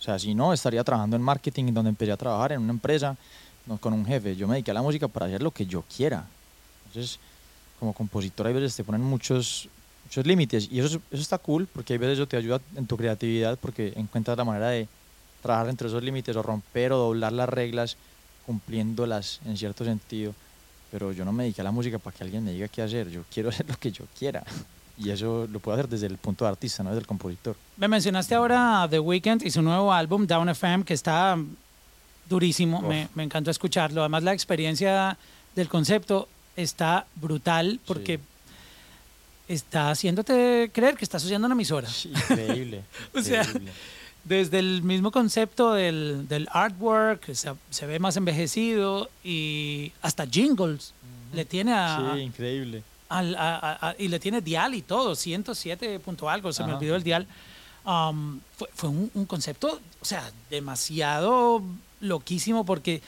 O 0.00 0.02
sea, 0.02 0.18
si 0.18 0.34
no 0.34 0.52
estaría 0.52 0.82
trabajando 0.82 1.14
en 1.14 1.22
marketing 1.22 1.72
donde 1.72 1.90
empecé 1.90 2.10
a 2.10 2.16
trabajar 2.16 2.50
en 2.50 2.62
una 2.62 2.72
empresa 2.72 3.16
no, 3.64 3.78
con 3.78 3.92
un 3.92 4.04
jefe. 4.04 4.34
Yo 4.34 4.48
me 4.48 4.54
dediqué 4.54 4.72
a 4.72 4.74
la 4.74 4.82
música 4.82 5.06
para 5.06 5.26
hacer 5.26 5.40
lo 5.40 5.52
que 5.52 5.66
yo 5.66 5.84
quiera. 5.96 6.24
Entonces, 6.88 7.20
como 7.78 7.92
compositor 7.92 8.48
hay 8.48 8.54
veces 8.54 8.74
te 8.74 8.82
ponen 8.82 9.02
muchos 9.02 9.68
muchos 10.06 10.26
límites 10.26 10.68
y 10.70 10.78
eso 10.78 10.86
es- 10.88 11.02
eso 11.12 11.22
está 11.22 11.38
cool 11.38 11.66
porque 11.72 11.92
hay 11.94 11.98
veces 11.98 12.14
eso 12.18 12.26
te 12.26 12.36
ayuda 12.36 12.60
en 12.76 12.86
tu 12.86 12.96
creatividad 12.96 13.58
porque 13.60 13.92
encuentras 13.96 14.36
la 14.36 14.44
manera 14.44 14.68
de 14.68 14.88
trabajar 15.42 15.68
entre 15.68 15.88
esos 15.88 16.02
límites 16.02 16.34
o 16.36 16.42
romper 16.42 16.92
o 16.92 16.98
doblar 16.98 17.32
las 17.32 17.48
reglas 17.48 17.96
cumpliéndolas 18.46 19.40
en 19.44 19.56
cierto 19.56 19.84
sentido. 19.84 20.34
Pero 20.90 21.12
yo 21.12 21.24
no 21.24 21.32
me 21.32 21.42
dediqué 21.44 21.60
a 21.60 21.64
la 21.64 21.72
música 21.72 21.98
para 21.98 22.16
que 22.16 22.24
alguien 22.24 22.44
me 22.44 22.52
diga 22.52 22.68
qué 22.68 22.82
hacer. 22.82 23.10
Yo 23.10 23.22
quiero 23.32 23.48
hacer 23.50 23.68
lo 23.68 23.76
que 23.76 23.90
yo 23.90 24.04
quiera. 24.18 24.42
Y 24.98 25.10
eso 25.10 25.46
lo 25.52 25.58
puedo 25.60 25.76
hacer 25.76 25.88
desde 25.90 26.06
el 26.06 26.16
punto 26.16 26.44
de 26.44 26.50
artista, 26.52 26.82
no 26.82 26.90
desde 26.90 27.00
el 27.00 27.06
compositor. 27.06 27.54
Me 27.76 27.86
mencionaste 27.88 28.34
ahora 28.34 28.86
The 28.88 28.98
Weeknd 29.00 29.42
y 29.44 29.50
su 29.50 29.60
nuevo 29.60 29.92
álbum, 29.92 30.26
Down 30.26 30.48
FM, 30.48 30.84
que 30.84 30.94
está 30.94 31.36
durísimo, 32.28 32.80
me, 32.82 33.08
me 33.14 33.22
encantó 33.24 33.50
escucharlo. 33.50 34.00
Además, 34.00 34.22
la 34.22 34.32
experiencia 34.32 35.16
del 35.54 35.68
concepto 35.68 36.28
está 36.56 37.06
brutal 37.16 37.78
porque 37.86 38.16
Sí. 38.18 38.22
Está 39.48 39.90
haciéndote 39.90 40.70
creer 40.72 40.96
que 40.96 41.04
estás 41.04 41.24
oyendo 41.24 41.46
una 41.46 41.54
emisora. 41.54 41.88
Increíble. 42.04 42.82
O 43.14 43.20
sea, 43.22 43.42
increíble. 43.42 43.72
Desde 44.24 44.58
el 44.58 44.82
mismo 44.82 45.12
concepto 45.12 45.72
del, 45.74 46.26
del 46.28 46.48
artwork, 46.50 47.32
se, 47.32 47.52
se 47.70 47.86
ve 47.86 48.00
más 48.00 48.16
envejecido 48.16 49.08
y 49.22 49.92
hasta 50.02 50.26
jingles 50.26 50.94
le 51.32 51.44
tiene 51.44 51.72
a, 51.72 52.12
Sí, 52.14 52.20
increíble. 52.22 52.82
al- 53.08 53.36
a- 53.36 53.56
a- 53.56 53.90
a- 53.90 53.94
y 53.96 54.08
le 54.08 54.18
tiene 54.18 54.40
dial 54.40 54.74
y 54.74 54.82
todo, 54.82 55.14
107 55.14 56.00
punto 56.00 56.28
algo, 56.28 56.52
se 56.52 56.62
me 56.64 56.70
Ajá. 56.70 56.78
olvidó 56.78 56.96
el 56.96 57.04
dial. 57.04 57.28
Um, 57.84 58.40
fue 58.56 58.68
fue 58.74 58.88
un, 58.90 59.10
un 59.14 59.26
concepto, 59.26 59.80
o 60.00 60.04
sea, 60.04 60.28
demasiado 60.50 61.62
loquísimo 62.00 62.66
porque 62.66 63.00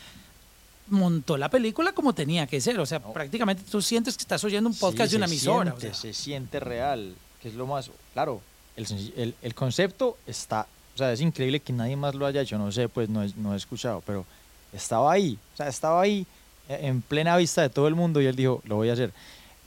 montó 0.91 1.37
la 1.37 1.49
película 1.49 1.93
como 1.93 2.13
tenía 2.15 2.47
que 2.47 2.61
ser. 2.61 2.79
O 2.81 2.87
sea, 2.87 2.99
No. 2.99 3.13
prácticamente 3.13 3.63
tú 3.71 3.81
sientes 3.83 4.17
que 4.17 4.23
estás 4.23 4.43
oyendo 4.45 4.69
un 4.69 4.77
podcast 4.77 5.09
Sí, 5.11 5.13
de 5.13 5.17
una 5.19 5.27
emisora. 5.27 5.75
o 5.75 5.81
sea. 5.81 5.95
Se 5.95 6.13
siente 6.13 6.61
real, 6.61 7.15
que 7.43 7.49
es 7.49 7.55
lo 7.55 7.67
más... 7.67 7.91
Claro, 8.15 8.41
el, 8.77 8.87
el, 9.17 9.35
el 9.43 9.55
concepto 9.55 10.17
está... 10.27 10.67
O 10.95 10.99
sea, 10.99 11.13
es 11.13 11.21
increíble 11.21 11.61
que 11.61 11.73
nadie 11.73 11.95
más 11.97 12.15
lo 12.17 12.27
haya 12.27 12.41
hecho, 12.41 12.59
no 12.59 12.73
sé, 12.73 12.89
pues 12.89 13.09
no, 13.09 13.23
he- 13.23 13.33
no 13.37 13.55
he 13.55 13.57
escuchado, 13.57 14.03
pero 14.05 14.25
estaba 14.73 15.13
ahí, 15.13 15.39
o 15.55 15.57
sea, 15.57 15.69
estaba 15.69 16.01
ahí 16.03 16.27
eh, 16.69 16.81
en 16.83 17.03
plena 17.03 17.37
vista 17.37 17.63
de 17.63 17.71
todo 17.71 17.87
el 17.87 17.95
mundo 17.95 18.21
y 18.21 18.27
él 18.27 18.35
dijo, 18.35 18.61
lo 18.65 18.75
voy 18.77 18.91
a 18.91 18.95
hacer. 18.95 19.13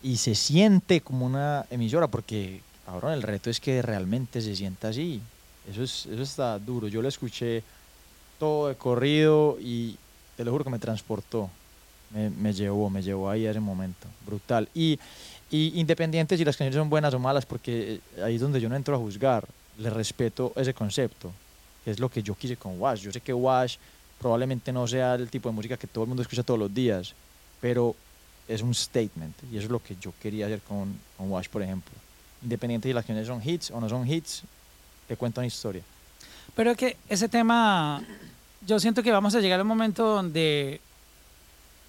Y 0.03 0.17
se 0.17 0.35
siente 0.35 0.99
como 0.99 1.25
una 1.25 1.65
emisora, 1.69 2.07
porque, 2.07 2.61
cabrón, 2.85 3.13
el 3.13 3.21
reto 3.21 3.49
es 3.49 3.61
que 3.61 3.81
realmente 3.81 4.41
se 4.41 4.55
sienta 4.57 4.89
así. 4.89 5.21
Eso, 5.71 5.83
es, 5.83 6.05
eso 6.07 6.21
está 6.21 6.59
duro. 6.59 6.89
Yo 6.89 7.01
lo 7.01 7.07
escuché 7.07 7.63
todo 8.37 8.67
de 8.67 8.75
corrido 8.75 9.57
y 9.61 9.95
te 10.41 10.45
lo 10.45 10.51
juro 10.51 10.63
que 10.63 10.71
me 10.71 10.79
transportó. 10.79 11.51
Me, 12.09 12.31
me 12.31 12.51
llevó, 12.51 12.89
me 12.89 13.03
llevó 13.03 13.29
ahí 13.29 13.45
a 13.45 13.51
ese 13.51 13.59
momento. 13.59 14.07
Brutal. 14.25 14.67
Y, 14.73 14.99
y 15.51 15.79
independiente 15.79 16.35
si 16.35 16.43
las 16.43 16.57
canciones 16.57 16.77
son 16.77 16.89
buenas 16.89 17.13
o 17.13 17.19
malas, 17.19 17.45
porque 17.45 17.99
eh, 18.17 18.23
ahí 18.23 18.35
es 18.35 18.41
donde 18.41 18.59
yo 18.59 18.67
no 18.67 18.75
entro 18.75 18.95
a 18.95 18.97
juzgar. 18.97 19.47
Le 19.77 19.91
respeto 19.91 20.51
ese 20.55 20.73
concepto, 20.73 21.31
que 21.85 21.91
es 21.91 21.99
lo 21.99 22.09
que 22.09 22.23
yo 22.23 22.33
quise 22.33 22.57
con 22.57 22.81
Wash. 22.81 23.01
Yo 23.01 23.11
sé 23.11 23.21
que 23.21 23.31
Wash 23.31 23.77
probablemente 24.19 24.73
no 24.73 24.87
sea 24.87 25.13
el 25.13 25.29
tipo 25.29 25.47
de 25.47 25.53
música 25.53 25.77
que 25.77 25.85
todo 25.85 26.05
el 26.05 26.07
mundo 26.07 26.23
escucha 26.23 26.41
todos 26.41 26.59
los 26.59 26.73
días, 26.73 27.13
pero 27.59 27.95
es 28.47 28.63
un 28.63 28.73
statement 28.73 29.35
y 29.51 29.57
eso 29.57 29.65
es 29.65 29.71
lo 29.71 29.81
que 29.81 29.95
yo 30.01 30.11
quería 30.19 30.47
hacer 30.47 30.61
con, 30.61 30.97
con 31.17 31.31
Wash, 31.31 31.49
por 31.49 31.61
ejemplo. 31.61 31.93
Independiente 32.41 32.89
si 32.89 32.93
las 32.93 33.05
canciones 33.05 33.27
son 33.27 33.47
hits 33.47 33.69
o 33.69 33.79
no 33.79 33.87
son 33.87 34.09
hits, 34.09 34.41
te 35.07 35.15
cuento 35.15 35.39
una 35.39 35.47
historia. 35.47 35.83
Pero 36.55 36.75
que 36.75 36.97
ese 37.07 37.29
tema, 37.29 38.03
yo 38.65 38.79
siento 38.79 39.03
que 39.03 39.11
vamos 39.11 39.35
a 39.35 39.39
llegar 39.41 39.59
a 39.59 39.63
un 39.63 39.67
momento 39.67 40.05
donde 40.05 40.81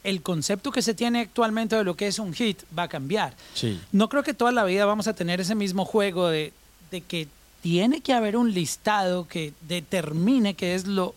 el 0.05 0.23
concepto 0.23 0.73
que 0.73 0.83
se 0.83 0.95
tiene 0.95 1.21
actualmente 1.21 1.77
de 1.77 1.85
lo 1.85 1.95
que 1.95 2.07
es 2.09 2.19
un 2.19 2.35
hit 2.35 2.63
va 2.77 2.85
a 2.85 2.89
cambiar. 2.89 3.35
Sí. 3.55 3.81
No 3.93 4.09
creo 4.09 4.23
que 4.23 4.35
toda 4.35 4.53
la 4.53 4.65
vida 4.65 4.85
vamos 4.85 5.07
a 5.07 5.15
tener 5.15 5.41
ese 5.41 5.55
mismo 5.55 5.85
juego 5.85 6.29
de, 6.29 6.53
de 6.91 7.01
que 7.03 7.29
tiene 7.63 8.01
que 8.01 8.13
haber 8.13 8.37
un 8.37 8.53
listado 8.53 9.29
que 9.29 9.53
determine 9.63 10.55
qué 10.55 10.75
es 10.75 10.87
lo, 10.87 11.15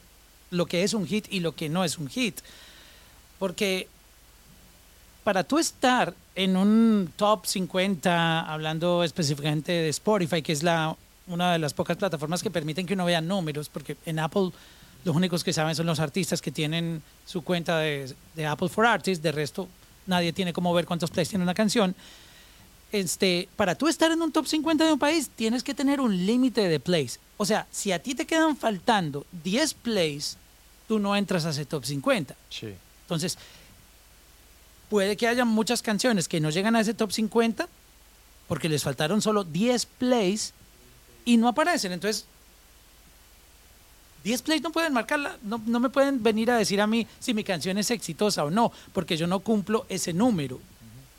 lo 0.51 0.67
que 0.67 0.83
es 0.83 0.93
un 0.93 1.07
hit 1.07 1.25
y 1.31 1.39
lo 1.39 1.55
que 1.55 1.69
no 1.69 1.83
es 1.83 1.97
un 1.97 2.07
hit. 2.07 2.39
Porque 3.39 3.87
para 5.23 5.43
tú 5.43 5.57
estar 5.57 6.13
en 6.35 6.55
un 6.55 7.11
top 7.15 7.47
50, 7.47 8.41
hablando 8.41 9.03
específicamente 9.03 9.71
de 9.71 9.89
Spotify, 9.89 10.43
que 10.43 10.53
es 10.53 10.61
la, 10.61 10.95
una 11.27 11.53
de 11.53 11.59
las 11.59 11.73
pocas 11.73 11.97
plataformas 11.97 12.43
que 12.43 12.51
permiten 12.51 12.85
que 12.85 12.93
uno 12.93 13.05
vea 13.05 13.21
números, 13.21 13.69
porque 13.69 13.97
en 14.05 14.19
Apple 14.19 14.51
los 15.05 15.15
únicos 15.15 15.43
que 15.43 15.53
saben 15.53 15.75
son 15.75 15.85
los 15.85 15.99
artistas 16.01 16.41
que 16.41 16.51
tienen 16.51 17.01
su 17.25 17.43
cuenta 17.43 17.79
de, 17.79 18.13
de 18.35 18.45
Apple 18.45 18.67
for 18.67 18.85
Artists, 18.85 19.23
de 19.23 19.31
resto 19.31 19.69
nadie 20.07 20.33
tiene 20.33 20.53
cómo 20.53 20.73
ver 20.73 20.85
cuántos 20.85 21.11
plays 21.11 21.29
tiene 21.29 21.43
una 21.43 21.53
canción. 21.53 21.95
Este, 22.91 23.49
para 23.55 23.75
tú 23.75 23.87
estar 23.87 24.11
en 24.11 24.21
un 24.21 24.31
top 24.31 24.47
50 24.47 24.85
de 24.85 24.93
un 24.93 24.99
país, 24.99 25.29
tienes 25.35 25.63
que 25.63 25.73
tener 25.73 25.99
un 25.99 26.25
límite 26.25 26.67
de 26.67 26.79
plays. 26.79 27.19
O 27.37 27.45
sea, 27.45 27.67
si 27.71 27.91
a 27.91 28.01
ti 28.01 28.15
te 28.15 28.25
quedan 28.25 28.55
faltando 28.55 29.25
10 29.43 29.73
plays, 29.75 30.37
tú 30.87 30.99
no 30.99 31.15
entras 31.15 31.45
a 31.45 31.49
ese 31.49 31.65
top 31.65 31.83
50. 31.83 32.35
Sí. 32.49 32.73
Entonces, 33.01 33.37
puede 34.89 35.17
que 35.17 35.27
haya 35.27 35.45
muchas 35.45 35.81
canciones 35.81 36.27
que 36.27 36.39
no 36.39 36.49
llegan 36.49 36.75
a 36.75 36.81
ese 36.81 36.93
top 36.93 37.11
50 37.11 37.67
porque 38.47 38.69
les 38.69 38.83
faltaron 38.83 39.21
solo 39.21 39.43
10 39.43 39.85
plays 39.85 40.53
y 41.25 41.37
no 41.37 41.47
aparecen. 41.47 41.91
Entonces, 41.91 42.25
10 44.25 44.41
plays 44.41 44.61
no 44.61 44.71
pueden 44.71 44.91
marcarla, 44.91 45.37
no, 45.43 45.61
no 45.65 45.79
me 45.79 45.89
pueden 45.89 46.21
venir 46.21 46.51
a 46.51 46.57
decir 46.57 46.81
a 46.81 46.87
mí 46.87 47.07
si 47.19 47.33
mi 47.33 47.43
canción 47.43 47.77
es 47.77 47.89
exitosa 47.91 48.43
o 48.43 48.49
no, 48.49 48.71
porque 48.91 49.15
yo 49.15 49.27
no 49.27 49.39
cumplo 49.39 49.85
ese 49.87 50.11
número. 50.13 50.59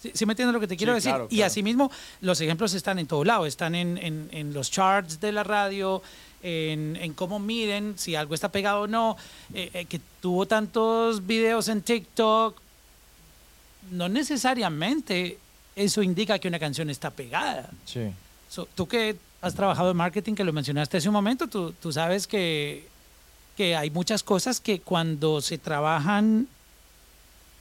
¿Sí, 0.03 0.11
sí 0.13 0.27
me 0.27 0.33
entiendes 0.35 0.53
lo 0.53 0.61
que 0.61 0.67
te 0.67 0.77
quiero 0.77 0.93
Sí, 0.93 0.97
decir? 0.97 1.11
claro, 1.13 1.29
Y 1.31 1.37
claro. 1.37 1.47
asimismo, 1.47 1.91
los 2.21 2.41
ejemplos 2.41 2.75
están 2.75 2.99
en 2.99 3.07
todo 3.07 3.25
lado, 3.25 3.47
están 3.47 3.75
en, 3.75 3.97
en- 3.97 4.29
en 4.33 4.53
los 4.53 4.71
charts 4.71 5.21
de 5.21 5.33
la 5.33 5.43
radio, 5.45 6.03
en, 6.43 6.97
en 7.01 7.15
cómo 7.15 7.39
miden 7.39 7.95
si 7.97 8.15
algo 8.17 8.35
está 8.35 8.51
pegado 8.51 8.83
o 8.83 8.87
no, 8.87 9.17
eh, 9.55 9.71
eh, 9.73 9.85
que 9.87 10.01
tuvo 10.21 10.47
tantos 10.47 11.27
videos 11.27 11.69
en 11.69 11.81
TikTok, 11.83 12.61
no 13.93 14.09
necesariamente 14.09 15.39
eso 15.77 16.03
indica 16.03 16.39
que 16.39 16.49
una 16.49 16.59
canción 16.59 16.91
está 16.91 17.11
pegada. 17.11 17.71
Sí. 17.85 18.01
So, 18.49 18.67
tú 18.75 18.87
que 18.87 19.17
has 19.41 19.55
trabajado 19.55 19.91
en 19.91 19.97
marketing, 19.97 20.35
que 20.35 20.45
lo 20.45 20.53
mencionaste 20.53 20.97
hace 20.97 21.09
un 21.09 21.13
momento, 21.13 21.47
tú, 21.47 21.73
tú 21.81 21.93
sabes 21.93 22.27
que, 22.27 22.87
que 23.57 23.75
hay 23.75 23.91
muchas 23.91 24.23
cosas 24.23 24.61
que 24.61 24.81
cuando 24.81 25.41
se 25.41 25.59
trabajan 25.59 26.47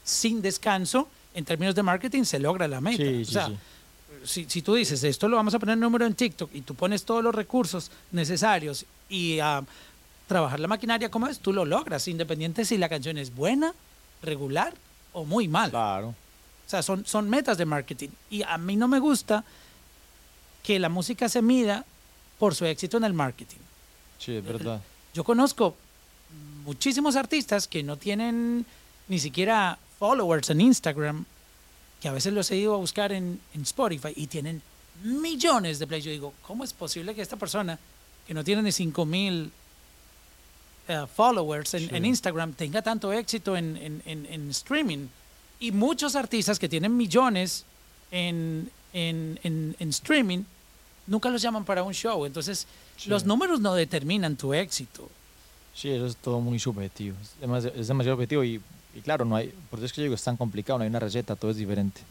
sin 0.04 0.42
descanso, 0.42 1.08
en 1.34 1.46
términos 1.46 1.76
de 1.76 1.84
marketing, 1.84 2.24
se 2.24 2.40
logra 2.40 2.68
la 2.68 2.82
meta. 2.82 3.04
Sí, 3.04 3.22
o 3.22 3.26
sea, 3.26 3.48
sí. 3.48 3.56
Si, 4.26 4.46
si 4.50 4.62
tú 4.62 4.74
dices, 4.74 5.04
esto 5.04 5.28
lo 5.28 5.36
vamos 5.36 5.54
a 5.54 5.60
poner 5.60 5.78
número 5.78 6.06
en 6.06 6.16
TikTok 6.16 6.50
y 6.54 6.62
tú 6.62 6.74
pones 6.74 7.04
todos 7.04 7.24
los 7.24 7.34
recursos 7.34 7.92
necesarios 8.12 8.86
y 9.08 9.40
a 9.40 9.64
trabajar 10.28 10.60
la 10.60 10.68
maquinaria 10.68 11.10
como 11.10 11.28
es, 11.28 11.40
tú 11.40 11.54
lo 11.54 11.66
logras, 11.66 12.08
independiente 12.08 12.66
si 12.66 12.78
la 12.78 12.90
canción 12.90 13.18
es 13.18 13.36
buena, 13.36 13.74
regular 14.24 14.74
o 15.14 15.26
muy 15.26 15.48
mal. 15.48 15.70
Claro. 15.70 16.10
O 16.10 16.70
sea, 16.70 16.82
son, 16.82 17.06
son 17.06 17.30
metas 17.30 17.58
de 17.58 17.66
marketing. 17.66 18.10
Y 18.30 18.42
a 18.44 18.58
mí 18.58 18.76
no 18.76 18.88
me 18.88 19.00
gusta 19.00 19.44
que 20.64 20.80
la 20.80 20.90
música 20.90 21.30
se 21.30 21.44
mida 21.44 21.86
por 22.40 22.56
su 22.56 22.66
éxito 22.66 22.98
en 22.98 23.04
el 23.04 23.14
marketing. 23.14 23.60
Sí, 24.18 24.36
es 24.36 24.44
verdad. 24.44 24.82
Yo 25.14 25.24
conozco 25.24 25.76
muchísimos 26.66 27.16
artistas 27.16 27.68
que 27.68 27.84
no 27.84 27.98
tienen 27.98 28.66
ni 29.08 29.20
siquiera 29.20 29.78
followers 30.00 30.50
en 30.50 30.62
Instagram, 30.62 31.26
que 32.02 32.08
a 32.08 32.12
veces 32.12 32.34
los 32.34 32.50
he 32.52 32.58
ido 32.58 32.74
a 32.74 32.78
buscar 32.78 33.12
en, 33.12 33.40
en 33.54 33.62
Spotify 33.62 34.10
y 34.16 34.28
tienen 34.28 34.62
millones 35.04 35.80
de 35.80 35.88
plays. 35.88 36.04
Yo 36.04 36.12
digo, 36.12 36.34
¿cómo 36.42 36.64
es 36.64 36.74
posible 36.74 37.14
que 37.16 37.22
esta 37.22 37.38
persona 37.38 37.78
que 38.28 38.34
no 38.34 38.44
tiene 38.44 38.62
ni 38.64 38.72
5 38.72 39.06
mil 39.06 39.52
eh, 40.88 41.06
followers 41.16 41.74
en, 41.76 41.90
Sí. 41.90 41.96
en 41.96 42.06
Instagram 42.06 42.54
tenga 42.54 42.82
tanto 42.82 43.12
éxito 43.14 43.56
en, 43.56 43.78
en- 44.06 44.26
en- 44.30 44.50
streaming? 44.50 45.08
Y 45.60 45.72
muchos 45.72 46.16
artistas 46.16 46.60
que 46.60 46.68
tienen 46.70 46.96
millones 46.98 47.66
en, 48.12 48.70
en- 48.94 49.40
en- 49.44 49.76
en 49.80 49.90
streaming 49.90 50.44
nunca 51.08 51.30
los 51.30 51.42
llaman 51.42 51.64
para 51.66 51.84
un 51.84 51.94
show. 51.94 52.26
Entonces, 52.26 52.68
Sí. 52.98 53.10
los 53.10 53.26
números 53.26 53.60
no 53.60 53.74
determinan 53.76 54.36
tu 54.36 54.54
éxito. 54.54 55.10
Sí, 55.76 55.90
eso 55.90 56.06
es 56.06 56.16
todo 56.16 56.40
muy 56.40 56.58
subjetivo. 56.58 57.18
Es 57.22 57.40
demasiado, 57.42 57.76
es 57.80 57.90
objetivo 58.08 58.44
y, 58.44 58.62
y 58.96 59.02
claro, 59.02 59.26
no 59.26 59.36
hay, 59.36 59.54
por 59.70 59.80
eso 59.80 59.86
es 59.88 59.94
que 59.94 59.98
yo 60.02 60.04
digo, 60.04 60.16
es 60.16 60.24
tan 60.24 60.38
complicado, 60.38 60.80
no 60.80 60.84
hay 60.84 60.90
una 60.90 61.00
receta, 61.00 61.36
todo 61.36 61.52
es 61.52 61.58
diferente. 61.58 62.02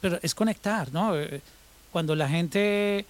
Pero 0.00 0.18
es 0.22 0.34
conectar, 0.34 0.92
¿no? 0.92 1.16
Eh, 1.18 1.40
Cuando 1.90 2.14
la 2.14 2.28
gente 2.28 3.04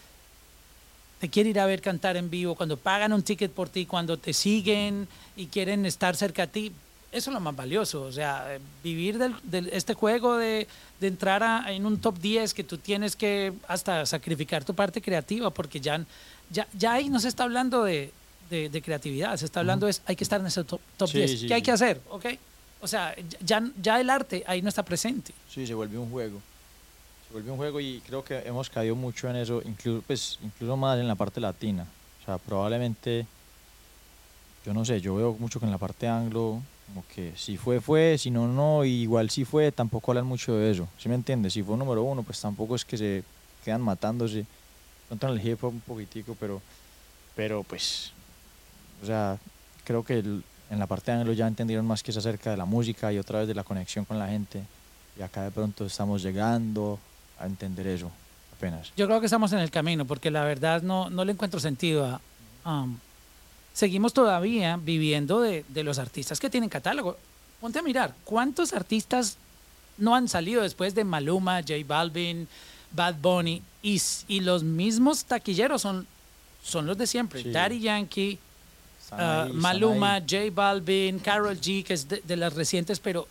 te 1.20 1.28
quiere 1.28 1.50
ir 1.50 1.60
a 1.60 1.66
ver 1.66 1.80
cantar 1.80 2.16
en 2.16 2.30
vivo, 2.30 2.54
cuando 2.54 2.76
pagan 2.76 3.12
un 3.12 3.22
ticket 3.22 3.50
por 3.52 3.68
ti, 3.68 3.86
cuando 3.86 4.16
te 4.16 4.32
siguen 4.32 5.06
y 5.36 5.46
quieren 5.46 5.86
estar 5.86 6.16
cerca 6.16 6.44
a 6.44 6.46
ti, 6.48 6.72
eso 7.12 7.30
es 7.30 7.34
lo 7.34 7.40
más 7.40 7.54
valioso. 7.54 8.02
O 8.02 8.12
sea, 8.12 8.54
eh, 8.54 8.60
vivir 8.82 9.18
del- 9.18 9.68
este 9.72 9.94
juego 9.94 10.36
de, 10.36 10.66
de 11.00 11.06
entrar 11.06 11.42
a- 11.42 11.72
en 11.72 11.86
un 11.86 11.98
top 12.00 12.18
10 12.18 12.54
que 12.54 12.64
tú 12.64 12.78
tienes 12.78 13.14
que 13.16 13.52
hasta 13.68 14.04
sacrificar 14.06 14.64
tu 14.64 14.74
parte 14.74 15.00
creativa, 15.00 15.50
porque 15.50 15.80
ya, 15.80 16.04
ya, 16.50 16.66
ya 16.72 16.94
ahí 16.94 17.08
no 17.08 17.20
se 17.20 17.28
está 17.28 17.44
hablando 17.44 17.84
de, 17.84 18.12
de- 18.50 18.68
de 18.68 18.82
creatividad, 18.82 19.36
se 19.36 19.44
está 19.46 19.60
hablando 19.60 19.88
es 19.88 20.02
hay 20.06 20.16
que 20.16 20.24
estar 20.24 20.40
en 20.40 20.46
ese 20.46 20.64
top, 20.64 20.80
top 20.96 21.08
Sí, 21.08 21.18
10. 21.18 21.40
sí, 21.40 21.46
¿Qué 21.46 21.54
hay 21.54 21.62
que 21.62 21.70
hacer? 21.72 22.00
¿Ok? 22.10 22.26
O 22.80 22.86
sea, 22.88 23.14
ya, 23.44 23.62
ya 23.80 24.00
el 24.00 24.10
arte 24.10 24.42
ahí 24.46 24.60
no 24.62 24.68
está 24.68 24.82
presente. 24.82 25.32
Sí, 25.48 25.66
se 25.66 25.74
volvió 25.74 26.02
un 26.02 26.10
juego. 26.10 26.40
Se 27.28 27.34
volvió 27.34 27.52
un 27.52 27.58
juego 27.58 27.80
y 27.80 28.00
creo 28.06 28.24
que 28.24 28.38
hemos 28.40 28.68
caído 28.68 28.96
mucho 28.96 29.28
en 29.30 29.36
eso, 29.36 29.62
incluso, 29.64 30.02
pues, 30.06 30.38
incluso 30.42 30.76
más 30.76 30.98
en 30.98 31.06
la 31.08 31.14
parte 31.14 31.40
latina. 31.40 31.86
O 32.22 32.24
sea, 32.24 32.38
probablemente, 32.38 33.26
yo 34.66 34.74
no 34.74 34.84
sé, 34.84 35.00
yo 35.00 35.14
veo 35.14 35.34
mucho 35.38 35.58
que 35.60 35.66
en 35.66 35.72
la 35.72 35.78
parte 35.78 36.06
anglo, 36.08 36.60
como 36.88 37.04
que 37.14 37.32
si 37.36 37.56
fue, 37.56 37.80
fue, 37.80 38.16
si 38.18 38.30
no, 38.30 38.46
no, 38.48 38.84
y 38.84 38.90
igual 39.02 39.30
si 39.30 39.44
fue, 39.44 39.72
tampoco 39.72 40.10
hablan 40.10 40.26
mucho 40.26 40.54
de 40.56 40.70
eso. 40.72 40.88
¿Sí 40.98 41.08
me 41.08 41.14
entiendes? 41.14 41.52
Si 41.54 41.62
fue 41.62 41.76
número 41.76 42.02
uno, 42.02 42.22
pues 42.22 42.40
tampoco 42.40 42.74
es 42.76 42.84
que 42.84 42.98
se 42.98 43.24
quedan 43.64 43.80
matándose. 43.80 44.44
Pronto 45.08 45.28
en 45.28 45.38
el 45.38 45.46
hip 45.46 45.62
hop 45.64 45.72
un 45.72 45.80
poquitico, 45.80 46.36
pero, 46.38 46.60
pero 47.34 47.62
pues, 47.62 48.12
o 49.02 49.06
sea, 49.06 49.38
creo 49.84 50.04
que 50.04 50.18
el- 50.18 50.42
en 50.70 50.78
la 50.78 50.86
parte 50.86 51.12
anglo 51.12 51.32
ya 51.32 51.46
entendieron 51.46 51.86
más 51.86 52.02
que 52.02 52.12
es 52.12 52.16
acerca 52.16 52.50
de 52.50 52.56
la 52.56 52.64
música 52.64 53.12
y 53.12 53.18
otra 53.18 53.40
vez 53.40 53.48
de 53.48 53.54
la 53.54 53.64
conexión 53.64 54.04
con 54.04 54.18
la 54.18 54.28
gente. 54.28 54.62
Y 55.18 55.22
acá 55.22 55.42
de 55.42 55.50
pronto 55.50 55.84
estamos 55.84 56.22
llegando 56.22 56.98
a 57.38 57.44
entender 57.46 57.86
eso 57.86 58.10
apenas. 58.56 58.90
Yo 58.96 59.06
creo 59.06 59.20
que 59.20 59.26
estamos 59.26 59.52
en 59.52 59.58
el 59.58 59.70
camino, 59.70 60.06
porque 60.06 60.30
la 60.30 60.44
verdad 60.44 60.80
no, 60.80 61.10
no 61.10 61.24
le 61.24 61.32
encuentro 61.32 61.60
sentido 61.60 62.06
a... 62.06 62.20
um, 62.70 62.96
seguimos 63.74 64.14
todavía 64.14 64.78
viviendo 64.82 65.40
de, 65.40 65.64
de 65.68 65.82
los 65.84 65.98
artistas 65.98 66.40
que 66.40 66.48
tienen 66.48 66.70
catálogo. 66.70 67.18
Ponte 67.60 67.78
a 67.78 67.82
mirar, 67.82 68.14
¿cuántos 68.24 68.72
artistas 68.72 69.36
no 69.98 70.14
han 70.14 70.28
salido 70.28 70.62
después 70.62 70.94
de 70.94 71.04
Maluma, 71.04 71.60
J 71.60 71.74
Balvin, 71.86 72.48
Bad 72.92 73.16
Bunny? 73.20 73.62
Y, 73.82 74.00
y 74.28 74.40
los 74.40 74.62
mismos 74.62 75.24
taquilleros 75.26 75.82
son, 75.82 76.06
son 76.64 76.86
los 76.86 76.96
de 76.96 77.06
siempre. 77.06 77.42
Sí. 77.42 77.50
Daddy 77.50 77.80
Yankee, 77.80 78.38
ahí, 79.12 79.46
están 79.46 79.56
Maluma. 79.56 80.20
J 80.20 80.50
Balvin, 80.52 81.18
Carol 81.18 81.60
G, 81.60 81.84
que 81.84 81.94
es 81.94 82.08
de, 82.08 82.20
de 82.24 82.36
las 82.36 82.54
recientes, 82.54 82.98
pero 83.00 83.28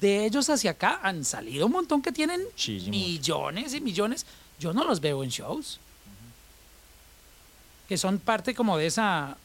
de 0.00 0.26
ellos 0.26 0.48
hacia 0.48 0.72
acá 0.72 1.00
han 1.02 1.24
salido 1.24 1.66
un 1.66 1.72
montón 1.72 2.00
que 2.02 2.12
tienen 2.12 2.40
millones 2.88 3.74
y 3.74 3.80
millones. 3.80 4.26
Yo 4.58 4.72
no 4.72 4.84
los 4.84 5.00
veo 5.00 5.22
en 5.24 5.30
shows. 5.30 5.80
Que 7.88 7.96
son 7.96 8.18
parte 8.18 8.54
como 8.54 8.76
de 8.76 8.86
esa, 8.86 9.36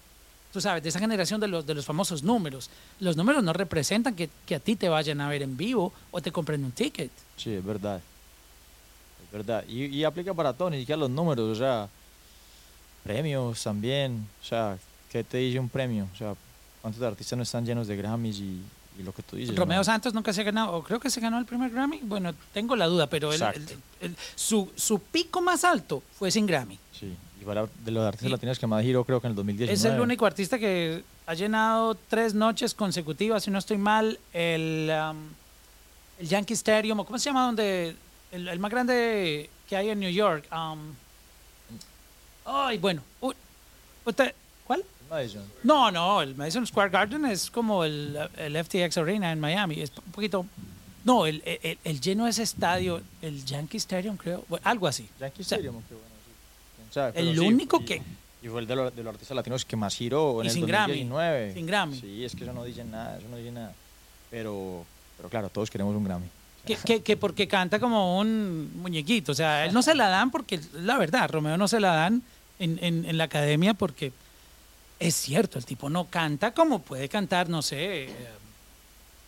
tú 0.52 0.60
sabes, 0.60 0.84
de 0.84 0.90
esa 0.90 1.00
generación 1.00 1.40
de 1.40 1.48
los, 1.48 1.66
de 1.66 1.74
los 1.74 1.86
famosos 1.86 2.24
números. 2.24 2.70
Los 3.00 3.16
números 3.16 3.44
no 3.44 3.54
representan 3.54 4.16
que, 4.16 4.30
que 4.46 4.56
a 4.56 4.60
ti 4.60 4.76
te 4.76 4.90
vayan 4.90 5.22
a 5.22 5.30
ver 5.30 5.42
en 5.42 5.56
vivo 5.56 5.94
o 6.12 6.22
te 6.22 6.32
compren 6.32 6.64
un 6.64 6.72
ticket. 6.72 7.12
Sí, 7.38 7.52
es 7.54 7.64
verdad. 7.64 8.02
Es 9.26 9.32
verdad. 9.32 9.64
Y, 9.68 9.86
y 9.86 10.04
aplica 10.04 10.34
para 10.34 10.54
todo, 10.54 10.70
ni 10.70 10.80
siquiera 10.80 11.00
los 11.00 11.10
números, 11.10 11.50
o 11.50 11.56
sea, 11.56 11.88
premios 13.04 13.64
también. 13.64 14.28
O 14.42 14.46
sea, 14.46 14.78
¿qué 15.14 15.24
te 15.24 15.38
dice 15.38 15.60
un 15.60 15.70
premio? 15.70 16.08
O 16.14 16.18
sea, 16.18 16.34
¿cuántos 16.82 17.02
artistas 17.04 17.38
no 17.38 17.44
están 17.44 17.66
llenos 17.66 17.88
de 17.88 17.96
Grammys 17.96 18.40
y, 18.40 18.62
y 19.00 19.04
lo 19.04 19.14
que 19.14 19.22
tú 19.24 19.36
dices? 19.38 19.56
Romeo 19.56 19.78
¿no? 19.78 19.84
Santos 19.84 20.14
nunca 20.14 20.34
se 20.34 20.42
ha 20.42 20.44
ganado, 20.44 20.74
o 20.74 20.84
creo 20.84 21.00
que 21.00 21.10
se 21.12 21.22
ganó 21.22 21.38
el 21.38 21.46
primer 21.46 21.70
Grammy. 21.72 22.00
Bueno, 22.02 22.34
tengo 22.52 22.76
la 22.76 22.88
duda, 22.88 23.08
pero 23.08 23.30
él- 23.32 23.36
Exacto. 23.42 23.74
él- 23.74 23.80
él- 24.02 24.16
su, 24.36 24.72
su 24.76 25.00
pico 25.00 25.40
más 25.40 25.64
alto 25.64 26.02
fue 26.18 26.32
sin 26.32 26.46
Grammy. 26.48 26.80
Sí, 27.00 27.16
y 27.40 27.46
para 27.46 27.68
de 27.86 27.92
los 27.92 28.04
artistas 28.06 28.32
latinos 28.32 28.58
que 28.60 28.66
más 28.68 28.84
giró 28.84 29.06
creo 29.06 29.22
que 29.22 29.28
en 29.28 29.32
el 29.32 29.36
2019. 29.36 29.74
Es 29.74 29.86
el 29.86 30.02
único 30.02 30.26
artista 30.26 30.58
que 30.58 31.04
ha 31.28 31.34
llenado 31.36 31.96
tres 32.10 32.34
noches 32.34 32.74
consecutivas, 32.74 33.44
si 33.44 33.52
no 33.52 33.60
estoy 33.60 33.78
mal, 33.78 34.20
el, 34.34 34.92
um, 35.12 35.18
el 36.20 36.28
Yankee 36.28 36.54
Stadium, 36.54 37.00
o 37.00 37.06
¿cómo 37.06 37.18
se 37.20 37.26
llama? 37.26 37.46
Donde, 37.46 37.96
el, 38.32 38.48
el 38.48 38.60
más 38.60 38.72
grande 38.72 39.50
que 39.70 39.78
hay 39.78 39.90
en 39.90 40.00
New 40.00 40.12
York. 40.12 40.46
um, 40.52 40.80
ay, 42.46 42.78
bueno. 42.80 43.02
usted-. 44.06 44.34
Madison. 45.14 45.44
No, 45.64 45.92
no, 45.92 46.22
el 46.22 46.36
Madison 46.36 46.66
Square 46.68 46.90
Garden 46.90 47.26
es 47.26 47.50
como 47.52 47.84
el, 47.84 48.18
el 48.38 48.64
FTX 48.64 48.98
Arena 48.98 49.32
en 49.32 49.40
Miami. 49.40 49.80
Es 49.82 49.92
un 50.06 50.12
poquito... 50.12 50.46
No, 51.06 51.26
el, 51.26 51.42
el, 51.46 51.78
el 51.84 52.00
lleno 52.02 52.24
de 52.26 52.30
ese 52.32 52.44
estadio, 52.44 53.02
el 53.22 53.44
Yankee 53.46 53.76
Stadium, 53.78 54.16
creo, 54.16 54.46
bueno, 54.48 54.66
algo 54.66 54.88
así. 54.88 55.08
Yankee 55.20 55.42
O 55.42 55.46
sea, 55.46 55.58
Stadium, 55.58 55.82
qué 55.90 55.94
bueno, 55.96 56.10
sí. 56.26 56.94
Sabe, 56.94 57.20
el 57.20 57.34
sí, 57.34 57.40
único 57.40 57.82
y- 57.82 57.86
que... 57.86 58.02
Y 58.42 58.48
fue 58.48 58.62
el 58.62 58.68
de, 58.68 58.76
los- 58.76 58.96
de 58.96 59.04
los 59.04 59.14
artistas 59.14 59.36
latinos 59.36 59.64
que 59.66 59.76
más 59.76 59.96
giró 59.96 60.40
en 60.42 60.46
Y 60.46 60.48
el 60.50 60.54
sin 60.54 60.66
Grammy, 60.66 60.94
2019. 61.06 61.54
sin 61.54 61.66
Grammy. 61.66 62.00
Sí, 62.00 62.24
es 62.26 62.36
que 62.36 62.44
eso 62.44 62.54
no 62.54 62.64
dice 62.64 62.84
nada, 62.86 63.18
eso 63.18 63.28
no 63.30 63.38
dice 63.38 63.52
nada. 63.52 63.74
Pero, 64.32 64.86
pero 65.18 65.30
claro, 65.30 65.50
todos 65.50 65.70
queremos 65.70 65.96
un 65.96 66.04
Grammy. 66.04 66.26
Que, 66.66 66.76
que, 66.78 67.02
que 67.02 67.18
porque 67.18 67.48
canta 67.48 67.80
como 67.80 68.18
un 68.20 68.72
muñequito. 68.82 69.32
O 69.34 69.36
sea, 69.36 69.66
él 69.66 69.74
no 69.74 69.82
se 69.82 69.96
la 69.96 70.08
dan 70.08 70.32
porque, 70.32 70.60
la 70.74 70.98
verdad, 70.98 71.30
Romeo 71.30 71.58
no 71.58 71.68
se 71.68 71.80
la 71.82 71.94
dan 71.96 72.22
en, 72.60 72.80
en- 72.82 73.06
en 73.06 73.18
la 73.18 73.26
academia 73.26 73.74
porque 73.74 74.12
es 75.08 75.16
cierto, 75.16 75.58
el 75.60 75.66
tipo 75.66 75.90
no 75.90 76.06
canta 76.06 76.54
como 76.54 76.80
puede 76.80 77.10
cantar, 77.10 77.50
no 77.50 77.62
sé, 77.62 78.06
eh, 78.06 78.10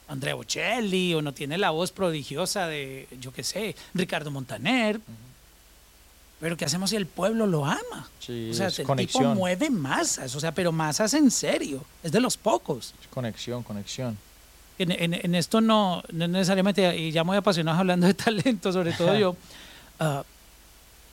Andrea 0.07 0.35
Bocelli 0.35 1.13
o 1.13 1.21
no 1.21 1.33
tiene 1.33 1.57
la 1.57 1.71
voz 1.71 1.91
prodigiosa 1.91 2.67
de, 2.67 3.07
yo 3.19 3.33
qué 3.33 3.43
sé, 3.43 3.75
Ricardo 3.93 4.31
Montaner. 4.31 4.99
Pero 6.39 6.57
¿qué 6.57 6.65
hacemos 6.65 6.89
si 6.89 6.95
el 6.97 7.05
pueblo 7.07 7.47
lo 7.47 7.65
ama? 7.65 8.09
Sí, 8.19 8.49
o 8.51 8.53
sea, 8.53 8.67
es 8.67 8.77
el 8.79 8.85
tipo 8.97 9.21
mueve 9.33 9.69
masas, 9.69 10.35
o 10.35 10.39
sea, 10.39 10.51
pero 10.53 10.71
masas 10.71 11.13
en 11.13 11.31
serio. 11.31 11.83
Es 12.03 12.11
de 12.11 12.19
los 12.19 12.35
pocos. 12.37 12.93
Conexión, 13.09 13.63
conexión. 13.63 14.17
En, 14.77 14.91
en- 14.91 15.13
en 15.13 15.33
esto 15.35 15.61
no, 15.61 16.03
no 16.11 16.27
necesariamente, 16.27 16.97
y 16.97 17.11
ya 17.11 17.23
muy 17.23 17.37
apasionados 17.37 17.79
hablando 17.79 18.05
de 18.07 18.13
talento, 18.25 18.71
sobre 18.73 18.91
todo 18.91 19.15
yo, 19.17 19.35
ah, 19.99 20.23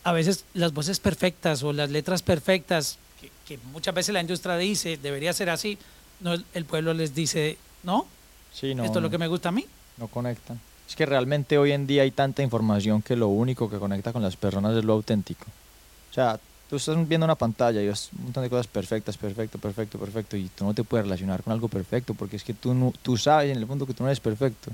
a 0.05 0.13
veces 0.13 0.45
las 0.55 0.73
voces 0.75 0.99
perfectas 0.99 1.63
o 1.63 1.73
las 1.73 1.89
letras 1.91 2.23
perfectas, 2.23 2.99
que, 3.47 3.59
muchas 3.73 3.95
veces 3.95 4.13
la 4.13 4.21
industria 4.21 4.57
dice, 4.57 4.97
debería 4.97 5.33
ser 5.33 5.51
así, 5.51 5.79
no, 6.21 6.35
el, 6.55 6.65
pueblo 6.65 6.95
les 6.95 7.15
dice, 7.15 7.59
no, 7.83 8.07
Sí, 8.53 8.75
no, 8.75 8.85
esto 8.85 8.99
es 8.99 9.03
lo 9.03 9.11
que 9.11 9.19
me 9.19 9.29
gusta 9.29 9.49
a 9.49 9.53
mí. 9.53 9.67
no 9.97 10.09
conectan. 10.09 10.61
Es 10.89 10.97
que 10.97 11.07
realmente 11.07 11.57
hoy 11.57 11.73
en 11.73 11.87
día 11.87 12.03
hay 12.03 12.11
tanta 12.11 12.43
información 12.43 13.01
que 13.01 13.17
lo 13.17 13.29
único 13.29 13.71
que 13.71 13.79
conecta 13.79 14.13
con 14.13 14.21
las 14.23 14.37
personas 14.37 14.77
es 14.77 14.85
lo 14.85 14.93
auténtico. 14.93 15.47
O 16.11 16.15
sea, 16.15 16.39
tú 16.69 16.77
estás 16.77 16.97
viendo 17.09 17.25
una 17.25 17.35
pantalla 17.35 17.81
y 17.81 17.87
ves 17.87 18.11
un 18.17 18.25
montón 18.25 18.43
de 18.43 18.51
cosas 18.51 18.67
perfectas, 18.67 19.17
perfecto, 19.17 19.59
perfecto, 19.59 19.99
perfecto, 19.99 20.37
y 20.37 20.49
tú 20.55 20.65
no 20.65 20.75
te 20.75 20.85
puedes 20.85 21.07
relacionar 21.07 21.43
con 21.43 21.53
algo 21.53 21.69
perfecto 21.69 22.13
porque 22.15 22.37
es 22.37 22.45
que 22.45 22.53
tú, 22.53 22.75
no- 22.75 22.93
tú 23.03 23.17
sabes 23.17 23.51
en 23.51 23.59
el 23.59 23.67
fondo 23.67 23.87
que 23.87 23.95
tú 23.95 24.03
no 24.03 24.09
eres 24.11 24.21
perfecto. 24.21 24.71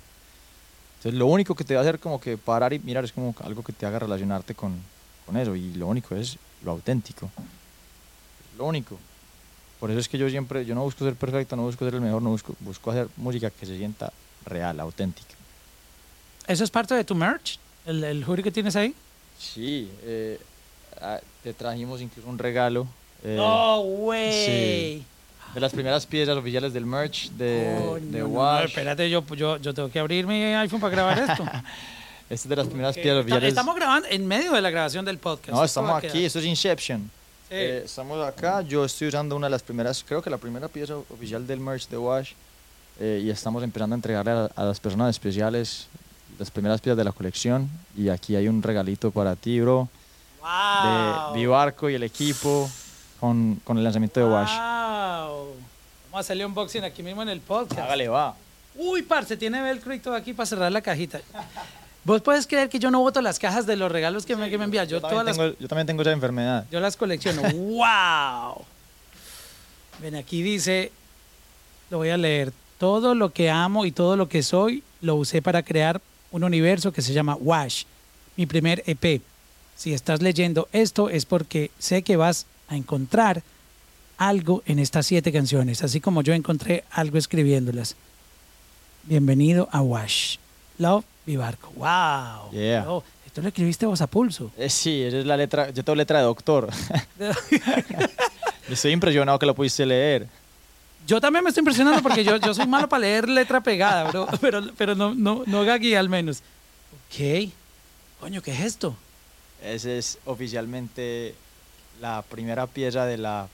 Entonces 0.99 1.17
lo 1.17 1.27
único 1.27 1.55
que 1.55 1.63
te 1.63 1.75
va 1.75 1.81
a 1.81 1.83
hacer 1.83 2.01
como 2.01 2.21
que 2.21 2.37
parar 2.37 2.73
y 2.73 2.81
mirar 2.81 3.05
es 3.05 3.13
como 3.13 3.33
algo 3.45 3.63
que 3.63 3.73
te 3.73 3.87
haga 3.87 4.01
relacionarte 4.01 4.55
con, 4.57 4.75
con 5.25 5.37
eso 5.37 5.55
y 5.55 5.75
lo 5.75 5.87
único 5.87 6.17
es 6.17 6.37
lo 6.65 6.73
auténtico. 6.73 7.31
Lo 8.59 8.65
único. 8.67 8.99
Por 9.81 9.91
eso 9.91 10.01
es 10.01 10.09
que 10.09 10.19
yo 10.19 10.29
siempre, 10.29 10.65
yo 10.67 10.75
no 10.75 10.83
busco 10.83 11.05
ser 11.05 11.15
perfecto, 11.15 11.55
no 11.57 11.63
busco 11.63 11.85
ser 11.85 11.95
el 11.95 12.01
mejor, 12.01 12.21
no 12.21 12.31
busco, 12.31 12.55
busco 12.61 12.91
hacer 12.91 13.07
música 13.17 13.49
que 13.51 13.65
se 13.65 13.77
sienta 13.79 14.13
real, 14.45 14.81
auténtica. 14.81 15.35
¿Eso 16.47 16.65
es 16.65 16.71
parte 16.71 16.95
de 16.95 17.05
tu 17.05 17.15
merch? 17.15 17.59
¿El, 17.87 18.03
el 18.03 18.25
hoodie 18.25 18.43
que 18.43 18.51
tienes 18.51 18.75
ahí? 18.75 18.93
Sí, 19.39 19.89
eh, 20.03 20.41
ah, 21.01 21.21
te 21.45 21.55
trajimos 21.55 22.01
incluso 22.01 22.29
un 22.29 22.39
regalo. 22.39 22.89
eh, 23.23 23.35
¡No, 23.37 23.81
güey! 23.83 25.05
De 25.55 25.61
las 25.61 25.73
primeras 25.73 26.05
piezas 26.07 26.37
oficiales 26.37 26.73
del 26.73 26.85
merch 26.85 27.31
de, 27.31 27.79
Coño, 27.81 28.07
de 28.11 28.19
no, 28.19 28.29
no, 28.29 28.35
Wash. 28.35 28.65
espérate, 28.67 29.09
yo, 29.09 29.25
yo, 29.35 29.57
yo 29.59 29.73
tengo 29.73 29.91
que 29.91 29.99
abrir 29.99 30.27
mi 30.27 30.43
iPhone 30.55 30.81
para 30.81 30.91
grabar 30.91 31.19
esto. 31.21 31.45
Esta 32.29 32.35
es 32.35 32.49
de 32.49 32.57
las 32.57 32.67
primeras 32.67 32.91
Ok, 32.97 33.03
piezas 33.03 33.11
esta- 33.13 33.21
oficiales. 33.21 33.49
Estamos 33.51 33.75
grabando 33.77 34.09
en 34.11 34.27
medio 34.27 34.53
de 34.53 34.61
la 34.61 34.69
grabación 34.71 35.05
del 35.05 35.17
podcast. 35.19 35.51
no, 35.57 35.65
estamos 35.65 36.05
aquí, 36.05 36.25
esto 36.27 36.41
es 36.41 36.45
Inception. 36.45 37.11
Sí. 37.49 37.55
Eh, 37.55 37.83
estamos 37.85 38.23
acá, 38.27 38.61
yo 38.63 38.85
estoy 38.85 39.09
usando 39.09 39.35
una 39.37 39.47
de 39.47 39.51
las 39.53 39.63
primeras, 39.63 40.05
creo 40.07 40.21
que 40.21 40.29
la 40.29 40.37
primera 40.39 40.69
pieza 40.69 40.97
oficial 40.97 41.47
del 41.47 41.61
merch 41.61 41.89
de 41.89 41.97
Wash. 41.97 42.33
eh, 43.01 43.23
y 43.25 43.31
estamos 43.31 43.63
empezando 43.63 43.95
a 43.95 43.97
entregarle 43.97 44.33
a, 44.33 44.51
a 44.55 44.65
las 44.65 44.81
personas 44.81 45.09
especiales 45.11 45.87
las 46.39 46.51
primeras 46.51 46.81
piezas 46.81 46.97
de 46.99 47.05
la 47.05 47.13
colección. 47.13 47.69
Y 47.97 48.09
aquí 48.11 48.37
hay 48.37 48.49
un 48.49 48.63
regalito 48.63 49.11
para 49.11 49.35
ti, 49.35 49.61
bro. 49.61 49.89
¡Wow! 50.41 51.33
De 51.33 51.39
Vivarco 51.41 51.89
y 51.91 51.95
el 51.95 52.03
equipo 52.03 52.71
con, 53.19 53.57
con 53.65 53.79
el 53.79 53.85
lanzamiento 53.85 54.21
de 54.21 54.27
Wash. 54.27 54.51
¡Wow! 54.51 55.55
Vamos 56.11 56.15
a 56.15 56.19
hacerle 56.21 56.45
unboxing 56.47 56.85
aquí 56.85 57.03
mismo 57.03 57.23
en 57.23 57.29
el 57.31 57.41
podcast. 57.41 57.81
Hágale, 57.81 58.09
va. 58.09 58.35
Uy, 58.77 59.03
parce, 59.03 59.37
tiene 59.37 59.61
velcro 59.63 59.93
y 59.95 59.99
todo 59.99 60.15
aquí 60.15 60.33
para 60.33 60.47
cerrar 60.47 60.71
la 60.71 60.81
cajita. 60.81 61.21
Vos 62.05 62.23
puedes 62.23 62.47
creer 62.47 62.69
que 62.69 62.79
yo 62.79 62.91
no 62.91 63.01
voto 63.01 63.21
las 63.21 63.39
cajas 63.39 63.67
de 63.67 63.77
los 63.77 63.91
regalos 63.93 64.25
que 64.25 64.35
me, 64.37 64.49
que 64.49 64.57
me 64.57 64.65
envías. 64.65 64.89
Yo, 64.89 64.97
Yo 64.97 65.01
todas 65.01 65.17
también, 65.25 65.37
las, 65.37 65.37
tengo, 65.37 65.57
yo 65.61 65.69
también 65.69 65.87
tengo 65.87 66.03
esa 66.03 66.13
enfermedad. 66.13 66.67
yo 66.71 66.81
las 66.81 66.97
colecciono. 66.97 67.43
¡Wow! 67.53 68.65
Ven, 70.01 70.15
aquí 70.15 70.43
dice, 70.43 70.93
lo 71.91 71.99
voy 71.99 72.11
a 72.11 72.17
leer. 72.17 72.53
Todo 72.79 73.15
lo 73.15 73.33
que 73.33 73.51
amo 73.51 73.85
y 73.85 73.93
todo 73.93 74.17
lo 74.17 74.29
que 74.29 74.43
soy 74.43 74.83
lo 75.01 75.17
usé 75.17 75.43
para 75.43 75.63
crear 75.63 76.01
un 76.31 76.45
universo 76.45 76.93
que 76.93 77.03
se 77.03 77.13
llama 77.13 77.37
Wash, 77.37 77.85
mi 78.37 78.47
primer 78.47 78.83
EP. 78.87 79.21
Si 79.77 79.93
estás 79.93 80.23
leyendo 80.23 80.69
esto 80.73 81.09
es 81.09 81.25
porque 81.27 81.71
sé 81.79 82.03
que 82.03 82.17
vas 82.17 82.47
a 82.69 82.77
encontrar 82.77 83.43
algo 84.17 84.63
en 84.67 84.79
estas 84.79 85.07
siete 85.07 85.33
canciones, 85.33 85.83
así 85.83 86.01
como 86.01 86.23
yo 86.23 86.35
encontré 86.35 86.85
algo 86.91 87.19
escribiéndolas. 87.19 87.97
Bienvenido 89.05 89.69
a 89.73 89.81
Wash. 89.81 90.37
Love 90.79 91.05
Vivarco. 91.33 91.71
¡Wow! 91.77 92.51
Yeah. 92.53 92.85
Bro, 92.85 93.05
esto 93.27 93.43
lo 93.43 93.49
escribiste 93.49 93.85
vos 93.85 94.01
a 94.01 94.07
pulso. 94.07 94.51
Eh, 94.57 94.71
sí, 94.71 95.03
esa 95.03 95.19
es 95.19 95.27
la 95.27 95.37
letra. 95.37 95.69
Yo 95.71 95.85
tengo 95.85 95.95
letra 95.95 96.21
de 96.21 96.25
doctor. 96.25 96.71
Estoy 98.71 98.93
impresionado 98.93 99.39
que 99.39 99.45
lo 99.45 99.55
pudiste 99.55 99.85
leer. 99.85 100.27
Yo 101.07 101.21
también 101.21 101.45
me 101.45 101.51
estoy 101.51 101.61
impresionando 101.61 102.03
porque 102.03 102.25
yo, 102.25 102.37
yo 102.37 102.55
soy 102.55 102.67
malo 102.67 102.89
para 102.89 103.01
leer 103.01 103.29
letra 103.29 103.63
pegada, 103.63 104.11
bro, 104.11 104.27
pero, 104.41 104.63
pero 104.77 104.95
no, 104.95 105.15
no, 105.15 105.43
no 105.47 105.65
gagui 105.65 105.95
al 105.95 106.09
menos. 106.09 106.39
Ok. 107.11 107.51
Coño, 108.21 108.41
¿qué 108.43 108.53
es 108.53 108.61
esto? 108.61 108.97
Esa 109.63 109.91
es 109.93 110.19
oficialmente 110.25 111.35
la 112.01 112.23
primera 112.23 112.67
pieza 112.67 113.05
de 113.05 113.19
la 113.19 113.49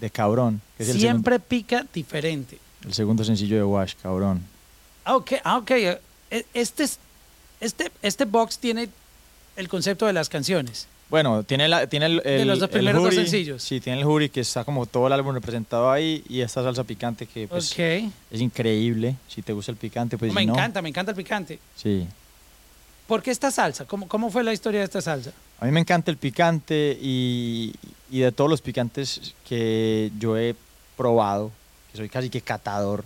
de 0.00 0.10
Cabrón. 0.10 0.60
Que 0.76 0.82
es 0.82 0.88
el 0.90 0.98
Siempre 0.98 1.38
pica 1.38 1.86
diferente. 1.94 2.58
el 2.84 2.94
segundo 2.94 3.22
sencillo 3.24 3.56
de 3.56 3.62
Wash, 3.64 3.94
Cabrón. 4.02 4.42
Ah, 5.04 5.14
ok, 5.16 5.32
ah, 5.44 5.58
ok. 5.58 5.70
eh, 5.70 6.00
Este, 6.54 6.82
es- 6.84 6.98
este, 7.62 7.90
este 8.02 8.24
box 8.24 8.58
tiene 8.58 8.88
el 9.56 9.68
concepto 9.68 10.06
de 10.06 10.12
las 10.12 10.28
canciones. 10.28 10.86
Bueno, 11.08 11.42
tiene, 11.42 11.68
la, 11.68 11.86
tiene 11.86 12.06
el, 12.06 12.22
el, 12.24 12.48
los 12.48 12.58
dos 12.58 12.70
el 12.70 12.72
primeros 12.72 13.02
dos 13.02 13.12
hoodie, 13.12 13.24
sencillos. 13.26 13.62
Sí, 13.62 13.80
tiene 13.80 13.98
el 13.98 14.04
jury 14.04 14.30
que 14.30 14.40
está 14.40 14.64
como 14.64 14.86
todo 14.86 15.06
el 15.06 15.12
álbum 15.12 15.34
representado 15.34 15.90
ahí 15.90 16.24
y 16.28 16.40
esta 16.40 16.62
salsa 16.62 16.84
picante 16.84 17.26
que 17.26 17.46
pues, 17.46 17.78
es 17.78 18.40
increíble. 18.40 19.16
Si 19.28 19.42
te 19.42 19.52
gusta 19.52 19.72
el 19.72 19.76
picante, 19.76 20.16
pues 20.16 20.32
me 20.32 20.40
si 20.40 20.46
no, 20.46 20.54
encanta, 20.54 20.80
me 20.80 20.88
encanta 20.88 21.12
el 21.12 21.16
picante. 21.16 21.58
Sí. 21.76 22.06
¿Por 23.06 23.22
qué 23.22 23.30
esta 23.30 23.50
salsa? 23.50 23.84
¿Cómo, 23.84 24.08
¿Cómo 24.08 24.30
fue 24.30 24.42
la 24.42 24.54
historia 24.54 24.80
de 24.80 24.84
esta 24.86 25.02
salsa? 25.02 25.32
A 25.60 25.66
mí 25.66 25.70
me 25.70 25.80
encanta 25.80 26.10
el 26.10 26.16
picante 26.16 26.98
y, 27.00 27.74
y 28.10 28.20
de 28.20 28.32
todos 28.32 28.48
los 28.48 28.62
picantes 28.62 29.34
que 29.46 30.10
yo 30.18 30.38
he 30.38 30.54
probado, 30.96 31.52
que 31.90 31.98
soy 31.98 32.08
casi 32.08 32.30
que 32.30 32.40
catador, 32.40 33.04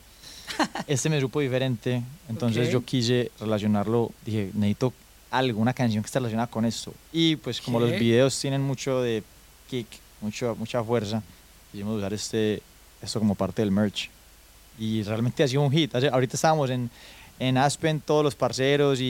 este 0.86 1.09
me 1.11 1.20
supo 1.20 1.40
diferente. 1.40 2.02
Entonces 2.28 2.66
Ok. 2.68 2.72
yo 2.72 2.84
quise 2.84 3.30
relacionarlo, 3.40 4.11
dije, 4.24 4.50
necesito 4.54 4.92
algo, 5.30 5.61
una 5.61 5.72
canción 5.74 6.02
que 6.02 6.07
esté 6.07 6.18
relacionada 6.18 6.48
con 6.48 6.64
esto. 6.64 6.92
Y 7.12 7.36
pues 7.36 7.61
como 7.61 7.78
Ok. 7.78 7.84
los 7.84 7.92
videos 7.98 8.38
tienen 8.40 8.62
mucho 8.62 9.00
de 9.02 9.22
kick, 9.68 9.86
mucho, 10.20 10.54
mucha 10.59 10.82
fuerza, 10.84 11.22
quisimos 11.72 11.98
usar 11.98 12.12
este, 12.14 12.62
esto 13.02 13.18
como 13.18 13.34
parte 13.34 13.62
del 13.62 13.70
merch. 13.70 14.09
Y 14.78 15.02
realmente 15.02 15.42
ha 15.42 15.48
sido 15.48 15.62
un 15.62 15.72
hit. 15.72 15.94
Ahorita 15.94 16.36
estábamos 16.36 16.68
en, 16.70 16.90
en 17.38 17.57
Aspen, 17.59 18.00
todos 18.00 18.22
los 18.22 18.34
parceros 18.34 19.00
y, 19.00 19.04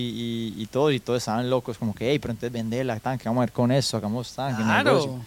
y, 0.57 0.63
y 0.63 0.67
todos, 0.67 0.93
y 0.93 1.01
todos 1.01 1.19
estaban 1.19 1.51
locos, 1.51 1.77
como 1.77 1.95
que, 1.95 2.11
hey, 2.11 2.19
pero 2.19 2.33
entonces 2.33 2.53
vendela, 2.53 2.99
tan, 3.01 3.19
que 3.19 3.29
vamos 3.29 3.43
a 3.43 3.47
ver 3.47 3.53
con 3.53 3.71
esto, 3.73 3.97
hagamos 3.97 4.33
tan, 4.33 4.57
que 4.57 4.63
negocio". 4.65 5.11
Claro. 5.11 5.25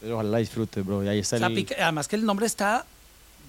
Pero 0.00 0.14
ojalá 0.14 0.30
la 0.30 0.38
disfrutes, 0.38 0.84
bro. 0.84 1.02
Y 1.04 1.08
ahí 1.08 1.20
está 1.20 1.36
O 1.36 1.38
sea, 1.38 1.48
el... 1.48 1.66
además 1.80 2.06
que 2.06 2.16
el 2.16 2.24
nombre 2.26 2.46
está 2.46 2.84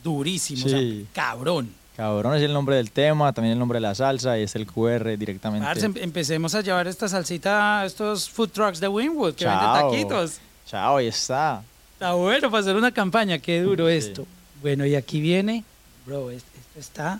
durísimo. 0.03 0.65
o 0.65 0.69
sea, 0.69 0.79
Sí. 0.79 1.05
cabrón. 1.13 1.69
Cabrón 1.95 2.35
es 2.35 2.43
el 2.43 2.53
nombre 2.53 2.75
del 2.75 2.91
tema, 2.91 3.33
también 3.33 3.53
el 3.53 3.59
nombre 3.59 3.77
de 3.77 3.81
la 3.81 3.95
salsa 3.95 4.37
y 4.37 4.43
es 4.43 4.55
el 4.55 4.67
QR 4.67 5.17
directamente. 5.17 5.67
Em- 5.83 5.93
empecemos 5.97 6.53
a 6.53 6.61
llevar 6.61 6.87
esta 6.87 7.09
salsita 7.09 7.81
a 7.81 7.85
estos 7.85 8.29
food 8.29 8.49
trucks 8.49 8.79
de 8.79 8.87
Winwood 8.87 9.33
que 9.33 9.45
Chao. 9.45 9.73
venden 9.89 9.91
taquitos. 10.07 10.39
Chao, 10.67 10.97
ahí 10.97 11.07
está. 11.07 11.63
Está 11.93 12.13
bueno 12.13 12.51
para 12.51 12.61
hacer 12.61 12.75
una 12.75 12.91
campaña. 12.91 13.39
Qué 13.39 13.61
duro 13.61 13.87
Sí. 13.87 13.95
esto. 13.95 14.27
Bueno, 14.61 14.85
y 14.85 14.93
aquí 14.93 15.19
viene, 15.21 15.63
bro, 16.05 16.29
es- 16.29 16.43
esto 16.43 16.79
está... 16.79 17.19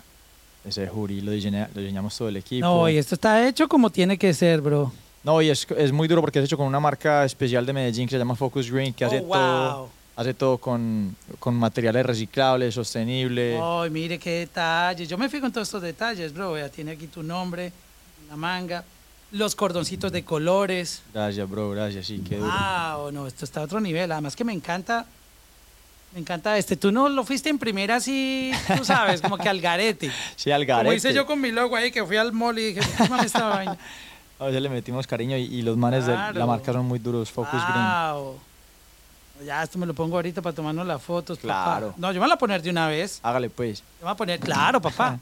Ese 0.64 0.86
jury 0.86 1.22
lo, 1.22 1.32
diseña- 1.32 1.68
lo 1.74 1.80
diseñamos 1.80 2.16
todo 2.16 2.28
el 2.28 2.36
equipo. 2.36 2.64
No, 2.66 2.88
y 2.88 2.98
esto 2.98 3.14
está 3.14 3.48
hecho 3.48 3.68
como 3.68 3.90
tiene 3.90 4.16
que 4.18 4.32
ser, 4.34 4.60
bro. 4.60 4.92
No, 5.24 5.40
y 5.42 5.48
es, 5.50 5.66
es 5.76 5.90
muy 5.92 6.06
duro 6.08 6.20
porque 6.20 6.38
es 6.38 6.44
hecho 6.44 6.56
con 6.56 6.66
una 6.66 6.78
marca 6.78 7.24
especial 7.24 7.64
de 7.66 7.72
Medellín 7.72 8.06
que 8.06 8.12
se 8.14 8.18
llama 8.18 8.36
Focus 8.36 8.70
Green, 8.70 8.92
que 8.94 9.04
hace 9.04 9.18
Oh, 9.18 9.22
todo, 9.32 9.76
wow. 9.78 9.88
Hace 10.18 10.34
todo 10.34 10.58
con, 10.58 11.14
con 11.38 11.54
materiales 11.54 12.04
reciclables, 12.04 12.74
sostenible. 12.74 13.56
Ay, 13.62 13.88
mire 13.90 14.18
qué 14.18 14.40
detalles. 14.40 15.08
Yo 15.08 15.16
me 15.16 15.28
fijo 15.28 15.46
en 15.46 15.52
todos 15.52 15.68
estos 15.68 15.80
detalles, 15.80 16.34
bro. 16.34 16.58
Ya 16.58 16.68
tiene 16.68 16.90
aquí 16.90 17.06
tu 17.06 17.22
nombre, 17.22 17.72
la 18.28 18.34
manga, 18.34 18.82
los 19.30 19.54
cordoncitos 19.54 20.10
de 20.10 20.24
colores. 20.24 21.02
Gracias, 21.14 21.48
bro, 21.48 21.70
gracias, 21.70 22.06
sí, 22.06 22.20
qué 22.28 22.36
duro. 22.36 22.50
Wow, 22.50 23.12
no, 23.12 23.28
esto 23.28 23.44
está 23.44 23.60
a 23.60 23.62
otro 23.62 23.80
nivel. 23.80 24.10
Además 24.10 24.34
que 24.34 24.42
me 24.42 24.52
encanta, 24.52 25.06
me 26.12 26.18
encanta 26.18 26.58
este. 26.58 26.76
Tú 26.76 26.90
no 26.90 27.08
lo 27.08 27.22
fuiste 27.22 27.48
en 27.48 27.58
primera 27.60 27.94
así, 27.96 28.50
tú 28.76 28.84
sabes, 28.84 29.20
como 29.22 29.38
que 29.38 29.48
al 29.48 29.60
garete. 29.60 30.10
Sí, 30.34 30.50
al 30.50 30.66
Como 30.66 30.78
garete. 30.78 30.96
hice 30.96 31.14
yo 31.14 31.26
con 31.26 31.40
mi 31.40 31.52
logo 31.52 31.76
ahí, 31.76 31.92
que 31.92 32.04
fui 32.04 32.16
al 32.16 32.32
mall 32.32 32.58
y 32.58 32.72
dije, 32.74 32.80
¿qué 32.96 33.08
mame 33.08 33.24
esta 33.24 33.44
vaina? 33.50 33.78
A 34.40 34.46
veces 34.46 34.62
le 34.62 34.68
metimos 34.68 35.06
cariño 35.06 35.36
y, 35.36 35.42
y 35.44 35.62
los 35.62 35.76
manes 35.76 36.06
de 36.06 36.12
la 36.12 36.44
marca 36.44 36.72
son 36.72 36.86
muy 36.86 36.98
duros, 36.98 37.30
Focus 37.30 37.60
Green. 37.68 38.47
Ya, 39.44 39.62
esto 39.62 39.78
me 39.78 39.86
lo 39.86 39.94
pongo 39.94 40.16
ahorita 40.16 40.42
para 40.42 40.54
tomarnos 40.54 40.86
las 40.86 41.00
fotos, 41.02 41.38
papá. 41.38 41.78
Claro. 41.78 41.94
No, 41.96 42.12
yo 42.12 42.20
me 42.20 42.26
voy 42.26 42.34
a 42.34 42.38
poner 42.38 42.62
de 42.62 42.70
una 42.70 42.88
vez. 42.88 43.20
Hágale 43.22 43.50
pues. 43.50 43.78
Yo 43.80 43.84
me 44.00 44.04
voy 44.04 44.12
a 44.12 44.16
poner, 44.16 44.40
claro, 44.40 44.80
papá. 44.80 45.18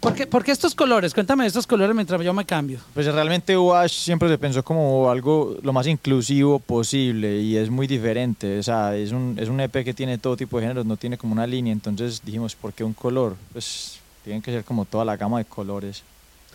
¿Por 0.00 0.14
qué, 0.14 0.26
por 0.26 0.44
qué 0.44 0.52
estos 0.52 0.74
colores? 0.74 1.14
Cuéntame 1.14 1.46
estos 1.46 1.66
colores 1.66 1.94
mientras 1.96 2.20
yo 2.20 2.34
me 2.34 2.44
cambio. 2.44 2.78
Pues 2.92 3.06
realmente 3.06 3.56
Wash 3.56 3.90
siempre 3.92 4.28
se 4.28 4.36
pensó 4.36 4.62
como 4.62 5.10
algo 5.10 5.56
lo 5.62 5.72
más 5.72 5.86
inclusivo 5.86 6.58
posible 6.58 7.40
y 7.40 7.56
es 7.56 7.70
muy 7.70 7.86
diferente. 7.86 8.58
O 8.58 8.62
sea, 8.62 8.94
es 8.94 9.12
un, 9.12 9.36
es 9.40 9.48
un 9.48 9.58
EP 9.60 9.82
que 9.82 9.94
tiene 9.94 10.18
todo 10.18 10.36
tipo 10.36 10.58
de 10.58 10.64
géneros, 10.64 10.84
no 10.84 10.98
tiene 10.98 11.16
como 11.16 11.32
una 11.32 11.46
línea. 11.46 11.72
Entonces 11.72 12.20
dijimos, 12.22 12.54
¿por 12.54 12.74
qué 12.74 12.84
un 12.84 12.92
color? 12.92 13.34
Pues 13.54 13.98
tienen 14.24 14.42
que 14.42 14.50
ser 14.52 14.62
como 14.62 14.84
toda 14.84 15.06
la 15.06 15.16
gama 15.16 15.38
de 15.38 15.46
colores. 15.46 16.02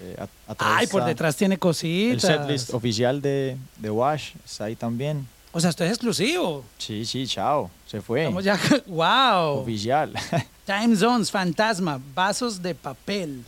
Eh, 0.01 0.15
Ay, 0.59 0.85
por 0.85 1.03
detrás 1.03 1.35
tiene 1.35 1.55
El 1.55 1.59
cositas. 1.59 2.21
setlist 2.21 2.73
oficial 2.75 3.19
de, 3.19 3.57
de 3.77 3.89
Wash 3.89 4.33
está 4.45 4.65
ahí 4.65 4.75
también. 4.75 5.27
O 5.51 5.59
sea, 5.59 5.71
esto 5.71 5.83
es 5.83 5.89
exclusivo. 5.91 6.63
Sí, 6.77 7.05
sí, 7.05 7.25
chao. 7.25 7.71
Se 7.87 8.01
fue. 8.01 8.21
Estamos 8.21 8.43
ya. 8.43 8.59
¡Wow! 8.85 9.61
Oficial. 9.61 10.13
Time 10.65 10.95
Zones, 10.95 11.31
Fantasma, 11.31 11.99
Vasos 12.13 12.61
de 12.61 12.75
Papel. 12.75 13.43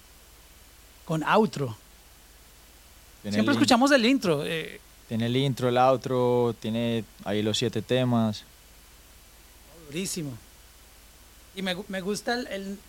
Con 1.05 1.23
outro. 1.23 1.75
Tiene 3.21 3.35
Siempre 3.35 3.53
el, 3.53 3.57
escuchamos 3.59 3.91
el 3.91 4.03
intro. 4.05 4.43
eh, 4.45 4.79
Tiene 5.07 5.27
el 5.27 5.35
intro, 5.37 5.69
el 5.69 5.77
outro, 5.77 6.55
tiene 6.59 7.03
ahí 7.23 7.43
los 7.43 7.57
siete 7.57 7.81
temas. 7.83 8.43
durísimo. 9.87 10.31
Y 11.55 11.61
me, 11.61 11.75
me 11.87 12.01
gusta 12.01 12.33
el, 12.33 12.47
el- 12.47 12.79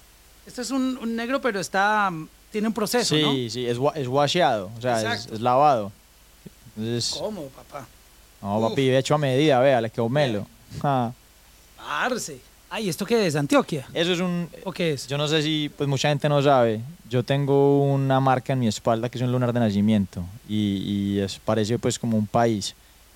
Esto 0.47 0.63
es 0.63 0.71
un, 0.71 0.97
un 1.03 1.15
negro, 1.17 1.41
pero 1.43 1.61
está. 1.61 2.11
Tiene 2.51 2.69
un 2.69 2.75
proceso, 2.75 3.15
sí, 3.15 3.23
¿no? 3.23 3.33
sí, 3.51 3.67
es, 3.67 3.77
wa- 3.79 3.93
es 3.95 4.07
washeado, 4.07 4.71
o 4.77 4.81
sea, 4.81 5.15
es, 5.15 5.27
es 5.27 5.41
lavado. 5.41 5.91
Entonces, 6.77 7.17
¿Cómo, 7.19 7.47
papá? 7.49 7.87
No, 8.43 8.59
Uf. 8.59 8.71
papi, 8.71 8.91
hecho 8.95 9.15
a 9.15 9.19
medida, 9.19 9.61
vea, 9.61 9.81
le 9.81 9.91
quedó 9.91 10.09
melo. 10.09 10.47
Ah, 10.83 11.13
Arce. 11.79 12.39
Ay, 12.71 12.89
¿esto 12.89 13.05
qué 13.05 13.27
es? 13.27 13.37
¿Antioquia? 13.37 13.87
Eso 13.93 14.13
es 14.13 14.21
un... 14.21 14.49
¿O 14.65 14.73
qué 14.73 14.93
es? 14.95 15.07
Yo 15.07 15.19
no 15.19 15.29
sé 15.29 15.43
si, 15.43 15.71
pues 15.77 15.87
mucha 15.89 16.09
gente 16.09 16.27
no 16.29 16.41
sabe. 16.43 16.81
Yo 17.11 17.23
tengo 17.23 17.83
una 17.85 18.19
marca 18.19 18.55
en 18.55 18.61
mi 18.61 18.67
espalda 18.69 19.11
que 19.11 19.19
es 19.19 19.23
un 19.25 19.31
lunar 19.31 19.53
de 19.53 19.61
nacimiento 19.61 20.25
y, 20.49 20.77
y 21.17 21.19
es, 21.21 21.39
parece 21.39 21.79
pues 21.79 21.99
como 21.99 22.17
un 22.17 22.27
país. 22.27 22.75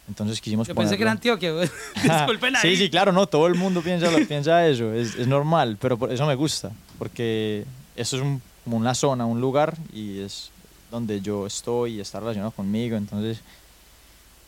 Entonces 0.08 0.40
quisimos 0.42 0.68
Yo 0.68 0.74
pensé 0.74 0.96
que 0.98 1.02
era 1.04 1.16
ponerlo. 1.16 1.32
Antioquia. 1.32 1.70
Disculpen 2.18 2.54
ahí. 2.56 2.62
Sí, 2.62 2.76
sí, 2.76 2.90
claro, 2.90 3.12
no, 3.12 3.26
todo 3.26 3.46
el 3.46 3.54
mundo 3.54 3.80
piensa, 3.80 4.10
piensa 4.28 4.66
eso, 4.68 4.92
es, 4.92 5.14
es 5.16 5.26
normal, 5.26 5.78
pero 5.80 5.96
por 5.96 6.12
eso 6.12 6.26
me 6.26 6.34
gusta, 6.34 6.70
porque 6.98 7.64
eso 7.96 8.16
es 8.16 8.22
un- 8.22 8.42
como 8.62 8.76
una 8.76 8.94
zona, 8.94 9.24
un 9.24 9.40
lugar 9.40 9.74
y 9.94 10.18
es 10.20 10.50
donde 10.90 11.20
yo 11.22 11.46
estoy 11.46 11.94
y 11.94 12.00
está 12.00 12.20
relacionado 12.20 12.50
conmigo, 12.50 12.96
entonces 12.96 13.40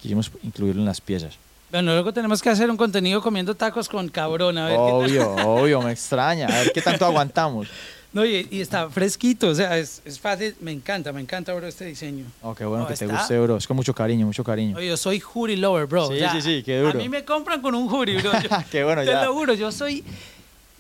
quisimos 0.01 0.31
incluirlo 0.43 0.81
en 0.83 0.87
las 0.87 1.01
piezas. 1.01 1.35
Bueno, 1.71 1.93
luego 1.93 2.13
tenemos 2.13 2.41
que 2.41 2.49
hacer 2.49 2.71
un 2.71 2.77
contenido 2.79 3.21
comiendo 3.21 3.55
tacos 3.55 3.89
con 3.89 4.09
cabrón. 4.09 4.57
A 4.57 4.67
ver 4.67 4.73
qué 4.77 4.77
tal. 4.77 4.93
Obvio, 4.95 5.31
obvio, 5.47 5.83
me 5.83 5.93
extraña, 5.93 6.47
a 6.47 6.61
ver 6.61 6.73
qué 6.73 6.81
tanto 6.81 7.05
aguantamos. 7.05 7.69
No, 8.11 8.25
y, 8.25 8.49
y 8.51 8.63
está 8.63 8.89
fresquito, 8.89 9.49
o 9.49 9.55
sea, 9.55 9.77
es, 9.77 10.01
es 10.07 10.19
fácil. 10.19 10.57
Me 10.61 10.73
encanta, 10.73 11.13
me 11.13 11.21
encanta, 11.21 11.53
bro, 11.53 11.67
este 11.67 11.85
diseño. 11.85 12.25
Oh, 12.41 12.55
qué 12.55 12.65
bueno 12.65 12.85
No, 12.85 12.89
que 12.89 12.97
te 12.97 13.07
guste, 13.07 13.39
bro, 13.39 13.59
es 13.59 13.67
con 13.67 13.77
mucho 13.77 13.95
cariño, 13.95 14.25
mucho 14.25 14.43
cariño. 14.43 14.79
Oye, 14.79 14.89
yo 14.89 14.97
soy 14.97 15.21
hoodie 15.21 15.59
lover, 15.59 15.85
bro. 15.85 16.09
Sí, 16.09 16.15
o 16.15 16.19
sea, 16.19 16.33
sí, 16.33 16.41
sí, 16.41 16.63
qué 16.65 16.79
A 16.79 16.81
duro. 16.81 16.99
mí 16.99 17.07
me 17.11 17.23
compran 17.27 17.61
con 17.61 17.75
un 17.75 17.87
hoodie, 17.93 18.17
bro. 18.23 18.33
Yo- 18.41 18.49
Qué 18.71 18.83
bueno, 18.83 19.03
te 19.03 19.09
ya. 19.09 19.25
lo 19.27 19.35
juro, 19.35 19.53
yo 19.53 19.71
soy... 19.71 20.03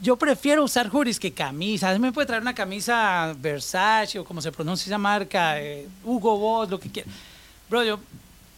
Yo 0.00 0.16
prefiero 0.16 0.62
usar 0.64 0.88
hoodies 0.88 1.18
que 1.20 1.32
camisas. 1.32 1.98
Me 1.98 2.12
puede 2.12 2.26
traer 2.28 2.40
una 2.40 2.54
camisa 2.54 3.34
Versace 3.38 4.18
o 4.20 4.24
como 4.24 4.40
se 4.40 4.50
pronuncia 4.50 4.88
esa 4.88 4.96
marca, 4.96 5.60
eh, 5.60 5.86
Hugo 6.04 6.38
Boss, 6.38 6.70
lo 6.70 6.78
que 6.80 6.88
quiera. 6.88 7.10
Bro, 7.68 7.82
yo 7.84 8.00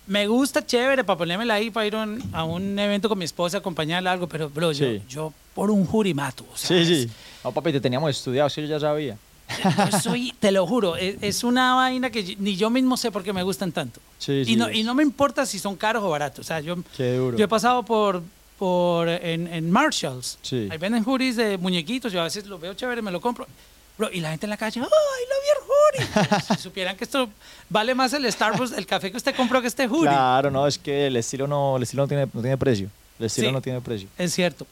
me 0.07 0.27
gusta 0.27 0.65
chévere 0.65 1.05
para 1.05 1.19
ponérmela 1.19 1.55
ahí 1.55 1.71
para 1.71 1.87
ir 1.87 1.95
a 1.97 2.03
un- 2.03 2.23
a 2.33 2.45
un 2.45 2.79
evento 2.79 3.09
con 3.09 3.19
mi 3.19 3.25
esposa, 3.25 3.59
acompañarla 3.59 4.13
algo, 4.13 4.29
pero 4.29 4.49
bro, 4.51 4.73
yo, 4.73 4.87
Sí. 4.87 5.03
yo 5.09 5.33
por 5.55 5.71
un 5.71 5.87
hoodie 5.91 6.15
mato. 6.15 6.45
o 6.53 6.57
sea, 6.57 6.85
Sí, 6.85 7.05
sí. 7.07 7.11
No, 7.45 7.53
papi, 7.53 7.73
te 7.73 7.81
teníamos 7.81 8.11
estudiado, 8.11 8.49
sí, 8.51 8.61
yo 8.63 8.67
ya 8.69 8.81
sabía. 8.81 9.17
Yo 9.91 9.99
soy, 10.01 10.33
te 10.39 10.53
lo 10.53 10.65
juro, 10.67 10.95
es, 10.97 11.17
es 11.21 11.43
una 11.45 11.75
vaina 11.75 12.09
que 12.11 12.23
yo- 12.25 12.35
ni 12.39 12.55
yo 12.57 12.71
mismo 12.71 12.97
sé 12.97 13.11
por 13.11 13.23
qué 13.25 13.33
me 13.33 13.43
gustan 13.43 13.73
tanto. 13.73 14.01
Sí, 14.19 14.45
sí. 14.45 14.53
y, 14.53 14.57
no, 14.57 14.71
y 14.71 14.83
no 14.85 14.95
me 14.95 15.03
importa 15.03 15.45
si 15.47 15.59
son 15.59 15.75
caros 15.77 16.03
o 16.05 16.11
baratos. 16.11 16.41
O 16.41 16.47
sea, 16.47 16.61
yo, 16.61 16.77
Qué 16.97 17.17
duro. 17.17 17.37
yo 17.37 17.45
he 17.45 17.49
pasado 17.49 17.83
por, 17.85 18.23
por 18.59 19.09
en, 19.09 19.47
en 19.49 19.71
Marshalls. 19.71 20.39
Sí. 20.43 20.69
Ahí 20.71 20.79
venden 20.79 21.03
hoodies 21.05 21.37
de 21.37 21.57
muñequitos. 21.59 22.13
Yo 22.13 22.21
a 22.21 22.25
veces 22.25 22.47
lo 22.47 22.59
veo 22.59 22.75
chévere, 22.75 23.01
me 23.03 23.11
lo 23.11 23.21
compro. 23.21 23.47
Bro, 24.01 24.09
y 24.13 24.21
la 24.21 24.31
gente 24.31 24.47
en 24.47 24.51
la 24.51 24.57
calle, 24.57 24.81
¡ay, 24.81 24.87
lo 24.87 26.01
vi 26.01 26.07
el 26.07 26.09
hoodie! 26.33 26.41
si 26.57 26.63
supieran 26.63 26.97
que 26.97 27.05
esto 27.05 27.29
vale 27.69 27.95
más 27.95 28.15
el 28.15 28.25
Starbucks, 28.33 28.73
el 28.73 28.87
café 28.87 29.11
que 29.11 29.19
usted 29.19 29.37
compró 29.37 29.61
que 29.61 29.67
este 29.69 29.87
hoodie. 29.87 30.09
Claro, 30.09 30.51
no, 30.51 30.67
es 30.67 30.79
que 30.79 31.09
el 31.09 31.17
estilo 31.17 31.47
no, 31.47 31.77
el 31.77 31.83
estilo 31.83 32.05
no 32.05 32.09
tiene, 32.09 32.27
no 32.33 32.41
tiene 32.41 32.57
precio. 32.57 32.89
El 33.19 33.27
estilo 33.27 33.49
Sí. 33.49 33.53
no 33.53 33.61
tiene 33.61 33.83
precio. 33.83 34.09
Es 34.17 34.33
cierto. 34.33 34.67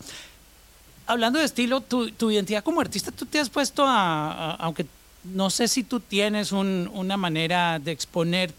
Hablando 1.06 1.38
de 1.38 1.44
estilo, 1.44 1.82
tu, 1.82 2.10
tu 2.10 2.30
identidad 2.30 2.64
como 2.64 2.80
artista, 2.80 3.10
tú 3.12 3.26
te 3.26 3.38
has 3.38 3.50
puesto 3.50 3.84
a, 3.84 4.30
a- 4.32 4.54
aunque 4.54 4.86
no 5.24 5.50
sé 5.50 5.68
si 5.68 5.82
tú 5.82 6.00
tienes 6.00 6.50
un- 6.50 6.90
una 6.94 7.18
manera 7.18 7.78
de 7.78 7.92
exponer 7.92 8.50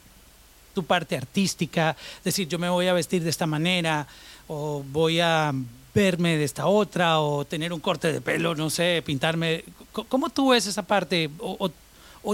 tu 0.75 0.83
parte 0.83 1.17
artística, 1.17 1.97
decir 2.23 2.47
yo 2.47 2.59
me 2.59 2.69
voy 2.69 2.85
a 2.85 2.93
vestir 2.93 3.23
de 3.23 3.31
esta 3.31 3.47
manera 3.47 4.05
o 4.47 4.83
voy 4.91 5.19
a 5.19 5.51
verme 5.93 6.37
de 6.37 6.43
esta 6.43 6.67
otra 6.67 7.19
o 7.19 7.45
tener 7.45 7.73
un 7.73 7.79
corte 7.79 8.11
de 8.13 8.21
pelo, 8.21 8.55
no 8.55 8.69
sé, 8.69 9.01
pintarme. 9.05 9.63
¿Cómo 9.91 10.29
tú 10.29 10.49
ves 10.49 10.67
esa 10.67 10.83
parte 10.83 11.29
o, 11.39 11.69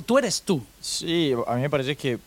tú 0.01 0.17
eres 0.17 0.41
tú? 0.41 0.61
Sí, 0.81 1.33
a 1.47 1.55
mí 1.55 1.61
me 1.61 1.69
parece 1.69 1.95
que, 1.95 2.15
o 2.15 2.19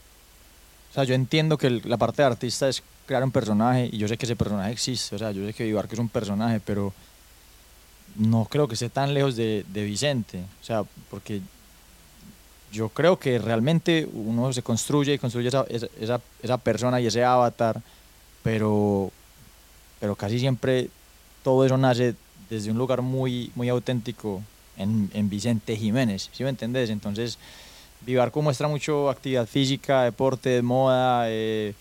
sea, 0.95 1.05
yo 1.05 1.14
entiendo 1.14 1.59
que 1.59 1.70
la 1.70 1.97
parte 1.97 2.22
de 2.22 2.26
artista 2.29 2.68
es 2.68 2.83
crear 3.07 3.22
un 3.24 3.31
personaje 3.33 3.89
y 3.93 3.99
yo 3.99 4.09
sé 4.09 4.16
que 4.16 4.26
ese 4.26 4.37
personaje 4.37 4.72
existe, 4.72 5.16
o 5.16 5.18
sea, 5.18 5.31
yo 5.33 5.47
sé 5.47 5.53
que 5.55 5.64
Vivar 5.64 5.89
es 5.91 5.99
un 5.99 6.09
personaje, 6.09 6.61
pero 6.64 6.93
no 8.16 8.47
creo 8.47 8.66
que 8.66 8.74
esté 8.74 8.89
tan 8.91 9.14
lejos 9.14 9.37
de, 9.37 9.64
de 9.68 9.85
Vicente, 9.85 10.45
o 10.61 10.64
sea, 10.64 10.83
porque 11.11 11.41
yo 12.72 12.89
creo 12.91 13.18
que 13.18 13.39
realmente 13.39 14.07
uno 14.12 14.53
se 14.53 14.62
construye 14.62 15.14
y 15.14 15.18
construye 15.18 15.49
esa, 15.49 15.64
esa- 16.01 16.20
esa 16.43 16.59
persona 16.59 17.01
y 17.01 17.07
ese 17.07 17.24
avatar, 17.24 17.81
pero, 18.43 19.11
pero 20.01 20.14
casi 20.16 20.39
siempre 20.39 20.91
todo 21.43 21.64
eso 21.64 21.76
nace 21.76 22.14
desde 22.51 22.70
un 22.70 22.78
lugar 22.78 23.03
muy, 23.03 23.51
muy 23.55 23.68
auténtico 23.68 24.43
en, 24.76 25.11
en 25.12 25.28
Vicente 25.28 25.76
Jiménez, 25.76 26.30
¿sí 26.32 26.45
me 26.45 26.51
entendés? 26.51 26.91
Entonces, 26.91 27.39
Vivarco 28.01 28.41
muestra 28.43 28.68
mucho 28.68 29.11
actividad 29.11 29.47
física, 29.47 30.05
deporte, 30.05 30.62
moda, 30.62 31.24
eh, 31.28 31.74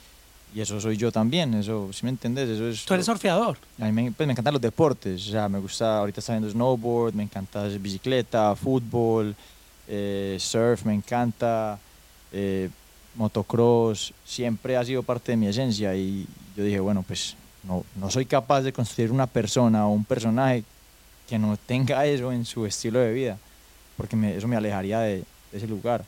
y 0.55 0.62
eso 0.62 0.80
soy 0.82 0.97
yo 0.97 1.12
también, 1.12 1.53
eso, 1.53 1.89
¿sí 1.93 2.03
me 2.03 2.10
entendés? 2.10 2.49
Eso 2.49 2.68
es 2.68 2.86
Tú 2.86 2.93
eres 2.93 3.05
surfeador. 3.05 3.58
a 3.80 3.86
mí 3.86 3.91
me, 3.91 4.12
pues, 4.12 4.26
me 4.26 4.32
encantan 4.34 4.53
los 4.53 4.62
deportes, 4.62 5.28
o 5.28 5.32
sea, 5.32 5.47
me 5.47 5.60
gusta, 5.60 5.99
ahorita 5.99 6.20
está 6.20 6.34
viendo 6.34 6.49
snowboard, 6.49 7.14
me 7.14 7.24
encanta 7.24 7.66
bicicleta, 7.68 8.55
fútbol, 8.55 9.36
eh, 9.88 10.38
surf, 10.39 10.86
me 10.86 10.93
encanta, 10.95 11.78
eh, 12.32 12.70
motocross, 13.16 14.14
siempre 14.26 14.78
ha 14.78 14.84
sido 14.84 15.03
parte 15.03 15.32
de 15.34 15.38
mi 15.38 15.47
esencia 15.47 15.95
y 15.95 16.26
yo 16.55 16.64
dije, 16.64 16.80
bueno, 16.80 17.03
pues 17.08 17.36
no, 17.64 17.84
no 17.95 18.10
soy 18.12 18.26
capaz 18.26 18.62
de 18.62 18.74
construir 18.74 19.12
una 19.12 19.28
persona 19.28 19.86
o 19.88 19.91
un 19.91 20.05
personaje 20.05 20.64
que 21.30 21.38
no 21.39 21.58
tenga 21.58 22.05
eso 22.05 22.32
en 22.32 22.45
su 22.45 22.66
estilo 22.66 22.99
de 22.99 23.12
vida, 23.14 23.38
porque 23.97 24.16
me- 24.16 24.36
eso 24.38 24.47
me 24.47 24.55
alejaría 24.55 24.99
de, 24.99 25.18
de 25.51 25.58
ese 25.58 25.68
lugar. 25.68 26.03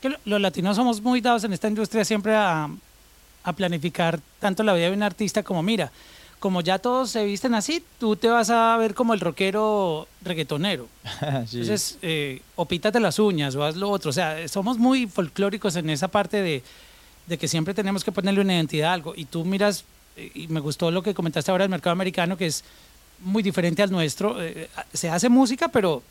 que 0.00 0.08
lo- 0.10 0.18
los 0.24 0.40
latinos 0.40 0.76
somos 0.76 1.00
muy 1.02 1.20
dados 1.20 1.44
en 1.44 1.52
esta 1.52 1.68
industria 1.68 2.04
siempre 2.04 2.34
a, 2.34 2.68
a 3.44 3.52
planificar 3.52 4.20
tanto 4.40 4.62
la 4.62 4.72
vida 4.74 4.86
de 4.90 4.96
un 4.96 5.02
artista 5.02 5.42
como, 5.42 5.62
mira, 5.62 5.90
como 6.40 6.60
ya 6.60 6.78
todos 6.78 7.10
se 7.10 7.24
visten 7.24 7.54
así, 7.54 7.82
tú 7.98 8.16
te 8.16 8.28
vas 8.28 8.50
a 8.50 8.76
ver 8.76 8.92
como 8.94 9.14
el 9.14 9.20
rockero 9.20 10.06
reggaetonero. 10.22 10.88
Sí. 11.46 11.60
Entonces, 11.60 11.98
eh, 12.02 12.42
o 12.56 12.66
pítate 12.66 13.00
las 13.00 13.18
uñas 13.18 13.54
o 13.56 13.64
haz 13.64 13.76
lo 13.76 13.88
otro. 13.90 14.10
O 14.10 14.12
sea, 14.12 14.46
somos 14.48 14.76
muy 14.78 15.06
folclóricos 15.06 15.76
en 15.76 15.88
esa 15.90 16.08
parte 16.08 16.42
de, 16.42 16.62
de 17.26 17.38
que 17.38 17.48
siempre 17.48 17.72
tenemos 17.74 18.04
que 18.04 18.12
ponerle 18.12 18.40
una 18.42 18.54
identidad 18.54 18.90
a 18.90 18.94
algo. 18.94 19.14
Y 19.16 19.24
tú 19.24 19.44
miras, 19.46 19.84
y 20.16 20.46
me 20.48 20.60
gustó 20.60 20.90
lo 20.90 21.02
que 21.02 21.14
comentaste 21.14 21.50
ahora 21.50 21.64
del 21.64 21.70
mercado 21.70 21.92
americano, 21.92 22.36
que 22.36 22.46
es 22.46 22.64
muy 23.20 23.42
diferente 23.42 23.82
al 23.82 23.90
nuestro. 23.90 24.40
Eh, 24.42 24.68
se 24.92 25.08
hace 25.08 25.28
música, 25.28 25.68
pero 25.68 26.02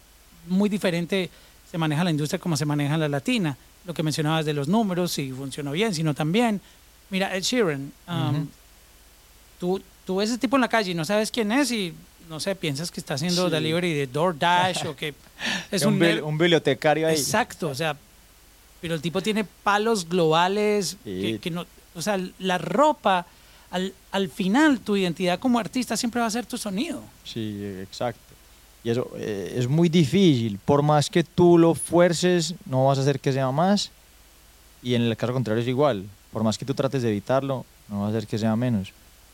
muy 0.48 0.70
diferente 0.70 1.30
se 1.70 1.78
maneja 1.78 2.04
la 2.04 2.12
industria 2.12 2.40
como 2.40 2.58
se 2.58 2.66
maneja 2.66 2.98
la 2.98 3.08
latina. 3.10 3.58
Lo 3.86 3.94
que 3.94 4.04
mencionabas 4.04 4.46
de 4.46 4.54
los 4.54 4.68
números, 4.68 5.12
si 5.12 5.32
funcionó 5.32 5.72
bien, 5.72 5.94
si 5.94 6.04
no 6.04 6.14
también. 6.14 6.62
Mira, 7.10 7.36
Ed 7.36 7.44
Sheeran, 7.44 7.92
um, 8.08 8.48
tú, 9.60 9.82
tú 10.06 10.18
ves 10.18 10.30
ese 10.30 10.40
tipo 10.40 10.56
en 10.58 10.62
la 10.62 10.68
calle 10.70 10.92
y 10.92 10.96
no 10.96 11.06
sabes 11.06 11.32
quién 11.32 11.52
es 11.52 11.72
y 11.72 11.94
no 12.30 12.40
sé, 12.40 12.56
piensas 12.56 12.90
que 12.90 13.00
está 13.00 13.16
haciendo 13.16 13.48
Sí. 13.48 13.52
delivery 13.52 13.94
de 13.94 14.08
DoorDash 14.08 14.86
o 14.88 14.96
que 14.96 15.14
es 15.72 15.84
un, 15.84 16.02
un, 16.02 16.38
bibliotecario 16.38 17.08
ahí. 17.08 17.16
Exacto, 17.16 17.70
o 17.70 17.76
sea, 17.76 17.96
pero 18.82 18.96
el 18.96 19.02
tipo 19.02 19.22
tiene 19.22 19.44
palos 19.44 20.08
globales 20.08 20.98
Sí. 21.04 21.22
que, 21.22 21.40
que 21.40 21.52
no, 21.52 21.66
o 21.96 22.02
sea, 22.02 22.20
la 22.40 22.58
ropa, 22.58 23.26
al, 23.74 23.92
al 24.12 24.30
final 24.30 24.80
tu 24.80 24.96
identidad 24.96 25.40
como 25.40 25.58
artista 25.58 25.98
siempre 25.98 26.22
va 26.22 26.28
a 26.28 26.32
ser 26.32 26.46
tu 26.46 26.60
sonido. 26.60 27.02
Sí, 27.26 27.60
exacto. 27.82 28.22
Y 28.84 28.92
eso 28.92 29.10
eh, 29.18 29.56
es 29.58 29.68
muy 29.68 29.90
difícil. 29.90 30.60
Por 30.64 30.84
más 30.84 31.10
que 31.10 31.24
tú 31.24 31.58
lo 31.58 31.74
fuerces, 31.74 32.54
no 32.68 32.86
vas 32.86 33.00
a 33.00 33.02
hacer 33.02 33.20
que 33.20 33.34
sea 33.34 33.50
más. 33.50 33.90
Y 34.84 34.94
en 34.94 35.02
el 35.02 35.18
caso 35.18 35.34
contrario 35.34 35.64
es 35.64 35.68
igual. 35.68 36.06
Por 36.32 36.44
más 36.44 36.60
que 36.60 36.66
tú 36.66 36.76
trates 36.76 37.02
de 37.02 37.10
evitarlo, 37.10 37.66
no 37.90 38.02
vas 38.02 38.14
a 38.14 38.18
hacer 38.18 38.28
que 38.28 38.38
sea 38.38 38.56
menos. 38.56 38.90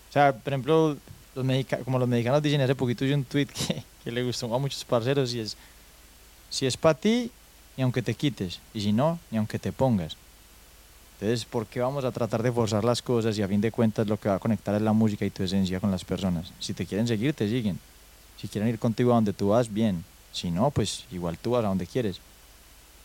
O 0.09 0.13
sea, 0.13 0.33
por 0.33 0.53
ejemplo, 0.53 0.95
los 1.35 1.65
como 1.83 1.99
los 1.99 2.07
mexicanos 2.07 2.41
dicen, 2.41 2.61
hace 2.61 2.75
poquito 2.75 3.03
vi 3.03 3.11
un 3.11 3.25
tweet 3.25 3.47
que, 3.67 3.83
que 4.05 4.11
le 4.11 4.23
gustó 4.23 4.53
a 4.55 4.57
muchos 4.57 4.85
parceros 4.85 5.33
y 5.33 5.41
es, 5.41 5.57
si 6.49 6.65
es 6.65 6.77
para 6.77 6.97
ti, 6.97 7.29
ni 7.75 7.83
aunque 7.83 8.01
te 8.01 8.13
quites. 8.13 8.61
Y 8.73 8.79
si 8.79 8.93
no, 8.93 9.19
ni 9.31 9.37
aunque 9.37 9.59
te 9.59 9.73
pongas. 9.73 10.15
Entonces, 11.19 11.43
¿por 11.45 11.65
qué 11.65 11.81
vamos 11.81 12.05
a 12.05 12.11
tratar 12.11 12.41
de 12.41 12.51
forzar 12.51 12.83
las 12.85 13.01
cosas 13.01 13.37
y 13.37 13.41
a 13.41 13.47
fin 13.47 13.59
de 13.59 13.71
cuentas 13.71 14.07
lo 14.07 14.17
que 14.17 14.29
va 14.29 14.35
a 14.35 14.39
conectar 14.39 14.73
es 14.75 14.81
la 14.81 14.93
música 14.93 15.25
y 15.25 15.29
tu 15.29 15.43
esencia 15.43 15.79
con 15.81 15.91
las 15.91 16.05
personas? 16.05 16.51
Si 16.59 16.73
te 16.73 16.85
quieren 16.85 17.07
seguir, 17.07 17.33
te 17.33 17.47
siguen. 17.49 17.77
Si 18.39 18.47
quieren 18.47 18.69
ir 18.69 18.79
contigo 18.79 19.11
a 19.11 19.15
donde 19.15 19.33
tú 19.33 19.49
vas, 19.49 19.71
bien. 19.73 20.05
Si 20.31 20.49
no, 20.49 20.71
pues 20.71 21.03
igual 21.11 21.37
tú 21.37 21.51
vas 21.51 21.65
a 21.65 21.67
donde 21.67 21.85
quieres. 21.87 22.19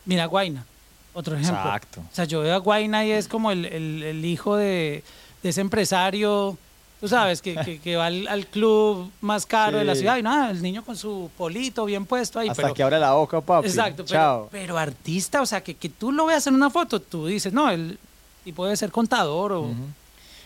Mira, 0.05 0.27
Guaina, 0.27 0.65
otro 1.13 1.35
ejemplo. 1.35 1.57
Exacto. 1.59 2.01
O 2.03 2.15
sea, 2.15 2.25
yo 2.25 2.41
veo 2.43 2.55
a 2.55 2.59
Guaina 2.59 3.05
y 3.05 3.11
es 3.11 3.27
como 3.27 3.51
el, 3.51 3.65
el- 3.65 4.03
el 4.05 4.25
hijo 4.25 4.55
de, 4.57 5.03
de 5.43 5.49
ese 5.49 5.61
empresario, 5.61 6.57
tú 7.05 7.09
sabes, 7.09 7.43
que, 7.43 7.55
que- 7.55 7.79
que 7.81 7.97
va 7.97 8.07
al, 8.07 8.27
al 8.29 8.47
club 8.47 9.11
más 9.21 9.45
caro 9.45 9.77
de 9.77 9.85
la 9.85 9.95
ciudad 9.95 10.17
y 10.17 10.23
nada, 10.23 10.51
el 10.51 10.63
niño 10.63 10.83
con 10.83 10.97
su 10.97 11.31
polito 11.37 11.85
bien 11.85 12.07
puesto 12.07 12.39
ahí. 12.39 12.49
Hasta 12.49 12.63
pero, 12.63 12.75
que 12.75 12.83
abre 12.83 12.99
la 12.99 13.13
boca, 13.13 13.43
papi. 13.43 13.69
Exacto, 13.69 14.05
pero, 14.07 14.07
Chao. 14.07 14.49
pero 14.51 14.79
artista, 14.79 15.43
o 15.43 15.47
sea, 15.47 15.63
que, 15.63 15.75
que 15.75 15.91
tú 15.91 16.13
lo 16.13 16.25
veas 16.25 16.47
en 16.47 16.55
una 16.55 16.71
foto, 16.71 17.01
tú 17.01 17.27
dices, 17.27 17.53
no, 17.53 17.69
el 17.71 17.99
tipo 18.43 18.65
debe 18.65 18.75
ser 18.77 18.91
contador 18.91 19.53
o... 19.53 19.71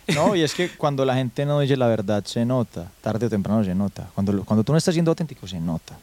No, 0.08 0.34
y 0.34 0.42
es 0.42 0.52
que 0.52 0.68
cuando 0.70 1.04
la 1.04 1.14
gente 1.14 1.46
no 1.46 1.60
dice 1.60 1.76
la 1.76 1.86
verdad, 1.86 2.24
se 2.24 2.44
nota. 2.44 2.90
Tarde 3.02 3.26
o 3.26 3.30
temprano 3.30 3.62
se 3.62 3.74
nota. 3.74 4.08
Cuando, 4.16 4.42
cuando 4.44 4.64
tú 4.64 4.72
no 4.72 4.78
estás 4.78 4.94
siendo 4.94 5.12
auténtico, 5.12 5.46
se 5.46 5.60
nota. 5.60 5.96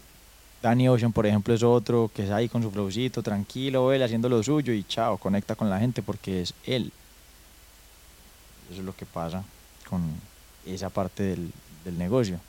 Danny 0.62 0.88
Ocean, 0.88 1.12
por 1.12 1.26
ejemplo, 1.26 1.54
es 1.54 1.64
otro 1.64 2.10
que 2.16 2.24
es 2.24 2.32
ahí 2.32 2.48
con 2.48 2.64
su 2.64 2.72
flowcito, 2.72 3.22
tranquilo, 3.22 3.92
él 3.92 4.02
haciendo 4.02 4.30
lo 4.30 4.42
suyo 4.42 4.72
y 4.72 4.86
chao, 4.86 5.18
conecta 5.18 5.56
con 5.56 5.70
la 5.70 5.80
gente 5.80 6.02
porque 6.02 6.44
es 6.44 6.54
él. 6.66 6.94
Eso 8.72 8.80
es 8.80 8.86
lo 8.86 8.96
que 8.96 9.06
pasa 9.06 9.44
con 9.90 10.02
esa 10.74 10.90
parte 10.90 11.24
del, 11.24 11.52
del 11.84 11.98
negocio. 11.98 12.40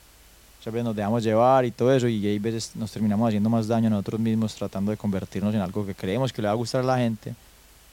Muchas 0.58 0.72
veces 0.72 0.84
nos 0.84 0.96
dejamos 0.96 1.22
llevar 1.22 1.64
y 1.64 1.70
todo 1.70 1.92
eso 1.94 2.08
y 2.08 2.26
hay 2.26 2.38
veces 2.38 2.72
nos 2.74 2.90
terminamos 2.90 3.28
haciendo 3.28 3.48
más 3.48 3.68
daño 3.68 3.86
a 3.86 3.90
nosotros 3.90 4.20
mismos 4.20 4.54
tratando 4.54 4.90
de 4.90 4.96
convertirnos 4.96 5.54
en 5.54 5.60
algo 5.60 5.86
que 5.86 5.94
creemos 5.94 6.32
que 6.32 6.42
le 6.42 6.48
va 6.48 6.52
a 6.52 6.56
gustar 6.56 6.80
a 6.80 6.84
la 6.84 6.98
gente, 6.98 7.34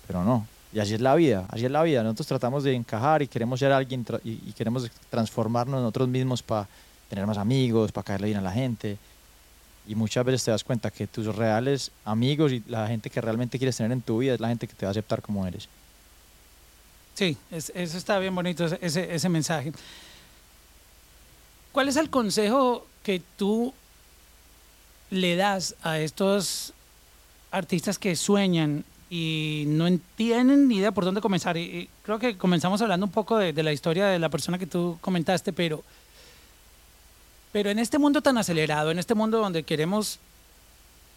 pero 0.07 0.23
no. 0.23 0.47
Y 0.73 0.79
así 0.79 0.95
es 0.95 1.01
la 1.01 1.13
vida, 1.13 1.45
así 1.49 1.65
es 1.65 1.71
la 1.71 1.83
vida. 1.83 2.01
Nosotros 2.01 2.25
tratamos 2.27 2.63
de 2.63 2.73
encajar 2.73 3.21
y 3.21 3.27
queremos 3.27 3.59
ser 3.59 3.71
alguien 3.71 4.03
y, 4.23 4.31
y 4.31 4.53
queremos 4.57 4.89
transformarnos 5.11 5.79
nosotros 5.81 6.07
mismos 6.07 6.41
para 6.41 6.67
tener 7.09 7.27
más 7.27 7.37
amigos, 7.37 7.91
para 7.91 8.05
caerle 8.05 8.27
bien 8.27 8.39
a 8.39 8.41
la 8.41 8.51
gente. 8.51 8.97
Y 9.87 9.93
muchas 9.93 10.25
veces 10.25 10.43
te 10.43 10.49
das 10.49 10.63
cuenta 10.63 10.89
que 10.89 11.05
tus 11.05 11.27
reales 11.35 11.91
amigos 12.05 12.53
y 12.53 12.63
la 12.67 12.87
gente 12.87 13.11
que 13.11 13.21
realmente 13.21 13.59
quieres 13.59 13.77
tener 13.77 13.91
en 13.91 14.01
tu 14.01 14.17
vida 14.17 14.33
es 14.33 14.39
la 14.39 14.47
gente 14.47 14.65
que 14.65 14.73
te 14.73 14.85
va 14.85 14.89
a 14.89 14.91
aceptar 14.91 15.21
como 15.21 15.45
eres. 15.45 15.67
Sí, 17.13 17.37
es- 17.51 17.71
eso 17.75 17.97
está 17.97 18.17
bien 18.17 18.33
bonito, 18.33 18.65
ese, 18.81 19.13
ese 19.13 19.29
mensaje. 19.29 19.71
¿Cuál 21.73 21.89
es 21.89 21.97
el 21.97 22.09
consejo 22.09 22.87
que 23.03 23.21
tú 23.37 23.73
le 25.09 25.35
das 25.35 25.75
a 25.83 25.99
estos 25.99 26.71
artistas 27.51 27.99
que 27.99 28.15
sueñan 28.15 28.85
y 29.09 29.65
no 29.67 29.85
en- 29.87 30.01
tienen 30.15 30.67
ni 30.67 30.77
idea 30.77 30.91
por 30.91 31.03
dónde 31.05 31.19
comenzar? 31.21 31.57
Y 31.57 31.89
creo 32.03 32.19
que 32.19 32.37
comenzamos 32.37 32.81
hablando 32.81 33.05
un 33.05 33.11
poco 33.11 33.37
de, 33.37 33.51
de 33.53 33.63
la 33.63 33.73
historia 33.73 34.05
de 34.07 34.19
la 34.19 34.29
persona 34.29 34.57
que 34.57 34.67
tú 34.67 34.97
comentaste, 35.01 35.51
pero, 35.51 35.83
pero 37.51 37.69
en 37.69 37.79
este 37.79 37.97
mundo 37.99 38.21
tan 38.21 38.37
acelerado, 38.37 38.91
en 38.91 38.99
este 38.99 39.15
mundo 39.15 39.39
donde 39.39 39.63
queremos 39.63 40.19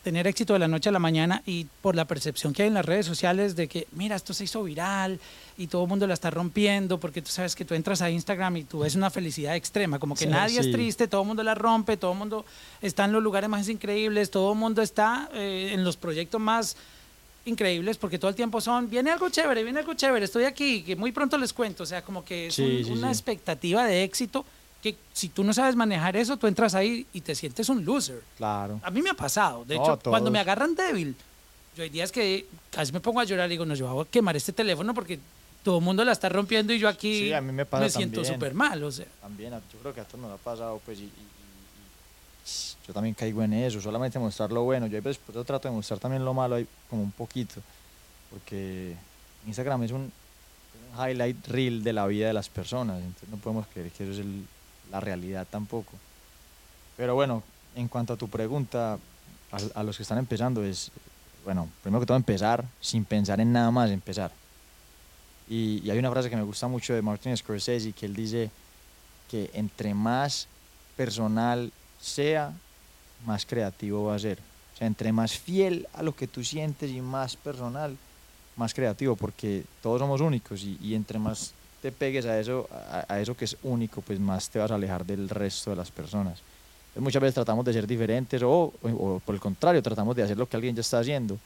tener 0.06 0.28
éxito 0.28 0.52
de 0.52 0.60
la 0.60 0.68
noche 0.68 0.88
a 0.88 0.92
la 0.92 1.00
mañana 1.00 1.42
y 1.46 1.66
por 1.82 1.96
la 1.96 2.04
percepción 2.04 2.52
que 2.52 2.62
hay 2.62 2.68
en 2.68 2.74
las 2.74 2.86
redes 2.86 3.06
sociales 3.06 3.56
de 3.56 3.66
que, 3.66 3.88
mira, 3.90 4.14
esto 4.14 4.32
se 4.34 4.44
hizo 4.44 4.62
viral 4.62 5.18
y 5.58 5.66
todo 5.66 5.82
el 5.82 5.88
mundo 5.88 6.06
la 6.06 6.14
está 6.14 6.30
rompiendo, 6.30 7.00
porque 7.00 7.20
tú 7.22 7.28
sabes 7.32 7.56
que 7.56 7.64
tú 7.64 7.74
entras 7.74 8.02
a 8.02 8.08
Instagram 8.08 8.56
y 8.58 8.62
tú 8.62 8.78
ves 8.78 8.94
una 8.94 9.10
felicidad 9.10 9.56
extrema, 9.56 9.98
como 9.98 10.14
que 10.14 10.26
Sí, 10.26 10.30
nadie 10.30 10.60
es 10.60 10.70
triste, 10.70 11.08
todo 11.08 11.22
el 11.22 11.26
mundo 11.26 11.42
la 11.42 11.56
rompe, 11.56 11.96
todo 11.96 12.12
el 12.12 12.18
mundo 12.18 12.44
está 12.80 13.04
en 13.06 13.10
los 13.14 13.20
lugares 13.20 13.50
más 13.50 13.68
increíbles, 13.68 14.30
todo 14.30 14.52
el 14.52 14.58
mundo 14.60 14.80
está 14.80 15.28
eh, 15.34 15.70
en 15.72 15.82
los 15.82 15.96
proyectos 15.96 16.40
más 16.40 16.76
increíbles, 17.44 17.96
porque 17.96 18.16
todo 18.20 18.28
el 18.28 18.36
tiempo 18.36 18.60
son, 18.60 18.88
viene 18.88 19.10
algo 19.10 19.28
chévere, 19.28 19.64
viene 19.64 19.80
algo 19.80 19.94
chévere, 19.94 20.24
estoy 20.24 20.44
aquí, 20.44 20.82
que 20.84 20.94
muy 20.94 21.10
pronto 21.10 21.36
les 21.36 21.52
cuento, 21.52 21.82
o 21.82 21.86
sea, 21.86 22.02
como 22.02 22.24
que 22.24 22.46
es 22.46 22.54
Sí, 22.54 22.62
un- 22.62 22.84
sí, 22.84 22.92
una 22.92 23.08
expectativa 23.08 23.84
de 23.84 24.04
éxito 24.04 24.44
que 24.82 24.96
si 25.12 25.28
tú 25.30 25.42
no 25.42 25.52
sabes 25.52 25.74
manejar 25.74 26.16
eso, 26.16 26.36
tú 26.36 26.46
entras 26.46 26.74
ahí 26.74 27.06
y 27.12 27.20
te 27.20 27.34
sientes 27.34 27.68
un 27.68 27.84
loser. 27.84 28.22
Claro. 28.36 28.80
A 28.82 28.90
mí 28.90 29.02
me 29.02 29.10
ha 29.10 29.14
pasado. 29.14 29.64
De 29.64 29.74
hecho, 29.76 29.98
cuando 30.04 30.30
me 30.30 30.38
agarran 30.38 30.74
débil, 30.74 31.14
yo 31.76 31.82
hay 31.82 31.88
días 31.90 32.12
que 32.12 32.46
casi 32.70 32.92
me 32.92 33.00
pongo 33.00 33.20
a 33.20 33.24
llorar 33.24 33.48
y 33.48 33.50
digo, 33.54 33.66
no, 33.66 33.74
yo 33.74 33.92
voy 33.92 34.04
a 34.06 34.08
quemar 34.10 34.36
este 34.36 34.52
teléfono 34.52 34.94
porque 34.94 35.18
todo 35.64 35.78
el 35.78 35.84
mundo 35.84 36.04
la 36.04 36.12
está 36.12 36.28
rompiendo 36.28 36.72
y 36.72 36.78
yo 36.78 36.88
aquí 36.88 37.20
Sí, 37.24 37.32
a 37.32 37.40
mí 37.40 37.50
me 37.52 37.66
pasa 37.66 37.88
siento 37.90 38.24
súper 38.24 38.54
mal. 38.54 38.82
O 38.84 38.92
sea, 38.92 39.06
También, 39.20 39.52
yo 39.52 39.78
creo 39.80 39.92
que 39.94 40.00
a 40.00 40.04
todos 40.04 40.20
nos 40.20 40.32
ha 40.32 40.36
pasado, 40.36 40.80
pues, 40.84 40.98
y, 41.00 41.02
y- 41.02 41.06
y- 41.06 41.10
y 42.48 42.86
yo 42.86 42.94
también 42.94 43.14
caigo 43.14 43.42
en 43.42 43.52
eso, 43.54 43.80
solamente 43.80 44.18
mostrar 44.20 44.52
lo 44.52 44.62
bueno. 44.62 44.86
Yo 44.86 45.02
pues, 45.02 45.18
yo 45.34 45.42
trato 45.44 45.68
de 45.68 45.74
mostrar 45.74 45.98
también 45.98 46.24
lo 46.24 46.32
malo 46.32 46.54
ahí 46.54 46.66
como 46.88 47.02
un 47.02 47.10
poquito, 47.10 47.60
porque 48.30 48.94
Instagram 49.46 49.82
es 49.82 49.90
un, 49.90 50.02
un 50.02 51.08
highlight 51.10 51.46
reel 51.48 51.82
de 51.82 51.92
la 51.92 52.06
vida 52.06 52.28
de 52.28 52.32
las 52.32 52.48
personas, 52.48 52.98
entonces 53.02 53.28
no 53.28 53.36
podemos 53.38 53.66
creer 53.66 53.90
que 53.90 54.04
eso 54.04 54.12
es 54.12 54.18
el- 54.20 54.46
la 54.90 55.00
realidad 55.00 55.46
tampoco. 55.50 55.92
Pero 56.96 57.14
bueno, 57.14 57.42
en 57.74 57.88
cuanto 57.88 58.14
a 58.14 58.16
tu 58.16 58.28
pregunta, 58.28 58.98
a, 59.74 59.82
los 59.82 59.96
que 59.96 60.02
están 60.02 60.18
empezando 60.18 60.64
es, 60.64 60.90
bueno, 61.44 61.68
primero 61.82 62.00
que 62.00 62.06
todo 62.06 62.16
empezar 62.16 62.64
sin 62.80 63.04
pensar 63.04 63.40
en 63.40 63.52
nada 63.52 63.70
más, 63.70 63.90
empezar. 63.90 64.30
Y, 65.48 65.80
y 65.84 65.90
hay 65.90 65.98
una 65.98 66.10
frase 66.10 66.30
que 66.30 66.36
me 66.36 66.42
gusta 66.42 66.68
mucho 66.68 66.94
de 66.94 67.02
Martin 67.02 67.36
Scorsese 67.36 67.92
que 67.92 68.06
él 68.06 68.14
dice 68.14 68.50
que 69.30 69.50
entre 69.54 69.94
más 69.94 70.48
personal 70.96 71.72
sea, 72.00 72.52
más 73.24 73.46
creativo 73.46 74.04
va 74.04 74.16
a 74.16 74.18
ser. 74.18 74.38
O 74.74 74.78
sea, 74.78 74.86
entre 74.86 75.12
más 75.12 75.38
fiel 75.38 75.86
a 75.94 76.02
lo 76.02 76.14
que 76.14 76.26
tú 76.26 76.44
sientes 76.44 76.90
y 76.90 77.00
más 77.00 77.36
personal, 77.36 77.96
más 78.56 78.74
creativo, 78.74 79.16
porque 79.16 79.64
todos 79.82 80.00
somos 80.00 80.20
únicos 80.20 80.62
y, 80.62 80.78
y 80.82 80.94
entre 80.94 81.18
más 81.18 81.52
te 81.86 81.92
pegues 81.92 82.26
a 82.26 82.38
eso, 82.40 82.68
a, 82.90 83.04
a 83.14 83.20
eso 83.20 83.36
que 83.36 83.44
es 83.44 83.56
único, 83.62 84.00
pues 84.00 84.18
más 84.18 84.48
te 84.50 84.58
vas 84.58 84.70
a 84.70 84.74
alejar 84.74 85.04
del 85.06 85.28
resto 85.28 85.70
de 85.70 85.76
las 85.76 85.90
personas. 85.90 86.38
Entonces, 86.88 87.02
muchas 87.02 87.22
veces 87.22 87.34
tratamos 87.34 87.64
de 87.64 87.72
ser 87.72 87.86
diferentes 87.86 88.42
o, 88.42 88.72
o- 88.82 88.88
o 88.88 89.20
por 89.24 89.34
el 89.36 89.40
contrario, 89.40 89.80
tratamos 89.82 90.16
de 90.16 90.22
hacer 90.24 90.36
lo 90.36 90.48
que 90.48 90.56
alguien 90.56 90.74
ya 90.74 90.80
está 90.80 90.98
haciendo. 90.98 91.38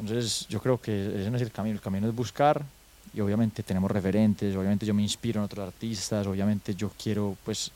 Entonces 0.00 0.46
yo 0.48 0.60
creo 0.60 0.80
que 0.80 1.20
ese 1.20 1.30
no 1.30 1.36
es 1.36 1.42
el 1.42 1.52
camino, 1.52 1.74
el 1.76 1.80
camino 1.82 2.08
es 2.08 2.14
buscar 2.14 2.64
y 3.12 3.20
obviamente 3.20 3.62
tenemos 3.62 3.90
referentes, 3.90 4.56
obviamente 4.56 4.86
yo 4.86 4.94
me 4.94 5.02
inspiro 5.02 5.40
en 5.40 5.44
otros 5.44 5.66
artistas, 5.68 6.26
obviamente 6.26 6.74
yo 6.74 6.90
quiero 7.00 7.36
pues 7.44 7.70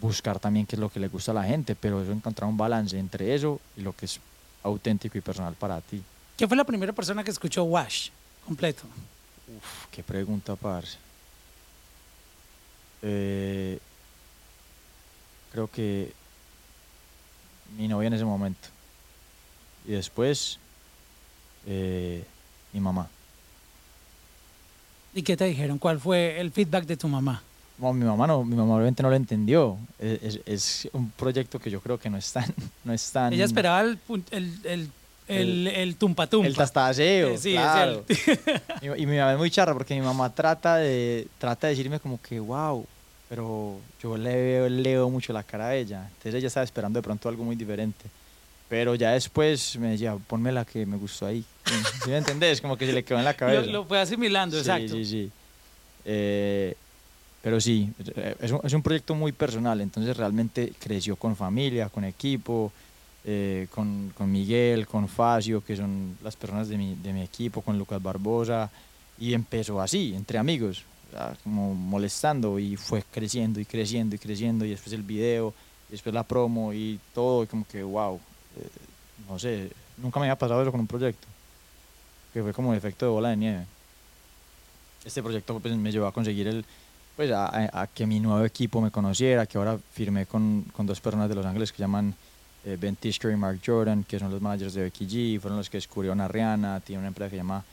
buscar 0.00 0.38
también 0.40 0.66
qué 0.66 0.76
es 0.76 0.80
lo 0.80 0.88
que 0.88 0.98
le 0.98 1.08
gusta 1.08 1.30
a 1.30 1.34
la 1.34 1.44
gente, 1.44 1.76
pero 1.76 2.02
eso 2.02 2.10
encontrar 2.10 2.48
un 2.48 2.56
balance 2.56 2.98
entre 2.98 3.34
eso 3.34 3.60
y 3.76 3.82
lo 3.82 3.92
que 3.92 4.06
es 4.06 4.18
auténtico 4.62 5.16
y 5.18 5.20
personal 5.20 5.54
para 5.54 5.80
ti. 5.80 6.02
¿quién 6.36 6.48
fue 6.48 6.56
la 6.56 6.64
primera 6.64 6.92
persona 6.92 7.22
que 7.22 7.30
escuchó 7.30 7.62
Wash 7.64 8.08
completo? 8.44 8.82
Uf, 9.56 9.86
qué 9.90 10.02
pregunta, 10.02 10.56
parce. 10.56 10.96
Eh, 13.02 13.78
creo 15.52 15.68
que 15.70 16.12
mi 17.76 17.88
novia 17.88 18.06
en 18.08 18.14
ese 18.14 18.24
momento. 18.24 18.68
Y 19.86 19.92
después, 19.92 20.58
eh, 21.66 22.24
mi 22.72 22.80
mamá. 22.80 23.08
¿Y 25.14 25.22
qué 25.22 25.36
te 25.36 25.44
dijeron? 25.44 25.78
¿Cuál 25.78 26.00
fue 26.00 26.40
el 26.40 26.50
feedback 26.50 26.86
de 26.86 26.96
tu 26.96 27.06
mamá? 27.08 27.42
No, 27.78 27.92
mi 27.92 28.04
mamá 28.04 28.26
no, 28.26 28.44
mi 28.44 28.54
mamá 28.56 28.74
obviamente 28.76 29.02
no 29.02 29.10
lo 29.10 29.16
entendió. 29.16 29.76
Es, 29.98 30.22
es- 30.22 30.40
es 30.46 30.88
un 30.92 31.10
proyecto 31.10 31.58
que 31.58 31.70
yo 31.70 31.80
creo 31.80 31.98
que 31.98 32.08
no 32.10 32.16
es 32.16 32.32
tan, 32.32 32.52
no 32.84 32.92
es 32.92 33.10
tan 33.12 33.32
Ella 33.32 33.44
esperaba 33.44 33.80
el, 33.82 33.98
el, 34.30 34.60
el, 34.64 34.90
el, 35.28 35.66
el 35.66 35.96
tumpa 35.96 36.26
tumpa. 36.26 36.46
el 36.46 36.54
tastaseo. 36.54 37.30
Eh, 37.30 37.38
sí, 37.38 37.52
claro. 37.52 38.04
es 38.08 38.28
y, 38.82 39.02
y 39.02 39.06
mi 39.06 39.16
mamá 39.16 39.32
es 39.32 39.38
muy 39.38 39.50
charra 39.50 39.72
porque 39.72 39.94
mi 39.94 40.00
mamá 40.00 40.32
trata 40.34 40.76
de, 40.76 41.26
trata 41.38 41.66
de 41.66 41.74
decirme 41.74 42.00
como 42.00 42.20
que, 42.20 42.40
wow, 42.40 42.86
pero 43.28 43.78
yo 44.02 44.16
le 44.16 44.34
veo, 44.34 44.68
leo 44.68 45.10
mucho 45.10 45.32
la 45.32 45.42
cara 45.42 45.68
a 45.68 45.74
ella. 45.74 46.06
Entonces 46.08 46.34
ella 46.34 46.48
estaba 46.48 46.64
esperando 46.64 46.98
de 46.98 47.02
pronto 47.02 47.28
algo 47.28 47.44
muy 47.44 47.56
diferente. 47.56 48.04
Pero 48.68 48.94
ya 48.94 49.12
después 49.12 49.76
me 49.76 49.90
decía, 49.90 50.16
ponme 50.26 50.50
la 50.52 50.64
que 50.64 50.86
me 50.86 50.96
gustó 50.96 51.26
ahí. 51.26 51.44
¿Sí 52.04 52.10
me 52.10 52.18
entendés? 52.18 52.60
Como 52.60 52.76
que 52.76 52.86
se 52.86 52.92
le 52.92 53.04
quedó 53.04 53.18
en 53.18 53.24
la 53.24 53.34
cabeza. 53.34 53.66
Lo, 53.66 53.72
lo 53.72 53.84
fue 53.84 54.00
asimilando, 54.00 54.56
Sí, 54.56 54.60
exacto. 54.60 54.94
Sí, 54.94 55.04
sí. 55.04 55.30
Eh, 56.04 56.74
pero 57.42 57.60
sí, 57.60 57.90
es 58.40 58.50
un, 58.50 58.60
es 58.64 58.72
un 58.72 58.82
proyecto 58.82 59.14
muy 59.14 59.32
personal, 59.32 59.78
entonces 59.82 60.16
realmente 60.16 60.72
creció 60.78 61.14
con 61.16 61.36
familia, 61.36 61.90
con 61.90 62.04
equipo, 62.04 62.72
eh, 63.24 63.66
con, 63.70 64.12
con 64.16 64.30
Miguel, 64.30 64.86
con 64.86 65.08
Facio, 65.08 65.64
que 65.64 65.76
son 65.76 66.16
las 66.22 66.36
personas 66.36 66.68
de 66.68 66.76
mi, 66.76 66.94
de 66.96 67.12
mi 67.12 67.22
equipo, 67.22 67.62
con 67.62 67.78
Lucas 67.78 68.02
Barbosa, 68.02 68.70
y 69.18 69.32
empezó 69.34 69.80
así, 69.80 70.14
entre 70.14 70.38
amigos, 70.38 70.82
sea, 71.10 71.36
como 71.42 71.74
molestando, 71.74 72.58
y 72.58 72.76
fue 72.76 73.02
creciendo 73.10 73.60
y 73.60 73.64
creciendo 73.64 74.16
y 74.16 74.18
creciendo, 74.18 74.64
y 74.64 74.70
después 74.70 74.92
el 74.92 75.02
video, 75.02 75.54
y 75.88 75.92
después 75.92 76.14
la 76.14 76.22
promo, 76.24 76.72
y 76.72 76.98
todo, 77.14 77.44
y 77.44 77.46
como 77.46 77.66
que, 77.66 77.82
wow, 77.82 78.20
eh, 78.58 78.68
no 79.28 79.38
sé, 79.38 79.70
nunca 79.98 80.18
me 80.20 80.26
había 80.26 80.36
pasado 80.38 80.60
eso 80.62 80.70
con 80.70 80.80
un 80.80 80.86
proyecto, 80.86 81.26
que 82.32 82.42
fue 82.42 82.52
como 82.52 82.72
el 82.72 82.78
efecto 82.78 83.06
de 83.06 83.12
bola 83.12 83.28
de 83.30 83.36
nieve. 83.36 83.64
Este 85.04 85.22
proyecto 85.22 85.58
pues, 85.60 85.74
me 85.76 85.92
llevó 85.92 86.06
a 86.06 86.12
conseguir 86.12 86.48
el 86.48 86.64
pues 87.16 87.30
a, 87.30 87.46
a- 87.46 87.82
a 87.82 87.86
que 87.86 88.06
mi 88.06 88.18
nuevo 88.18 88.44
equipo 88.44 88.80
me 88.80 88.90
conociera, 88.90 89.46
que 89.46 89.56
ahora 89.56 89.78
firmé 89.92 90.26
con, 90.26 90.64
con 90.72 90.84
dos 90.86 91.00
personas 91.00 91.28
de 91.28 91.36
Los 91.36 91.46
Ángeles 91.46 91.70
que 91.70 91.78
llaman 91.78 92.12
eh, 92.64 92.76
Ben 92.80 92.96
Tishker 92.96 93.30
y 93.30 93.36
Mark 93.36 93.60
Jordan, 93.64 94.04
que 94.04 94.18
son 94.18 94.30
los 94.30 94.40
managers 94.40 94.74
de 94.74 94.82
Becky 94.82 95.06
G, 95.06 95.40
fueron 95.40 95.58
los 95.58 95.68
que 95.68 95.76
descubrieron 95.76 96.20
a 96.20 96.28
Rihanna, 96.28 96.80
tiene 96.80 97.00
una 97.00 97.08
empresa 97.08 97.30
que 97.30 97.36
se 97.36 97.40
llama 97.42 97.64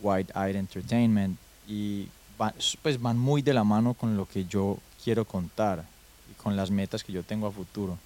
White 0.00 0.32
Eyed 0.34 0.56
Entertainment 0.56 1.38
y 1.68 2.08
van, 2.38 2.54
pues 2.82 3.00
van 3.00 3.18
muy 3.18 3.42
de 3.42 3.54
la 3.54 3.64
mano 3.64 3.94
con 3.94 4.16
lo 4.16 4.26
que 4.26 4.44
yo 4.44 4.78
quiero 5.02 5.24
contar 5.24 5.84
y 6.30 6.34
con 6.42 6.56
las 6.56 6.70
metas 6.70 7.02
que 7.02 7.12
yo 7.12 7.22
tengo 7.22 7.46
a 7.46 7.50
futuro. 7.50 7.98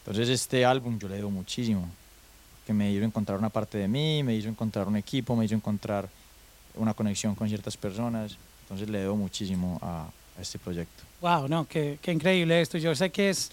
Entonces 0.00 0.28
este 0.28 0.64
álbum 0.64 0.98
yo 0.98 1.08
le 1.08 1.16
debo 1.16 1.30
muchísimo, 1.30 1.88
que 2.66 2.72
me 2.72 2.90
hizo 2.90 3.04
encontrar 3.04 3.38
una 3.38 3.50
parte 3.50 3.78
de 3.78 3.88
mí, 3.88 4.22
me 4.22 4.34
hizo 4.34 4.48
encontrar 4.48 4.88
un 4.88 4.96
equipo, 4.96 5.36
me 5.36 5.44
hizo 5.44 5.54
encontrar 5.54 6.08
una 6.74 6.94
conexión 6.94 7.34
con 7.34 7.48
ciertas 7.48 7.76
personas. 7.76 8.36
Entonces 8.62 8.88
le 8.88 9.00
debo 9.00 9.16
muchísimo 9.16 9.78
a, 9.82 10.08
a 10.38 10.40
este 10.40 10.58
proyecto. 10.58 11.02
Wow, 11.20 11.48
no, 11.48 11.66
qué, 11.66 11.98
qué 12.00 12.12
increíble 12.12 12.60
esto. 12.60 12.78
Yo 12.78 12.94
sé 12.94 13.10
que 13.10 13.30
es 13.30 13.50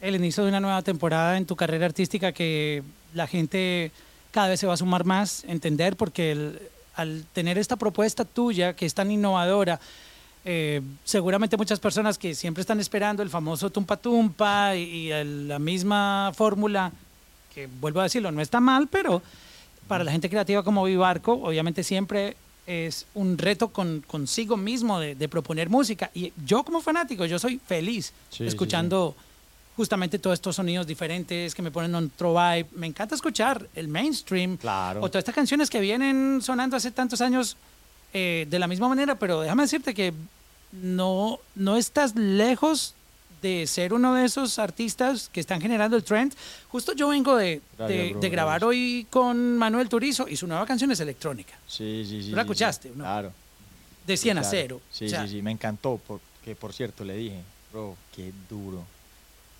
el 0.00 0.14
inicio 0.16 0.42
de 0.42 0.50
una 0.50 0.60
nueva 0.60 0.82
temporada 0.82 1.36
en 1.36 1.46
tu 1.46 1.56
carrera 1.56 1.86
artística 1.86 2.32
que 2.32 2.82
la 3.14 3.26
gente 3.26 3.90
cada 4.30 4.48
vez 4.48 4.60
se 4.60 4.66
va 4.66 4.74
a 4.74 4.76
sumar 4.76 5.04
más, 5.04 5.44
entender, 5.48 5.96
porque 5.96 6.32
el- 6.32 6.58
al 6.96 7.24
tener 7.32 7.58
esta 7.58 7.76
propuesta 7.76 8.24
tuya 8.24 8.74
que 8.74 8.86
es 8.86 8.94
tan 8.94 9.10
innovadora, 9.10 9.80
eh, 10.44 10.80
seguramente 11.04 11.56
muchas 11.56 11.80
personas 11.80 12.18
que 12.18 12.34
siempre 12.34 12.60
están 12.60 12.78
esperando 12.80 13.22
el 13.22 13.30
famoso 13.30 13.70
tumpa 13.70 13.96
tumpa 13.96 14.76
y, 14.76 14.82
y 14.82 15.10
el- 15.10 15.48
la 15.48 15.58
misma 15.58 16.32
fórmula, 16.34 16.92
que 17.54 17.68
vuelvo 17.80 18.00
a 18.00 18.04
decirlo, 18.04 18.30
no 18.32 18.40
está 18.42 18.60
mal, 18.60 18.88
pero 18.88 19.22
para 19.88 20.04
la 20.04 20.12
gente 20.12 20.28
creativa 20.28 20.62
como 20.62 20.84
Vivarco, 20.84 21.32
obviamente 21.34 21.82
siempre 21.84 22.36
es 22.66 23.06
un 23.14 23.36
reto 23.38 23.68
con, 23.68 24.02
consigo 24.06 24.56
mismo 24.56 24.98
de, 24.98 25.14
de 25.14 25.28
proponer 25.28 25.68
música. 25.68 26.10
Y 26.14 26.32
yo 26.44 26.64
como 26.64 26.80
fanático, 26.80 27.24
yo 27.26 27.38
soy 27.38 27.60
feliz 27.64 28.06
Sí, 28.30 28.38
sí, 28.38 28.44
escuchando 28.46 29.14
justamente 29.76 30.18
todos 30.18 30.34
estos 30.34 30.56
sonidos 30.56 30.86
diferentes 30.86 31.54
que 31.54 31.62
me 31.62 31.70
ponen 31.70 31.94
otro 31.94 32.32
vibe. 32.34 32.66
Me 32.76 32.86
encanta 32.86 33.14
escuchar 33.14 33.66
el 33.74 33.88
mainstream. 33.88 34.56
Claro. 34.56 35.00
O 35.00 35.08
todas 35.08 35.22
estas 35.22 35.34
canciones 35.34 35.68
que 35.70 35.80
vienen 35.80 36.40
sonando 36.42 36.76
hace 36.76 36.90
tantos 36.90 37.20
años 37.20 37.56
eh, 38.12 38.46
de 38.48 38.58
la 38.58 38.66
misma 38.68 38.88
manera, 38.88 39.16
pero 39.16 39.40
déjame 39.40 39.64
decirte 39.64 39.92
que 39.94 40.12
no, 40.72 41.38
no 41.54 41.76
estás 41.76 42.14
lejos 42.16 42.94
de 43.42 43.66
ser 43.66 43.92
uno 43.92 44.14
de 44.14 44.24
esos 44.24 44.58
artistas 44.58 45.28
que 45.30 45.40
están 45.40 45.60
generando 45.60 45.96
el 45.96 46.02
trend. 46.04 46.34
Justo 46.70 46.94
yo 46.94 47.08
vengo 47.08 47.36
de, 47.36 47.60
de- 47.78 48.16
de 48.18 48.28
grabar 48.30 48.64
hoy 48.64 49.06
con 49.10 49.58
Manuel 49.58 49.88
Turizo 49.88 50.26
y 50.28 50.36
su 50.36 50.46
nueva 50.46 50.64
canción 50.66 50.90
es 50.92 51.00
electrónica, 51.00 51.54
Sí, 51.66 52.04
sí, 52.08 52.22
sí. 52.22 52.30
¿Tú 52.30 52.36
la 52.36 52.42
sí, 52.42 52.46
escuchaste, 52.46 52.88
sí. 52.88 52.94
no? 52.96 53.04
Claro. 53.04 53.32
de 54.06 54.16
100 54.16 54.38
a 54.38 54.40
claro. 54.40 54.50
0. 54.56 54.80
Sí, 54.90 55.04
O 55.04 55.08
sea, 55.10 55.22
sí, 55.24 55.28
sí, 55.36 55.42
me 55.42 55.50
encantó, 55.50 56.00
porque 56.06 56.54
por 56.58 56.72
cierto 56.72 57.04
le 57.04 57.16
dije, 57.16 57.40
bro, 57.70 57.96
qué 58.16 58.32
duro, 58.48 58.82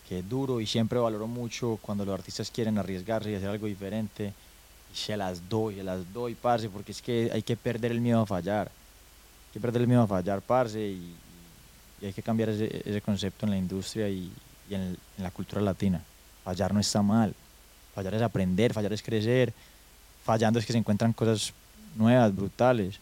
qué 0.08 0.22
duro 0.22 0.60
y 0.60 0.66
siempre 0.66 0.98
valoro 0.98 1.26
mucho 1.26 1.78
cuando 1.80 2.04
los 2.04 2.14
artistas 2.14 2.50
quieren 2.50 2.78
arriesgarse 2.78 3.30
y 3.30 3.34
hacer 3.34 3.48
algo 3.48 3.66
diferente 3.66 4.32
y 4.92 4.96
se 4.96 5.16
las 5.16 5.48
doy, 5.48 5.76
se 5.76 5.82
las 5.82 6.12
doy, 6.12 6.34
parce, 6.34 6.68
porque 6.68 6.92
es 6.92 7.02
que 7.02 7.30
hay 7.32 7.42
que 7.42 7.56
perder 7.56 7.90
el 7.92 8.00
miedo 8.00 8.20
a 8.20 8.26
fallar, 8.26 8.68
hay 8.68 9.52
que 9.52 9.60
perder 9.60 9.82
el 9.82 9.88
miedo 9.88 10.02
a 10.02 10.06
fallar, 10.06 10.40
parce, 10.40 10.80
y, 10.80 11.14
hay 12.02 12.12
que 12.12 12.22
cambiar 12.22 12.50
ese, 12.50 13.00
concepto 13.00 13.46
en 13.46 13.50
la 13.50 13.56
industria 13.56 14.08
y, 14.08 14.30
en 14.68 14.96
la 15.16 15.30
cultura 15.30 15.62
latina. 15.62 16.02
Fallar 16.44 16.74
no 16.74 16.80
está 16.80 17.00
mal, 17.00 17.34
fallar 17.94 18.14
es 18.14 18.22
aprender, 18.22 18.74
fallar 18.74 18.92
es 18.92 19.02
crecer, 19.02 19.54
fallando 20.22 20.58
es 20.58 20.66
que 20.66 20.72
se 20.72 20.78
encuentran 20.78 21.14
cosas 21.14 21.52
nuevas, 21.96 22.34
brutales. 22.34 22.98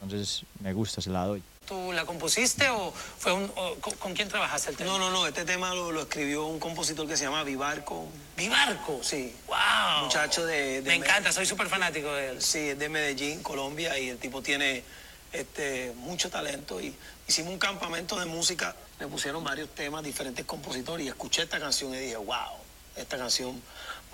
Entonces 0.00 0.44
me 0.60 0.72
gusta, 0.72 1.02
se 1.02 1.10
la 1.10 1.26
doy. 1.26 1.42
¿Tú 1.72 1.90
la 1.92 2.04
compusiste 2.04 2.68
o 2.68 2.92
fue 2.92 3.32
un, 3.32 3.50
o 3.56 3.76
con, 3.76 3.94
con 3.94 4.12
quién 4.12 4.28
trabajaste 4.28 4.68
el 4.72 4.76
tema? 4.76 4.90
No, 4.90 4.98
no, 4.98 5.10
no, 5.10 5.26
este 5.26 5.46
tema 5.46 5.74
lo, 5.74 5.90
lo 5.90 6.02
escribió 6.02 6.44
un 6.44 6.60
compositor 6.60 7.08
que 7.08 7.16
se 7.16 7.24
llama 7.24 7.44
Vivarco. 7.44 8.08
Vivarco. 8.36 9.00
Sí. 9.02 9.34
Wow. 9.46 10.04
Muchacho 10.04 10.44
de- 10.44 10.82
de 10.82 10.90
Me 10.90 10.96
encanta, 10.96 11.32
soy 11.32 11.46
súper 11.46 11.68
fanático 11.68 12.12
de 12.12 12.28
él. 12.32 12.42
Sí, 12.42 12.58
es 12.58 12.78
de 12.78 12.90
Medellín, 12.90 13.42
Colombia, 13.42 13.98
y 13.98 14.10
el 14.10 14.18
tipo 14.18 14.42
tiene 14.42 14.84
este, 15.32 15.94
mucho 15.96 16.28
talento. 16.28 16.78
Y 16.78 16.94
hicimos 17.26 17.54
un 17.54 17.58
campamento 17.58 18.20
de 18.20 18.26
música, 18.26 18.76
me 19.00 19.06
pusieron 19.06 19.42
varios 19.42 19.70
temas, 19.74 20.04
diferentes 20.04 20.44
compositores, 20.44 21.06
y 21.06 21.08
escuché 21.08 21.44
esta 21.44 21.58
canción 21.58 21.94
y 21.94 21.96
dije, 22.00 22.16
wow, 22.16 22.36
esta 22.96 23.16
canción 23.16 23.58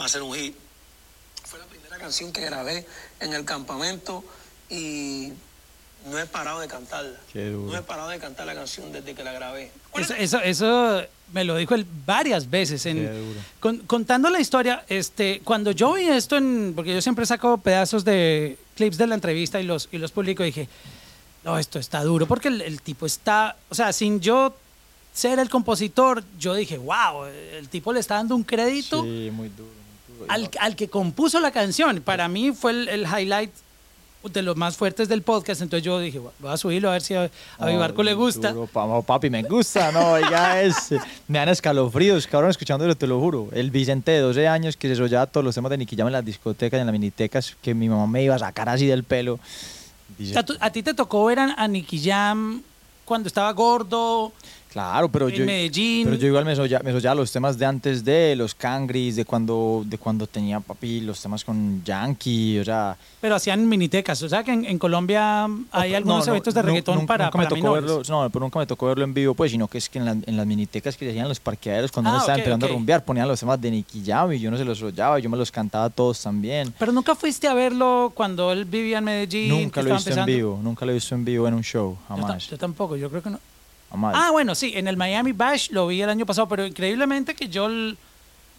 va 0.01 0.05
a 0.05 0.09
ser 0.09 0.23
un 0.23 0.33
hit. 0.33 0.55
Fue 1.45 1.59
la 1.59 1.67
primera 1.67 1.99
canción 1.99 2.33
que 2.33 2.41
grabé 2.43 2.87
en 3.19 3.33
el 3.33 3.45
campamento 3.45 4.23
y 4.71 5.33
no 6.07 6.19
he 6.19 6.27
parado 6.27 6.61
de 6.61 6.69
cantarla. 6.69 7.19
Qué 7.33 7.51
duro. 7.51 7.73
No 7.73 7.79
he 7.79 7.83
parado 7.83 8.09
de 8.09 8.19
cantar 8.19 8.47
la 8.47 8.55
canción 8.55 8.91
desde 8.93 9.15
que 9.15 9.23
la 9.25 9.33
grabé. 9.33 9.71
Eso, 9.95 10.15
eso, 10.15 10.41
eso 10.41 11.03
me 11.33 11.45
lo 11.45 11.57
dijo 11.57 11.75
él 11.75 11.87
varias 12.07 12.49
veces. 12.49 12.87
En, 12.87 12.97
Qué 12.99 13.11
duro. 13.11 13.41
con- 13.61 13.79
contando 13.81 14.31
la 14.31 14.41
historia, 14.41 14.85
este, 14.89 15.41
cuando 15.45 15.73
yo 15.73 15.93
vi 15.95 16.05
esto, 16.09 16.37
en, 16.37 16.73
porque 16.75 16.95
yo 16.95 17.03
siempre 17.03 17.27
saco 17.27 17.59
pedazos 17.59 18.05
de 18.05 18.59
clips 18.77 18.97
de 18.97 19.07
la 19.07 19.15
entrevista 19.17 19.61
y 19.61 19.65
los, 19.65 19.89
y 19.93 19.99
los 19.99 20.13
publico, 20.13 20.43
dije, 20.43 20.69
no, 21.45 21.59
esto 21.59 21.79
está 21.79 22.03
duro, 22.03 22.27
porque 22.27 22.49
el, 22.49 22.63
el 22.63 22.81
tipo 22.81 23.05
está, 23.07 23.57
o 23.69 23.75
sea, 23.75 23.93
sin 23.93 24.21
yo 24.21 24.55
ser 25.13 25.39
el 25.41 25.49
compositor, 25.51 26.23
yo 26.39 26.55
dije, 26.55 26.79
wow, 26.79 27.25
el 27.27 27.69
tipo 27.69 27.93
le 27.93 28.01
está 28.01 28.15
dando 28.15 28.37
un 28.37 28.45
crédito 28.45 29.03
Sí, 29.03 29.31
muy 29.33 29.49
duro, 29.49 29.71
muy 30.09 30.19
duro. 30.21 30.27
al, 30.33 30.51
al 30.61 30.77
que 30.77 30.89
compuso 30.89 31.41
la 31.41 31.51
canción. 31.51 32.01
Para 32.03 32.29
mí 32.29 32.53
fue 32.53 32.71
el, 32.73 32.89
el 32.89 33.03
highlight 33.03 33.51
de 34.25 34.43
los 34.43 34.57
más 34.57 34.77
fuertes 34.77 35.09
del 35.09 35.23
podcast, 35.23 35.63
entonces 35.63 35.85
yo 35.85 35.99
dije, 36.01 36.19
"Bueno, 36.19 36.35
voy 36.41 36.51
a 36.53 36.57
subirlo 36.57 36.89
a 36.89 36.93
ver 36.93 37.03
si 37.03 37.15
a, 37.15 37.31
a 37.59 37.67
mi 37.67 37.77
barco 37.77 38.03
le 38.03 38.15
gusta. 38.15 38.53
duro, 38.53 39.03
papi, 39.03 39.31
me 39.31 39.43
gusta, 39.45 39.91
no, 39.93 40.19
ya 40.31 40.61
es. 40.61 40.93
Me 41.29 41.39
dan 41.39 41.49
escalofríos, 41.49 42.27
cabrón, 42.27 42.51
escuchándolo, 42.51 42.97
te 42.97 43.07
lo 43.07 43.21
juro. 43.21 43.49
El 43.53 43.71
Vicente 43.71 44.11
de 44.11 44.19
12 44.21 44.49
años 44.49 44.77
que 44.77 44.89
se 44.89 44.95
desollaba 44.95 45.27
todos 45.27 45.45
los 45.45 45.55
temas 45.55 45.71
de 45.71 45.79
Nicky 45.79 45.97
Jam 45.97 46.09
en 46.09 46.13
las 46.15 46.25
discotecas 46.25 46.79
en 46.81 46.87
las 46.87 46.93
minitecas, 46.93 47.57
que 47.63 47.75
mi 47.75 47.89
mamá 47.89 48.07
me 48.07 48.23
iba 48.25 48.35
a 48.35 48.39
sacar 48.39 48.69
así 48.69 48.87
del 48.87 49.05
pelo. 49.05 49.35
O 49.35 49.39
Dice, 50.19 50.33
sea, 50.33 50.45
tú- 50.45 50.57
a 50.61 50.71
ti 50.71 50.83
te 50.83 50.95
tocó 50.95 51.25
ver 51.27 51.39
a, 51.39 51.55
a 51.55 51.69
Nicky 51.69 52.03
Jam 52.03 52.63
cuando 53.05 53.29
estaba 53.29 53.53
gordo. 53.53 54.33
Claro, 54.71 55.09
pero 55.09 55.29
en 55.29 55.35
yo. 55.35 55.45
Medellín. 55.45 56.05
Pero 56.07 56.17
yo 56.17 56.29
igual 56.29 56.45
me 56.45 56.55
soñaba, 56.55 56.83
me 56.85 56.93
soñaba 56.93 57.15
los 57.17 57.31
temas 57.33 57.59
de 57.59 57.67
antes 57.67 58.05
de, 58.05 58.35
los 58.37 58.55
Cangris, 58.55 59.17
de 59.17 59.25
cuando, 59.25 59.83
de 59.87 59.99
cuando 59.99 60.27
tenía 60.27 60.61
papi 60.61 61.01
los 61.01 61.21
temas 61.21 61.45
con 61.45 61.83
Yankee, 61.85 62.59
o 62.61 62.65
sea. 62.65 62.97
Pero 63.21 63.35
hacían 63.35 63.69
minitecas. 63.69 64.23
O 64.23 64.29
sea 64.29 64.45
que 64.45 64.53
en, 64.53 64.65
en 64.65 64.79
Colombia 64.79 65.45
hay 65.73 65.91
No, 65.93 65.97
algunos 65.97 66.27
no, 66.27 66.33
eventos 66.33 66.55
de 66.55 66.61
nu- 66.63 66.67
reggaetón 66.69 66.95
nunca- 66.97 67.07
para, 67.09 67.25
nunca 67.27 67.39
me 67.39 67.45
para 67.45 67.49
tocó 67.57 67.63
menores. 67.75 67.85
verlo, 68.09 68.23
no, 68.25 68.31
pero 68.31 68.45
nunca 68.45 68.59
me 68.61 68.67
tocó 68.67 68.87
verlo 68.87 69.05
en 69.05 69.15
vivo, 69.15 69.35
pues, 69.35 69.51
sino 69.51 69.67
que 69.69 69.79
es 69.79 69.89
que 69.89 69.99
en, 69.99 70.05
la- 70.05 70.17
en 70.25 70.37
las 70.37 70.47
minitecas 70.47 70.97
que 70.97 71.09
hacían 71.09 71.25
en 71.25 71.29
los 71.29 71.41
parqueaderos, 71.41 71.91
cuando 71.91 72.11
Ah, 72.11 72.13
uno 72.15 72.21
estaba 72.21 72.37
ok, 72.37 72.39
empezando 72.41 72.67
ok. 72.67 72.71
a 72.73 72.75
rumbear, 72.75 73.05
ponían 73.05 73.27
los 73.29 73.41
temas 73.41 73.61
de 73.61 73.71
Nicky 73.71 74.03
Jam 74.05 74.33
y 74.33 74.39
yo 74.39 74.51
no 74.51 74.57
se 74.57 74.65
los 74.65 74.83
ollaba, 74.83 75.19
yo 75.19 75.29
me 75.31 75.37
los 75.37 75.51
cantaba 75.51 75.91
todos 75.91 76.23
también. 76.23 76.73
Pero 76.79 76.93
nunca 76.93 77.15
fuiste 77.15 77.49
a 77.49 77.55
verlo 77.55 78.13
cuando 78.15 78.53
él 78.53 78.65
vivía 78.65 78.99
en 78.99 79.05
Medellín. 79.05 79.49
Nunca 79.49 79.83
lo 79.83 79.91
he 79.91 79.93
visto 79.95 80.11
en 80.11 80.19
empezando? 80.19 80.33
vivo, 80.37 80.61
nunca 80.63 80.85
lo 80.85 80.93
he 80.93 80.95
visto 80.95 81.15
en 81.15 81.25
vivo 81.25 81.49
en 81.49 81.55
un 81.55 81.63
show, 81.65 81.97
Yo, 82.09 82.17
jamás. 82.17 82.47
yo 82.49 82.57
tampoco, 82.59 82.97
yo 82.97 83.09
creo 83.11 83.23
que 83.23 83.31
no. 83.31 83.39
Ah, 83.91 84.31
bueno, 84.33 84.55
sí, 84.55 84.73
en 84.75 84.89
el 84.89 84.97
Miami 84.97 85.33
Bash 85.33 85.71
lo 85.71 85.87
vi 85.87 86.03
el 86.03 86.11
año 86.11 86.27
pasado, 86.27 86.49
pero 86.49 86.67
increíblemente 86.67 87.35
que 87.35 87.49
yo, 87.49 87.69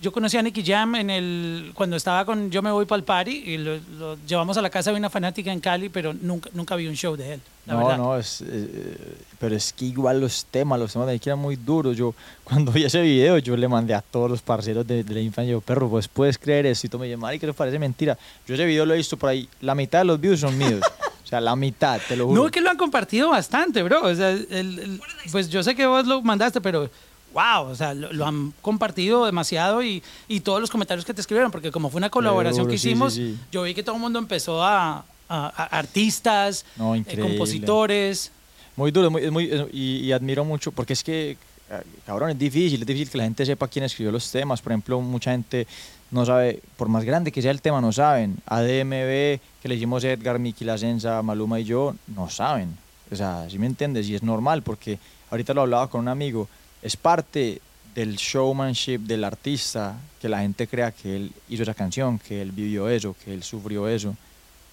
yo 0.02 0.12
conocí 0.12 0.38
a 0.38 0.42
Nicky 0.42 0.64
Jam 0.64 0.96
en 0.96 1.10
el, 1.10 1.72
cuando 1.76 1.96
estaba 1.96 2.26
con 2.26 2.50
Yo 2.50 2.62
Me 2.62 2.72
Voy 2.72 2.86
para 2.86 2.98
el 2.98 3.04
Party 3.04 3.44
y 3.46 3.58
lo, 3.58 3.78
lo 3.98 4.18
llevamos 4.28 4.58
a 4.58 4.62
la 4.62 4.70
casa 4.70 4.92
de 4.92 4.98
una 4.98 5.10
fanática 5.10 5.52
en 5.52 5.60
Cali, 5.60 5.90
pero 5.90 6.14
nunca, 6.14 6.50
nunca 6.54 6.76
vi 6.76 6.88
un 6.88 6.96
show 6.96 7.16
de 7.16 7.34
él. 7.34 7.42
La 7.68 7.74
no, 7.74 7.80
verdad. 7.80 7.98
no, 7.98 8.18
es, 8.18 8.42
eh, 8.42 9.18
pero 9.38 9.56
es 9.56 9.72
que 9.72 9.86
igual 9.86 10.20
los 10.20 10.46
temas, 10.46 10.80
los 10.80 10.92
temas 10.92 11.08
de 11.08 11.14
Nicky 11.14 11.30
eran 11.30 11.40
muy 11.40 11.56
duros. 11.56 11.96
Yo, 11.96 12.16
cuando 12.44 12.72
vi 12.72 12.84
ese 12.84 13.02
video, 13.02 13.38
yo 13.38 13.56
le 13.56 13.68
mandé 13.68 13.94
a 13.94 14.02
todos 14.02 14.32
los 14.32 14.42
parceros 14.42 14.88
de, 14.88 15.04
de 15.04 15.14
la 15.14 15.22
infancia, 15.22 15.52
yo, 15.52 15.62
perro, 15.62 15.88
pues 15.90 16.08
puedes 16.08 16.40
creer 16.40 16.66
esto. 16.66 16.88
Y 16.88 16.90
tú 16.90 16.98
me 16.98 17.06
dices, 17.06 17.40
que 17.40 17.46
les 17.46 17.56
parece 17.56 17.78
mentira. 17.78 18.18
Yo 18.48 18.56
ese 18.56 18.66
video 18.66 18.86
lo 18.86 18.96
he 18.96 18.98
visto 18.98 19.16
por 19.18 19.30
ahí, 19.30 19.48
la 19.62 19.76
mitad 19.76 20.00
de 20.00 20.06
los 20.06 20.20
views 20.20 20.40
son 20.40 20.58
míos. 20.58 20.82
o 21.30 21.32
sea, 21.32 21.40
la 21.42 21.56
mitad, 21.56 22.02
te 22.08 22.16
lo 22.16 22.26
juro. 22.26 22.42
No, 22.42 22.46
es 22.48 22.52
que 22.52 22.60
lo 22.60 22.72
han 22.72 22.78
compartido 22.78 23.30
bastante, 23.30 23.84
bro. 23.84 24.02
O 24.04 24.16
sea, 24.16 24.32
el- 24.32 24.48
el- 24.50 25.02
pues 25.32 25.48
yo 25.48 25.62
sé 25.62 25.76
que 25.76 25.86
vos 25.86 26.08
lo 26.08 26.24
mandaste, 26.24 26.60
pero 26.60 26.90
wow, 27.36 27.68
o 27.70 27.76
sea, 27.76 27.94
lo, 27.94 28.12
lo 28.12 28.26
han 28.26 28.52
compartido 28.64 29.28
demasiado 29.28 29.84
y, 29.84 30.02
y 30.28 30.40
todos 30.40 30.60
los 30.60 30.72
comentarios 30.72 31.06
que 31.06 31.14
te 31.14 31.22
escribieron, 31.22 31.52
porque 31.52 31.70
como 31.72 31.92
fue 31.92 32.00
una 32.00 32.10
colaboración 32.10 32.64
duro, 32.64 32.72
que 32.72 32.80
sí, 32.80 32.82
sí, 32.82 32.90
hicimos, 32.90 33.14
sí. 33.14 33.38
yo 33.52 33.62
vi 33.62 33.76
que 33.76 33.84
todo 33.84 33.94
el 33.96 34.02
mundo 34.02 34.18
empezó 34.18 34.64
a, 34.64 34.98
a- 34.98 35.04
a 35.30 35.66
artistas, 35.78 36.66
No, 36.76 36.96
eh, 36.96 37.04
compositores. 37.22 38.32
Muy 38.76 38.90
duro, 38.92 39.12
muy, 39.12 39.30
muy- 39.30 39.68
y, 39.72 39.98
y 40.06 40.12
admiro 40.12 40.44
mucho, 40.46 40.72
porque 40.72 40.94
es 40.94 41.04
que, 41.04 41.32
eh, 41.70 41.82
cabrón, 42.06 42.32
es 42.32 42.40
difícil, 42.40 42.82
es 42.82 42.88
difícil 42.88 43.10
que 43.12 43.18
la 43.20 43.26
gente 43.26 43.46
sepa 43.46 43.68
quién 43.68 43.86
escribió 43.86 44.12
los 44.12 44.32
temas. 44.32 44.62
Por 44.62 44.72
ejemplo, 44.72 45.00
mucha 45.02 45.32
gente 45.32 45.68
no 46.12 46.26
sabe, 46.26 46.62
por 46.78 46.90
más 46.90 47.04
grande 47.04 47.32
que 47.32 47.42
sea 47.42 47.52
el 47.52 47.62
tema, 47.62 47.82
no 47.82 47.92
saben. 47.92 48.38
ADMB, 48.46 49.40
que 49.62 49.68
le 49.68 49.76
hicimos 49.76 50.04
Edgar, 50.04 50.40
Miki 50.40 50.66
Lacenza, 50.66 51.22
Maluma 51.22 51.60
y 51.60 51.66
yo, 51.66 51.96
no 52.08 52.30
saben. 52.30 52.76
O 53.12 53.16
sea, 53.16 53.48
si 53.50 53.60
me 53.60 53.66
entiendes, 53.66 54.08
y 54.08 54.16
es 54.16 54.24
normal, 54.24 54.64
porque 54.64 55.00
ahorita 55.30 55.54
lo 55.54 55.62
hablaba 55.62 55.88
con 55.88 56.02
un 56.02 56.08
amigo, 56.08 56.48
es 56.82 56.96
parte 56.98 57.62
del 57.96 58.16
showmanship 58.16 59.00
del 59.00 59.24
artista 59.24 59.98
que 60.22 60.30
la 60.30 60.40
gente 60.40 60.68
crea 60.68 60.92
que 60.92 61.16
él 61.16 61.32
hizo 61.50 61.64
esa 61.64 61.74
canción, 61.74 62.20
que 62.20 62.42
él 62.42 62.52
vivió 62.52 62.90
eso, 62.90 63.16
que 63.24 63.34
él 63.34 63.44
sufrió 63.44 63.88
eso, 63.88 64.16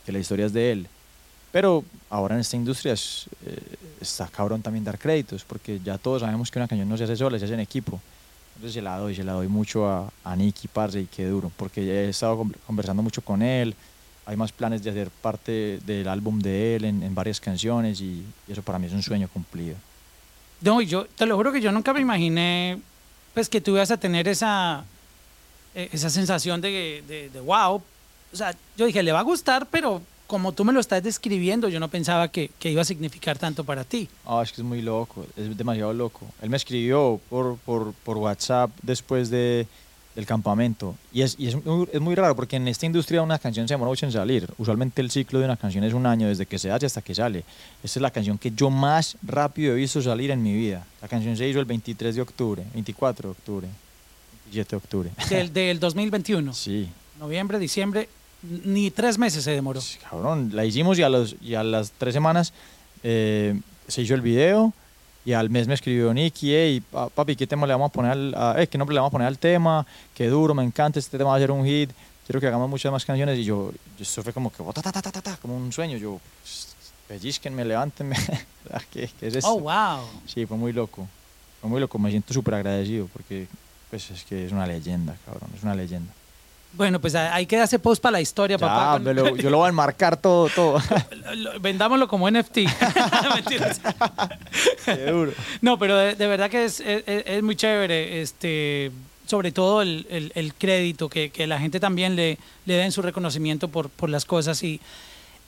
que 0.04 0.12
la 0.12 0.18
historia 0.18 0.46
es 0.46 0.52
de 0.52 0.72
él. 0.72 0.88
Pero 1.52 1.84
ahora 2.10 2.34
en 2.34 2.40
esta 2.40 2.56
industria 2.56 2.92
es, 2.92 3.26
eh, 3.46 3.58
está 4.00 4.26
cabrón 4.28 4.62
también 4.62 4.84
dar 4.84 4.98
créditos, 4.98 5.44
porque 5.44 5.80
ya 5.82 5.96
todos 5.98 6.22
sabemos 6.22 6.50
que 6.50 6.58
una 6.58 6.68
cañón 6.68 6.88
no 6.88 6.96
se 6.96 7.04
hace 7.04 7.16
sola, 7.16 7.38
se 7.38 7.46
hace 7.46 7.54
en 7.54 7.60
equipo. 7.60 8.00
Entonces 8.56 8.72
se 8.74 8.82
la 8.82 8.98
doy, 8.98 9.14
se 9.14 9.22
la 9.22 9.32
doy 9.32 9.48
mucho 9.48 9.86
a, 9.88 10.10
a 10.24 10.34
Nicky, 10.34 10.66
parce, 10.68 11.00
y 11.00 11.06
qué 11.06 11.26
duro, 11.26 11.52
porque 11.56 11.82
he 11.82 12.08
estado 12.08 12.38
con- 12.38 12.54
conversando 12.66 13.02
mucho 13.02 13.20
con 13.22 13.42
él, 13.42 13.74
hay 14.24 14.36
más 14.36 14.50
planes 14.50 14.82
de 14.82 14.90
hacer 14.90 15.10
parte 15.10 15.78
del 15.84 16.08
álbum 16.08 16.40
de 16.40 16.76
él 16.76 16.84
en, 16.86 17.02
en 17.02 17.14
varias 17.14 17.38
canciones 17.38 18.00
y, 18.00 18.24
eso 18.48 18.62
para 18.62 18.78
mí 18.78 18.86
es 18.86 18.92
un 18.92 19.02
sueño 19.02 19.28
cumplido. 19.28 19.76
No, 20.62 20.80
y 20.80 20.86
yo 20.86 21.04
te 21.04 21.26
lo 21.26 21.36
juro 21.36 21.52
que 21.52 21.60
yo 21.60 21.70
nunca 21.70 21.92
me 21.92 22.00
imaginé 22.00 22.78
pues 23.34 23.48
que 23.50 23.60
tú 23.60 23.72
ibas 23.72 23.90
a 23.90 23.98
tener 23.98 24.26
esa 24.26 24.84
eh, 25.74 25.90
esa 25.92 26.08
sensación 26.08 26.60
de, 26.62 27.30
de 27.32 27.40
wow. 27.40 27.82
O 28.32 28.36
sea, 28.36 28.54
yo 28.76 28.86
dije, 28.86 29.02
le 29.02 29.12
va 29.12 29.20
a 29.20 29.22
gustar, 29.22 29.66
pero 29.66 30.00
como 30.26 30.52
tú 30.52 30.64
me 30.64 30.72
lo 30.72 30.80
estás 30.80 31.02
describiendo, 31.02 31.68
yo 31.68 31.80
no 31.80 31.88
pensaba 31.88 32.28
que, 32.28 32.50
que 32.58 32.70
iba 32.70 32.82
a 32.82 32.84
significar 32.84 33.38
tanto 33.38 33.64
para 33.64 33.84
ti. 33.84 34.08
Ah, 34.24 34.40
es 34.42 34.52
que 34.52 34.60
es 34.60 34.66
muy 34.66 34.82
loco, 34.82 35.26
es 35.36 35.56
demasiado 35.56 35.92
loco. 35.92 36.26
Él 36.42 36.50
me 36.50 36.56
escribió 36.56 37.20
por, 37.28 37.56
por, 37.58 37.92
por 37.92 38.16
WhatsApp 38.18 38.70
después 38.82 39.30
de, 39.30 39.66
del 40.16 40.26
campamento. 40.26 40.96
Y, 41.12 41.22
es, 41.22 41.36
y 41.38 41.46
es, 41.46 41.64
muy, 41.64 41.88
es 41.92 42.00
muy 42.00 42.14
raro 42.14 42.34
porque 42.34 42.56
en 42.56 42.66
esta 42.66 42.86
industria 42.86 43.22
una 43.22 43.38
canción 43.38 43.68
se 43.68 43.74
demora 43.74 43.90
mucho 43.90 44.06
en 44.06 44.12
salir. 44.12 44.48
Usualmente 44.58 45.00
el 45.02 45.10
ciclo 45.10 45.38
de 45.38 45.44
una 45.44 45.56
canción 45.56 45.84
es 45.84 45.92
un 45.92 46.06
año 46.06 46.26
desde 46.26 46.46
que 46.46 46.58
se 46.58 46.70
hace 46.70 46.86
hasta 46.86 47.02
que 47.02 47.14
sale. 47.14 47.44
Esta 47.84 47.98
es 47.98 48.02
la 48.02 48.10
canción 48.10 48.38
que 48.38 48.50
yo 48.50 48.70
más 48.70 49.16
rápido 49.22 49.74
he 49.74 49.76
visto 49.76 50.00
salir 50.02 50.30
en 50.30 50.42
mi 50.42 50.54
vida. 50.54 50.84
La 51.02 51.08
canción 51.08 51.36
se 51.36 51.46
hizo 51.48 51.60
el 51.60 51.66
23 51.66 52.14
de 52.16 52.22
octubre, 52.22 52.64
24 52.72 53.28
de 53.28 53.32
octubre, 53.32 53.68
27 54.46 54.70
de 54.70 54.76
octubre. 54.76 55.10
Del, 55.28 55.52
del 55.52 55.78
2021. 55.78 56.52
Sí. 56.54 56.88
Noviembre, 57.18 57.58
diciembre, 57.58 58.10
ni 58.64 58.90
tres 58.90 59.18
meses 59.18 59.44
se 59.44 59.50
demoró. 59.52 59.80
Pues, 59.80 59.98
cabrón, 60.08 60.50
la 60.54 60.64
hicimos 60.64 60.98
y 60.98 61.02
a, 61.02 61.08
los, 61.08 61.36
y 61.40 61.54
a 61.54 61.62
las 61.64 61.90
tres 61.92 62.14
semanas 62.14 62.52
eh, 63.02 63.58
se 63.88 64.02
hizo 64.02 64.14
el 64.14 64.20
video 64.20 64.72
y 65.24 65.32
al 65.32 65.50
mes 65.50 65.66
me 65.68 65.74
escribió 65.74 66.12
Nicky, 66.14 66.52
hey, 66.52 66.80
pa- 66.90 67.08
papi, 67.08 67.34
¿qué 67.36 67.46
tema 67.46 67.66
le 67.66 67.72
vamos 67.74 67.88
a 67.90 67.92
poner 67.92 68.12
al, 68.12 68.34
a- 68.36 68.54
eh, 68.62 68.66
qué 68.68 68.78
nombre 68.78 68.94
le 68.94 69.00
vamos 69.00 69.10
a 69.10 69.12
poner 69.12 69.26
al 69.28 69.38
tema? 69.38 69.84
Qué 70.14 70.28
duro, 70.28 70.54
me 70.54 70.62
encanta, 70.64 70.98
este 70.98 71.18
tema 71.18 71.30
va 71.30 71.36
a 71.36 71.40
ser 71.40 71.50
un 71.50 71.64
hit, 71.66 71.90
quiero 72.26 72.40
que 72.40 72.46
hagamos 72.46 72.68
muchas 72.70 72.92
más 72.92 73.04
canciones 73.04 73.38
y 73.38 73.44
yo, 73.44 73.72
eso 73.98 74.22
fue 74.22 74.32
como 74.32 74.50
que, 74.52 74.62
ta, 74.74 74.82
ta, 74.82 75.02
ta, 75.02 75.10
ta, 75.12 75.36
como 75.38 75.56
un 75.56 75.72
sueño, 75.72 75.98
yo, 75.98 76.20
pellizquenme, 77.08 77.64
levántenme, 77.64 78.16
¿qué, 78.92 79.08
qué 79.18 79.26
es 79.28 79.34
esto? 79.36 79.50
Oh, 79.54 79.60
wow. 79.60 80.04
Sí, 80.26 80.46
fue 80.46 80.56
muy 80.56 80.72
loco, 80.72 81.06
fue 81.60 81.70
muy 81.70 81.80
loco, 81.80 81.98
me 81.98 82.10
siento 82.10 82.32
súper 82.32 82.54
agradecido 82.54 83.08
porque, 83.12 83.46
pues 83.90 84.10
es 84.10 84.24
que 84.24 84.46
es 84.46 84.52
una 84.52 84.66
leyenda, 84.66 85.16
cabrón, 85.24 85.50
es 85.56 85.62
una 85.62 85.74
leyenda. 85.74 86.12
Bueno, 86.72 87.00
pues 87.00 87.14
ahí 87.14 87.46
queda 87.46 87.64
ese 87.64 87.78
post 87.78 88.02
para 88.02 88.12
la 88.12 88.20
historia, 88.20 88.58
Ya, 88.58 88.66
papá. 88.66 89.02
con- 89.02 89.16
lo- 89.16 89.34
yo 89.36 89.48
lo 89.48 89.58
voy 89.58 89.66
a 89.66 89.68
enmarcar 89.70 90.16
todo, 90.18 90.48
todo. 90.50 90.78
Lo- 91.34 91.58
Vendámoslo 91.58 92.06
como 92.06 92.30
NFT. 92.30 92.58
Mentiras. 93.34 93.80
Qué 94.84 95.06
duro. 95.06 95.32
No, 95.62 95.78
pero 95.78 95.96
de, 95.96 96.14
de 96.16 96.26
verdad 96.26 96.50
que 96.50 96.64
es, 96.66 96.80
es- 96.80 97.04
es 97.06 97.42
muy 97.42 97.56
chévere, 97.56 98.20
este, 98.20 98.92
sobre 99.26 99.52
todo 99.52 99.80
el, 99.82 100.06
el- 100.10 100.32
el 100.34 100.52
crédito 100.54 101.08
que, 101.08 101.30
que 101.30 101.46
la 101.46 101.58
gente 101.58 101.80
también 101.80 102.14
le, 102.14 102.38
le 102.66 102.74
den 102.74 102.92
su 102.92 103.00
reconocimiento 103.00 103.68
por, 103.68 103.88
por 103.88 104.10
las 104.10 104.26
cosas 104.26 104.62
y, 104.62 104.78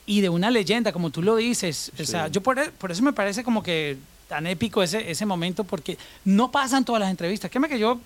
y 0.07 0.23
de 0.23 0.31
una 0.31 0.51
leyenda, 0.51 0.93
como 0.93 1.11
tú 1.11 1.21
lo 1.21 1.37
dices. 1.37 1.93
O 2.01 2.05
sea, 2.05 2.27
Sí. 2.27 2.33
yo 2.33 2.41
por, 2.43 2.71
por 2.73 2.91
eso 2.91 3.03
me 3.03 3.13
parece 3.13 3.45
como 3.45 3.63
que 3.63 3.99
tan 4.29 4.47
épico 4.47 4.83
ese, 4.83 5.11
ese 5.11 5.27
momento, 5.27 5.65
porque 5.65 5.99
no 6.25 6.51
pasan 6.51 6.87
todas 6.87 7.01
las 7.01 7.11
entrevistas. 7.11 7.51
Créeme 7.51 7.69
que 7.69 7.79
yo, 7.79 7.99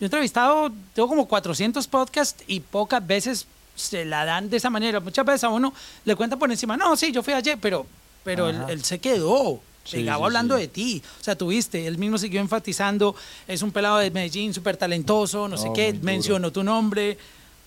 yo 0.00 0.04
he 0.04 0.06
entrevistado, 0.06 0.70
tengo 0.92 1.08
como 1.08 1.26
400 1.26 1.86
podcasts 1.86 2.42
y 2.46 2.60
pocas 2.60 3.06
veces 3.06 3.46
se 3.76 4.04
la 4.04 4.24
dan 4.24 4.50
de 4.50 4.56
esa 4.56 4.70
manera. 4.70 5.00
Muchas 5.00 5.24
veces 5.24 5.44
a 5.44 5.48
uno 5.48 5.72
le 6.04 6.16
cuentan 6.16 6.38
por 6.38 6.50
encima, 6.50 6.76
no, 6.76 6.96
sí, 6.96 7.12
yo 7.12 7.22
fui 7.22 7.32
ayer, 7.32 7.58
pero, 7.60 7.86
pero 8.22 8.48
él, 8.48 8.60
él 8.68 8.84
se 8.84 8.98
quedó. 8.98 9.60
Sí, 9.84 9.98
sí, 9.98 10.08
hablando 10.08 10.56
sí. 10.56 10.62
de 10.62 10.68
ti. 10.68 11.02
O 11.20 11.24
sea, 11.24 11.36
tuviste, 11.36 11.86
él 11.86 11.98
mismo 11.98 12.16
siguió 12.16 12.40
enfatizando, 12.40 13.14
es 13.46 13.60
un 13.62 13.70
pelado 13.70 13.98
de 13.98 14.10
Medellín, 14.10 14.54
súper 14.54 14.76
talentoso, 14.76 15.46
no 15.46 15.58
sé 15.58 15.68
qué, 15.74 15.92
mencionó 16.00 16.50
tu 16.50 16.64
nombre. 16.64 17.18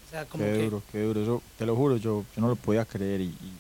O 0.07 0.09
sea, 0.09 0.25
como 0.25 0.43
qué 0.43 0.51
que... 0.51 0.63
duro, 0.63 0.83
qué 0.91 1.01
duro. 1.01 1.21
Eso, 1.21 1.43
te 1.57 1.65
lo 1.65 1.75
juro, 1.75 1.97
yo, 1.97 2.25
yo 2.35 2.41
no 2.41 2.47
lo 2.47 2.55
podía 2.55 2.85
creer 2.85 3.21
y, 3.21 3.25
y, 3.25 3.51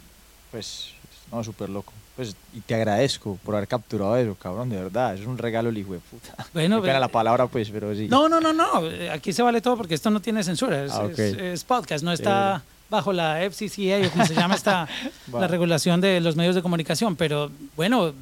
pues, 0.49 0.89
no, 1.31 1.43
súper 1.43 1.69
loco. 1.69 1.93
Pues, 2.17 2.35
y 2.53 2.59
te 2.61 2.75
agradezco 2.75 3.37
por 3.45 3.55
haber 3.55 3.67
capturado 3.69 4.17
eso, 4.17 4.35
cabrón, 4.35 4.69
de 4.69 4.75
verdad. 4.75 5.15
Es 5.15 5.25
un 5.25 5.37
regalo 5.37 5.69
el 5.69 5.77
hijo 5.77 5.93
de 5.93 5.99
puta. 5.99 6.35
Bueno, 6.53 6.81
pero- 6.81 6.99
la 6.99 7.07
palabra, 7.07 7.47
pues, 7.47 7.69
pero 7.69 7.95
sí. 7.95 8.07
No, 8.09 8.27
no, 8.27 8.41
no, 8.41 8.51
no. 8.53 8.85
eh, 8.89 9.09
Aquí 9.11 9.31
se 9.31 9.41
vale 9.43 9.61
todo 9.61 9.77
porque 9.77 9.93
esto 9.93 10.09
no 10.09 10.19
tiene 10.19 10.43
censura. 10.43 10.83
Es, 10.83 10.91
Ah, 10.91 11.03
ok. 11.05 11.11
es- 11.19 11.37
es 11.37 11.63
podcast, 11.63 12.03
no 12.03 12.11
está 12.11 12.61
bajo 12.89 13.13
la 13.13 13.39
FCCA 13.49 14.07
o 14.07 14.11
como 14.11 14.25
se 14.25 14.33
llama 14.33 14.55
esta, 14.55 14.87
la 15.31 15.47
regulación 15.47 16.01
de 16.01 16.19
los 16.19 16.35
medios 16.35 16.55
de 16.55 16.61
comunicación. 16.61 17.15
Pero 17.15 17.51
bueno, 17.75 18.13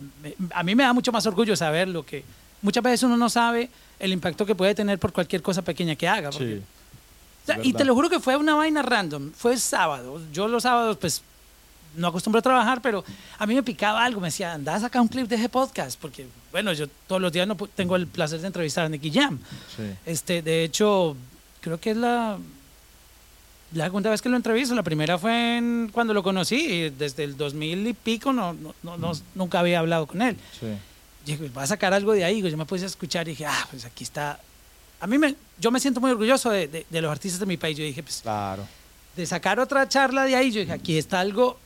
a 0.53 0.61
mí 0.63 0.75
me 0.75 0.83
da 0.83 0.91
mucho 0.93 1.11
más 1.11 1.25
orgullo 1.25 1.55
saber 1.55 1.87
lo 1.87 2.05
que 2.05 2.23
muchas 2.61 2.83
veces 2.83 3.03
uno 3.03 3.15
no 3.15 3.29
sabe 3.29 3.69
el 3.99 4.11
impacto 4.11 4.45
que 4.45 4.55
puede 4.55 4.75
tener 4.75 4.99
por 4.99 5.13
cualquier 5.13 5.41
cosa 5.41 5.61
pequeña 5.61 5.95
que 5.95 6.07
haga. 6.07 6.29
porque- 6.31 6.57
Sí. 6.57 6.61
O 6.61 7.45
sea, 7.45 7.55
es 7.57 7.65
y 7.65 7.73
te 7.73 7.85
lo 7.85 7.93
juro 7.93 8.09
que 8.09 8.19
fue 8.19 8.35
una 8.35 8.55
vaina 8.55 8.81
random. 8.81 9.31
Fue 9.31 9.55
sábado. 9.57 10.19
Yo 10.33 10.47
los 10.47 10.63
sábados, 10.63 10.97
pues, 10.97 11.21
no 11.95 12.07
acostumbro 12.07 12.39
a 12.39 12.41
trabajar, 12.41 12.81
pero 12.81 13.03
a 13.37 13.45
mí 13.45 13.55
me 13.55 13.63
picaba 13.63 14.03
algo. 14.03 14.21
Me 14.21 14.27
decía, 14.27 14.53
anda 14.53 14.75
a 14.75 14.79
sacar 14.79 15.01
un 15.01 15.07
clip 15.07 15.27
de 15.27 15.35
ese 15.35 15.49
podcast. 15.49 15.99
Porque, 15.99 16.27
bueno, 16.51 16.73
yo 16.73 16.87
todos 17.07 17.21
los 17.21 17.31
días 17.31 17.47
no 17.47 17.55
tengo 17.55 17.95
el 17.95 18.07
placer 18.07 18.39
de 18.41 18.47
entrevistar 18.47 18.85
a 18.85 18.89
Nicky 18.89 19.11
Jam. 19.11 19.39
Sí. 19.75 19.83
Este, 20.05 20.41
de 20.41 20.63
hecho, 20.63 21.15
creo 21.61 21.79
que 21.79 21.91
es 21.91 21.97
la, 21.97 22.37
la 23.73 23.85
segunda 23.85 24.09
vez 24.09 24.21
que 24.21 24.29
lo 24.29 24.37
entrevisto. 24.37 24.75
La 24.75 24.83
primera 24.83 25.17
fue 25.17 25.57
en- 25.57 25.89
cuando 25.91 26.13
lo 26.13 26.23
conocí. 26.23 26.55
y 26.55 26.89
Desde 26.89 27.23
el 27.23 27.35
2000 27.37 27.87
y 27.87 27.93
pico 27.93 28.31
no, 28.33 28.53
no, 28.53 28.73
no- 28.83 28.97
no- 28.97 29.11
nunca 29.35 29.59
había 29.59 29.79
hablado 29.79 30.05
con 30.07 30.21
él. 30.21 30.37
Sí. 30.59 30.67
Dije, 31.25 31.49
va 31.49 31.63
a 31.63 31.67
sacar 31.67 31.93
algo 31.93 32.13
de 32.13 32.23
ahí. 32.23 32.41
Yo 32.41 32.55
me 32.57 32.65
puse 32.65 32.83
a 32.83 32.87
escuchar 32.87 33.27
y 33.27 33.31
dije, 33.31 33.45
ah, 33.45 33.67
pues 33.71 33.83
aquí 33.85 34.03
está. 34.03 34.39
A 34.99 35.07
mí 35.07 35.17
me, 35.17 35.35
yo 35.59 35.71
me 35.71 35.79
siento 35.79 35.99
muy 35.99 36.11
orgulloso 36.11 36.49
de, 36.51 36.67
de- 36.67 36.85
de 36.89 37.01
los 37.01 37.11
artistas 37.11 37.39
de 37.39 37.45
mi 37.45 37.57
país. 37.57 37.77
Yo 37.77 37.83
dije, 37.83 38.01
pues, 38.03 38.21
Claro. 38.21 38.65
de 39.15 39.25
sacar 39.25 39.59
otra 39.59 39.89
charla 39.89 40.23
de 40.25 40.35
ahí, 40.35 40.51
yo 40.51 40.59
dije, 40.61 40.71
aquí 40.71 40.97
está 40.97 41.19
algo 41.19 41.53
mm, 41.53 41.64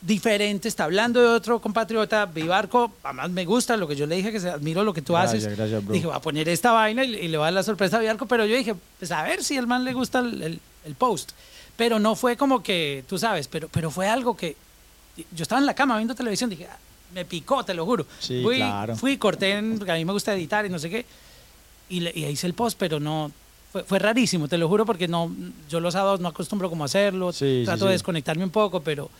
diferente, 0.00 0.68
está 0.68 0.84
hablando 0.84 1.20
de 1.20 1.26
otro 1.28 1.60
compatriota, 1.60 2.26
Vivarco, 2.26 2.92
además 3.02 3.30
me 3.30 3.44
gusta 3.44 3.76
lo 3.76 3.88
que 3.88 3.96
yo 3.96 4.06
le 4.06 4.16
dije, 4.16 4.30
que 4.30 4.38
se- 4.40 4.50
admiro 4.50 4.84
lo 4.84 4.94
que 4.94 5.02
tú 5.02 5.14
Gracias, 5.14 5.44
haces. 5.44 5.56
gracias, 5.56 5.84
bro. 5.84 5.92
Dije, 5.92 6.06
voy 6.06 6.14
a 6.16 6.20
poner 6.20 6.48
esta 6.48 6.70
vaina 6.72 7.04
y, 7.04 7.14
y 7.16 7.28
le 7.28 7.36
voy 7.36 7.44
a 7.44 7.46
dar 7.46 7.52
la 7.54 7.62
sorpresa 7.64 7.96
a 7.96 8.00
Vivarco, 8.00 8.26
pero 8.26 8.46
yo 8.46 8.56
dije, 8.56 8.74
pues 8.98 9.10
a 9.10 9.22
ver 9.24 9.42
si 9.42 9.56
al 9.56 9.66
man 9.66 9.84
le 9.84 9.92
gusta 9.92 10.20
el, 10.20 10.42
el- 10.42 10.60
el 10.84 10.94
post. 10.94 11.32
Pero 11.76 11.98
no 11.98 12.14
fue 12.16 12.36
como 12.36 12.62
que, 12.62 13.04
tú 13.08 13.18
sabes, 13.18 13.46
pero, 13.48 13.68
pero 13.68 13.90
fue 13.90 14.08
algo 14.08 14.36
que, 14.36 14.56
yo 15.32 15.42
estaba 15.42 15.60
en 15.60 15.66
la 15.66 15.74
cama 15.74 15.96
viendo 15.96 16.14
televisión, 16.14 16.48
dije, 16.50 16.66
ah, 16.70 16.76
me 17.14 17.24
picó, 17.24 17.64
te 17.64 17.74
lo 17.74 17.84
juro. 17.84 18.06
Sí, 18.20 18.40
fui, 18.42 18.56
claro. 18.56 18.96
fui, 18.96 19.16
corté, 19.16 19.52
en- 19.52 19.78
porque 19.78 19.92
a 19.92 19.94
mí 19.96 20.04
me 20.04 20.12
gusta 20.12 20.32
editar 20.34 20.64
y 20.64 20.68
no 20.68 20.78
sé 20.78 20.90
qué, 20.90 21.06
y, 21.88 22.00
le, 22.00 22.12
y 22.14 22.24
hice 22.26 22.46
el 22.46 22.54
post, 22.54 22.76
pero 22.78 23.00
no, 23.00 23.32
fue, 23.72 23.82
fue 23.84 23.98
rarísimo, 23.98 24.46
te 24.48 24.58
lo 24.58 24.68
juro, 24.68 24.86
porque 24.86 25.08
no, 25.08 25.34
yo 25.68 25.80
los 25.80 25.94
sábados 25.94 26.20
no 26.20 26.28
acostumbro 26.28 26.68
como 26.70 26.84
hacerlo, 26.84 27.32
Sí, 27.32 27.60
sí, 27.60 27.64
trato 27.64 27.86
de 27.86 27.90
sí. 27.90 27.94
desconectarme 27.94 28.44
un 28.44 28.50
poco, 28.50 28.80
pero, 28.80 29.10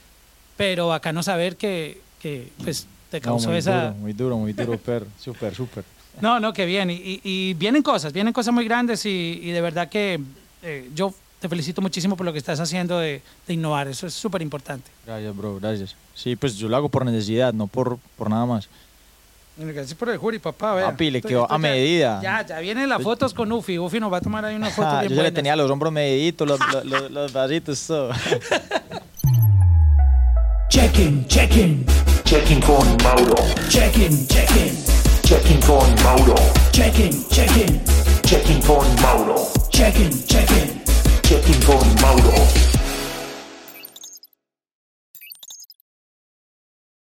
pero 0.58 0.92
acá 0.92 1.12
no 1.14 1.22
saber 1.22 1.56
que, 1.56 1.98
que 2.20 2.48
pues, 2.62 2.86
te 3.10 3.20
No, 3.20 3.24
causó 3.24 3.48
muy 3.48 3.58
esa... 3.58 3.80
duro, 3.84 3.94
muy 3.94 4.12
duro, 4.12 4.36
muy 4.36 4.52
duro, 4.52 4.76
per. 4.76 5.06
Súper, 5.18 5.54
súper. 5.54 5.84
No, 6.20 6.38
no, 6.40 6.52
que 6.52 6.66
bien. 6.66 6.90
Y, 6.90 6.94
y- 6.96 7.20
y 7.22 7.54
vienen 7.54 7.82
cosas, 7.82 8.12
vienen 8.12 8.34
cosas 8.34 8.52
muy 8.52 8.64
grandes 8.66 9.06
y, 9.06 9.40
y 9.42 9.50
de 9.52 9.60
verdad 9.62 9.88
que 9.88 10.20
eh, 10.62 10.90
yo 10.94 11.14
te 11.40 11.48
felicito 11.48 11.80
muchísimo 11.80 12.16
por 12.16 12.26
lo 12.26 12.32
que 12.32 12.38
estás 12.38 12.58
haciendo 12.58 12.98
de, 12.98 13.22
de 13.46 13.54
innovar. 13.54 13.86
Eso 13.86 14.06
es 14.08 14.14
súper 14.14 14.42
importante. 14.42 14.90
Gracias, 15.06 15.34
bro, 15.36 15.58
gracias. 15.60 15.94
Sí, 16.14 16.34
pues 16.34 16.56
yo 16.56 16.68
lo 16.68 16.76
hago 16.76 16.88
por 16.88 17.06
necesidad, 17.06 17.52
no 17.54 17.68
por, 17.68 17.98
por 18.16 18.28
nada 18.28 18.44
más. 18.44 18.68
Gracias 19.56 19.94
por 19.94 20.08
el 20.10 20.18
jury, 20.18 20.38
papá. 20.40 20.74
vea. 20.74 20.86
Papi, 20.90 21.10
le 21.12 21.22
quedó 21.22 21.50
a 21.50 21.56
medida. 21.58 22.20
Ya, 22.22 22.44
ya 22.46 22.58
vienen 22.60 22.88
las 22.88 23.00
fotos 23.02 23.32
con 23.34 23.50
Ufi. 23.52 23.78
Ufi 23.78 23.98
nos 24.00 24.12
va 24.12 24.16
a 24.18 24.20
tomar 24.20 24.44
ahí 24.44 24.56
una 24.56 24.70
foto 24.70 24.88
Ah, 24.88 25.00
bien 25.00 25.10
yo 25.10 25.16
ya 25.16 25.22
le 25.22 25.32
tenía 25.32 25.54
los 25.56 25.70
hombros 25.70 25.92
mediditos, 25.92 26.46
los, 26.46 26.58
los, 26.72 26.84
los, 26.84 27.10
los 27.12 27.32
bracitos, 27.32 27.86
todo. 27.86 28.10
Checking, 30.68 31.24
checking, 31.28 31.84
Checking 32.24 32.60
con 32.60 32.86
Mauro. 33.02 33.36
checking, 33.70 34.26
checking, 34.28 34.76
Checking 35.24 35.60
con 35.62 35.94
Mauro. 36.04 36.36
checking, 36.72 37.24
checking, 37.30 37.80
Checking 38.24 38.60
con 38.62 38.86
Mauro. 39.00 39.48
checking, 39.70 40.12
checking. 40.26 40.80
Checking 41.22 41.60
con 41.62 41.86
Mauro. 42.02 42.67